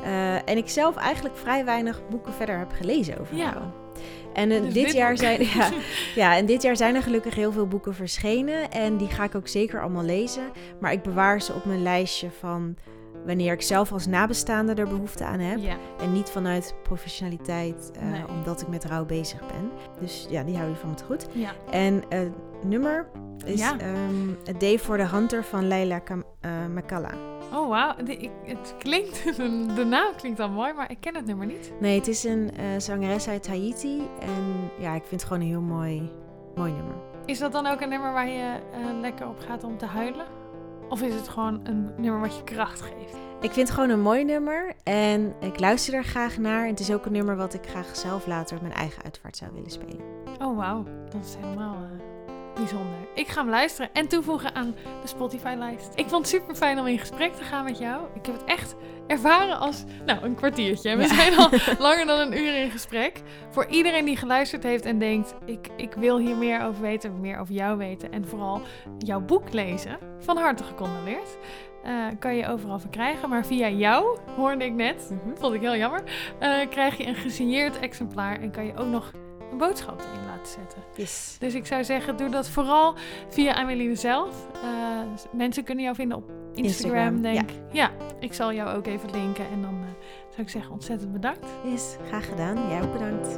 Eh, 0.00 0.34
en 0.48 0.56
ik 0.56 0.68
zelf 0.68 0.96
eigenlijk 0.96 1.36
vrij 1.36 1.64
weinig 1.64 2.08
boeken 2.08 2.32
verder 2.32 2.58
heb 2.58 2.72
gelezen 2.72 3.18
over 3.20 3.36
Ja. 3.36 3.52
rouw. 3.52 3.72
En 4.36 4.50
eh, 4.50 4.62
Dus 4.62 4.72
dit, 4.72 4.84
dit 4.84 4.94
jaar 4.94 5.16
zijn, 5.16 5.40
ja, 5.44 5.70
ja, 6.22 6.36
en 6.36 6.46
dit 6.46 6.62
jaar 6.62 6.76
zijn 6.76 6.94
er 6.94 7.02
gelukkig 7.02 7.34
heel 7.34 7.52
veel 7.52 7.66
boeken 7.66 7.94
verschenen. 7.94 8.70
En 8.70 8.96
die 8.96 9.08
ga 9.08 9.24
ik 9.24 9.34
ook 9.34 9.48
zeker 9.48 9.80
allemaal 9.80 10.04
lezen. 10.04 10.42
Maar 10.80 10.92
ik 10.92 11.02
bewaar 11.02 11.40
ze 11.42 11.52
op 11.52 11.64
mijn 11.64 11.82
lijstje 11.82 12.30
van 12.30 12.76
wanneer 13.26 13.52
ik 13.52 13.62
zelf 13.62 13.92
als 13.92 14.06
nabestaande 14.06 14.74
er 14.74 14.88
behoefte 14.88 15.24
aan 15.24 15.38
heb. 15.40 15.58
Ja, 15.58 15.76
En 16.00 16.12
niet 16.12 16.28
vanuit 16.30 16.74
professionaliteit, 16.82 17.90
eh, 18.00 18.10
Nee. 18.10 18.28
omdat 18.28 18.60
ik 18.60 18.68
met 18.68 18.84
rouw 18.84 19.04
bezig 19.04 19.38
ben. 19.46 19.70
Dus 20.00 20.26
ja, 20.30 20.42
die 20.42 20.56
hou 20.56 20.68
je 20.68 20.74
van 20.76 20.90
het 20.90 21.02
goed. 21.02 21.26
ja. 21.32 21.52
En 21.70 22.02
het 22.08 22.32
nummer 22.64 23.06
is 23.44 23.60
Ja. 23.60 23.78
ehm, 23.78 24.30
A 24.48 24.58
Day 24.58 24.78
for 24.78 24.96
the 24.98 25.06
Hunter 25.06 25.44
van 25.44 25.68
Leila 25.68 25.98
Kam- 25.98 26.24
Makalla. 26.74 27.10
Oh, 27.52 27.68
wauw. 27.68 27.94
Het 28.44 28.74
klinkt, 28.78 29.36
de 29.76 29.84
naam 29.84 30.14
klinkt 30.16 30.40
al 30.40 30.48
mooi, 30.48 30.72
maar 30.72 30.90
ik 30.90 31.00
ken 31.00 31.14
het 31.14 31.26
nummer 31.26 31.46
niet. 31.46 31.72
Nee, 31.80 31.98
het 31.98 32.08
is 32.08 32.24
een 32.24 32.50
eh, 32.56 32.64
zangeres 32.78 33.28
uit 33.28 33.46
Haiti. 33.46 34.02
En 34.20 34.70
ja, 34.78 34.94
ik 34.94 35.04
vind 35.04 35.20
het 35.20 35.24
gewoon 35.24 35.42
een 35.42 35.48
heel 35.48 35.60
mooi, 35.60 36.10
mooi 36.54 36.72
nummer. 36.72 36.94
Is 37.26 37.38
dat 37.38 37.52
dan 37.52 37.66
ook 37.66 37.80
een 37.80 37.88
nummer 37.88 38.12
waar 38.12 38.28
je 38.28 38.60
eh, 38.72 39.00
lekker 39.00 39.28
op 39.28 39.38
gaat 39.38 39.64
om 39.64 39.78
te 39.78 39.86
huilen? 39.86 40.26
Of 40.88 41.02
is 41.02 41.14
het 41.14 41.28
gewoon 41.28 41.60
een 41.64 41.90
nummer 41.96 42.20
wat 42.20 42.36
je 42.36 42.44
kracht 42.44 42.80
geeft? 42.80 43.16
Ik 43.40 43.52
vind 43.52 43.68
het 43.68 43.70
gewoon 43.70 43.90
een 43.90 44.00
mooi 44.00 44.24
nummer 44.24 44.74
en 44.82 45.34
ik 45.40 45.60
luister 45.60 45.94
er 45.94 46.04
graag 46.04 46.38
naar. 46.38 46.62
En 46.62 46.70
het 46.70 46.80
is 46.80 46.92
ook 46.92 47.06
een 47.06 47.12
nummer 47.12 47.36
wat 47.36 47.54
ik 47.54 47.66
graag 47.66 47.96
zelf 47.96 48.26
later 48.26 48.56
op 48.56 48.62
mijn 48.62 48.74
eigen 48.74 49.02
uitvaart 49.02 49.36
zou 49.36 49.50
willen 49.54 49.70
spelen. 49.70 50.00
Oh, 50.42 50.56
wauw. 50.56 50.84
Dat 51.08 51.24
is 51.24 51.36
helemaal 51.40 51.74
eh, 51.74 52.15
bijzonder. 52.56 52.94
Ik 53.14 53.28
ga 53.28 53.40
hem 53.40 53.50
luisteren 53.50 53.90
en 53.92 54.08
toevoegen 54.08 54.54
aan 54.54 54.74
de 55.02 55.08
Spotify-lijst. 55.08 55.92
Ik 55.94 56.08
vond 56.08 56.30
het 56.30 56.40
super 56.40 56.54
fijn 56.54 56.78
om 56.78 56.86
in 56.86 56.98
gesprek 56.98 57.32
te 57.34 57.42
gaan 57.42 57.64
met 57.64 57.78
jou. 57.78 58.02
Ik 58.14 58.26
heb 58.26 58.34
het 58.34 58.44
echt 58.44 58.74
ervaren 59.06 59.58
als, 59.58 59.84
nou, 60.06 60.22
een 60.24 60.34
kwartiertje. 60.34 60.96
We 60.96 61.02
Ja. 61.02 61.14
zijn 61.14 61.36
al 61.36 61.48
langer 61.86 62.06
dan 62.06 62.18
een 62.20 62.38
uur 62.38 62.60
in 62.62 62.70
gesprek. 62.70 63.20
Voor 63.50 63.66
iedereen 63.66 64.04
die 64.04 64.16
geluisterd 64.16 64.62
heeft 64.62 64.84
en 64.84 64.98
denkt, 64.98 65.34
ik, 65.44 65.68
ik 65.76 65.92
wil 65.94 66.18
hier 66.18 66.36
meer 66.36 66.62
over 66.62 66.80
weten, 66.82 67.20
meer 67.20 67.38
over 67.38 67.54
jou 67.54 67.76
weten. 67.78 68.12
En 68.12 68.26
vooral 68.28 68.60
jouw 68.98 69.20
boek 69.20 69.52
lezen, 69.52 69.98
van 70.18 70.36
harte 70.36 70.64
gecondoleerd. 70.64 71.36
Eh, 71.82 71.92
kan 72.18 72.36
je 72.36 72.46
overal 72.48 72.78
verkrijgen, 72.78 73.28
maar 73.28 73.46
via 73.46 73.68
jou, 73.68 74.18
hoorde 74.36 74.64
ik 74.64 74.72
net, 74.72 75.10
Mhm. 75.10 75.36
vond 75.36 75.54
ik 75.54 75.60
heel 75.60 75.76
jammer, 75.76 76.02
eh, 76.38 76.50
krijg 76.70 76.96
je 76.96 77.06
een 77.06 77.14
gesigneerd 77.14 77.78
exemplaar 77.78 78.40
en 78.40 78.50
kan 78.50 78.66
je 78.66 78.76
ook 78.76 78.86
nog 78.86 79.12
een 79.50 79.58
boodschap 79.58 80.00
erin 80.00 80.26
laten 80.26 80.52
zetten. 80.52 80.82
Yes. 80.94 81.36
Dus 81.38 81.54
ik 81.54 81.66
zou 81.66 81.84
zeggen, 81.84 82.16
doe 82.16 82.28
dat 82.28 82.48
vooral 82.48 82.94
via 83.28 83.54
Ameline 83.54 83.94
zelf. 83.94 84.46
Eh, 84.62 85.00
mensen 85.32 85.64
kunnen 85.64 85.84
jou 85.84 85.96
vinden 85.96 86.16
op 86.16 86.30
Instagram, 86.54 86.96
Instagram, 86.96 87.22
denk 87.22 87.50
ik. 87.50 87.56
Ja. 87.72 87.90
ik 88.20 88.34
zal 88.34 88.52
jou 88.52 88.76
ook 88.76 88.86
even 88.86 89.10
linken. 89.10 89.44
En 89.52 89.62
dan 89.62 89.74
eh, 89.74 90.04
zou 90.28 90.42
ik 90.42 90.48
zeggen, 90.48 90.72
ontzettend 90.72 91.12
bedankt. 91.12 91.46
Yes, 91.64 91.96
graag 92.08 92.28
gedaan. 92.28 92.68
Jij 92.68 92.82
ook 92.82 92.92
bedankt. 92.92 93.36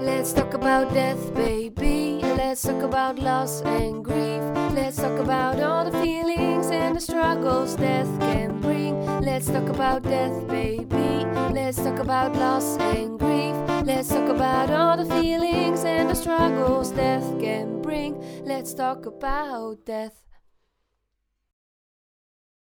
Let's 0.00 0.32
talk 0.32 0.54
about 0.54 0.92
death, 0.92 1.34
baby. 1.34 2.20
Let's 2.22 2.62
talk 2.62 2.82
about 2.82 3.18
loss 3.18 3.62
and 3.62 4.04
grief. 4.04 4.42
Let's 4.74 4.96
talk 4.96 5.18
about 5.18 5.60
all 5.60 5.84
the 5.84 5.98
feelings 6.02 6.70
and 6.70 6.96
the 6.96 7.00
struggles 7.00 7.76
death 7.76 8.08
can 8.20 8.60
bring. 8.60 9.04
Let's 9.22 9.46
talk 9.46 9.68
about 9.68 10.02
death, 10.02 10.46
baby. 10.48 11.24
Let's 11.52 11.78
talk 11.78 11.98
about 11.98 12.34
loss 12.36 12.76
and 12.78 13.18
grief. 13.18 13.54
Let's 13.86 14.08
talk 14.08 14.28
about 14.28 14.70
all 14.70 14.96
the 14.96 15.06
feelings 15.20 15.84
and 15.84 16.10
the 16.10 16.14
struggles 16.14 16.90
death 16.90 17.24
can 17.40 17.82
bring. 17.82 18.20
Let's 18.44 18.74
talk 18.74 19.06
about 19.06 19.84
death. 19.84 20.25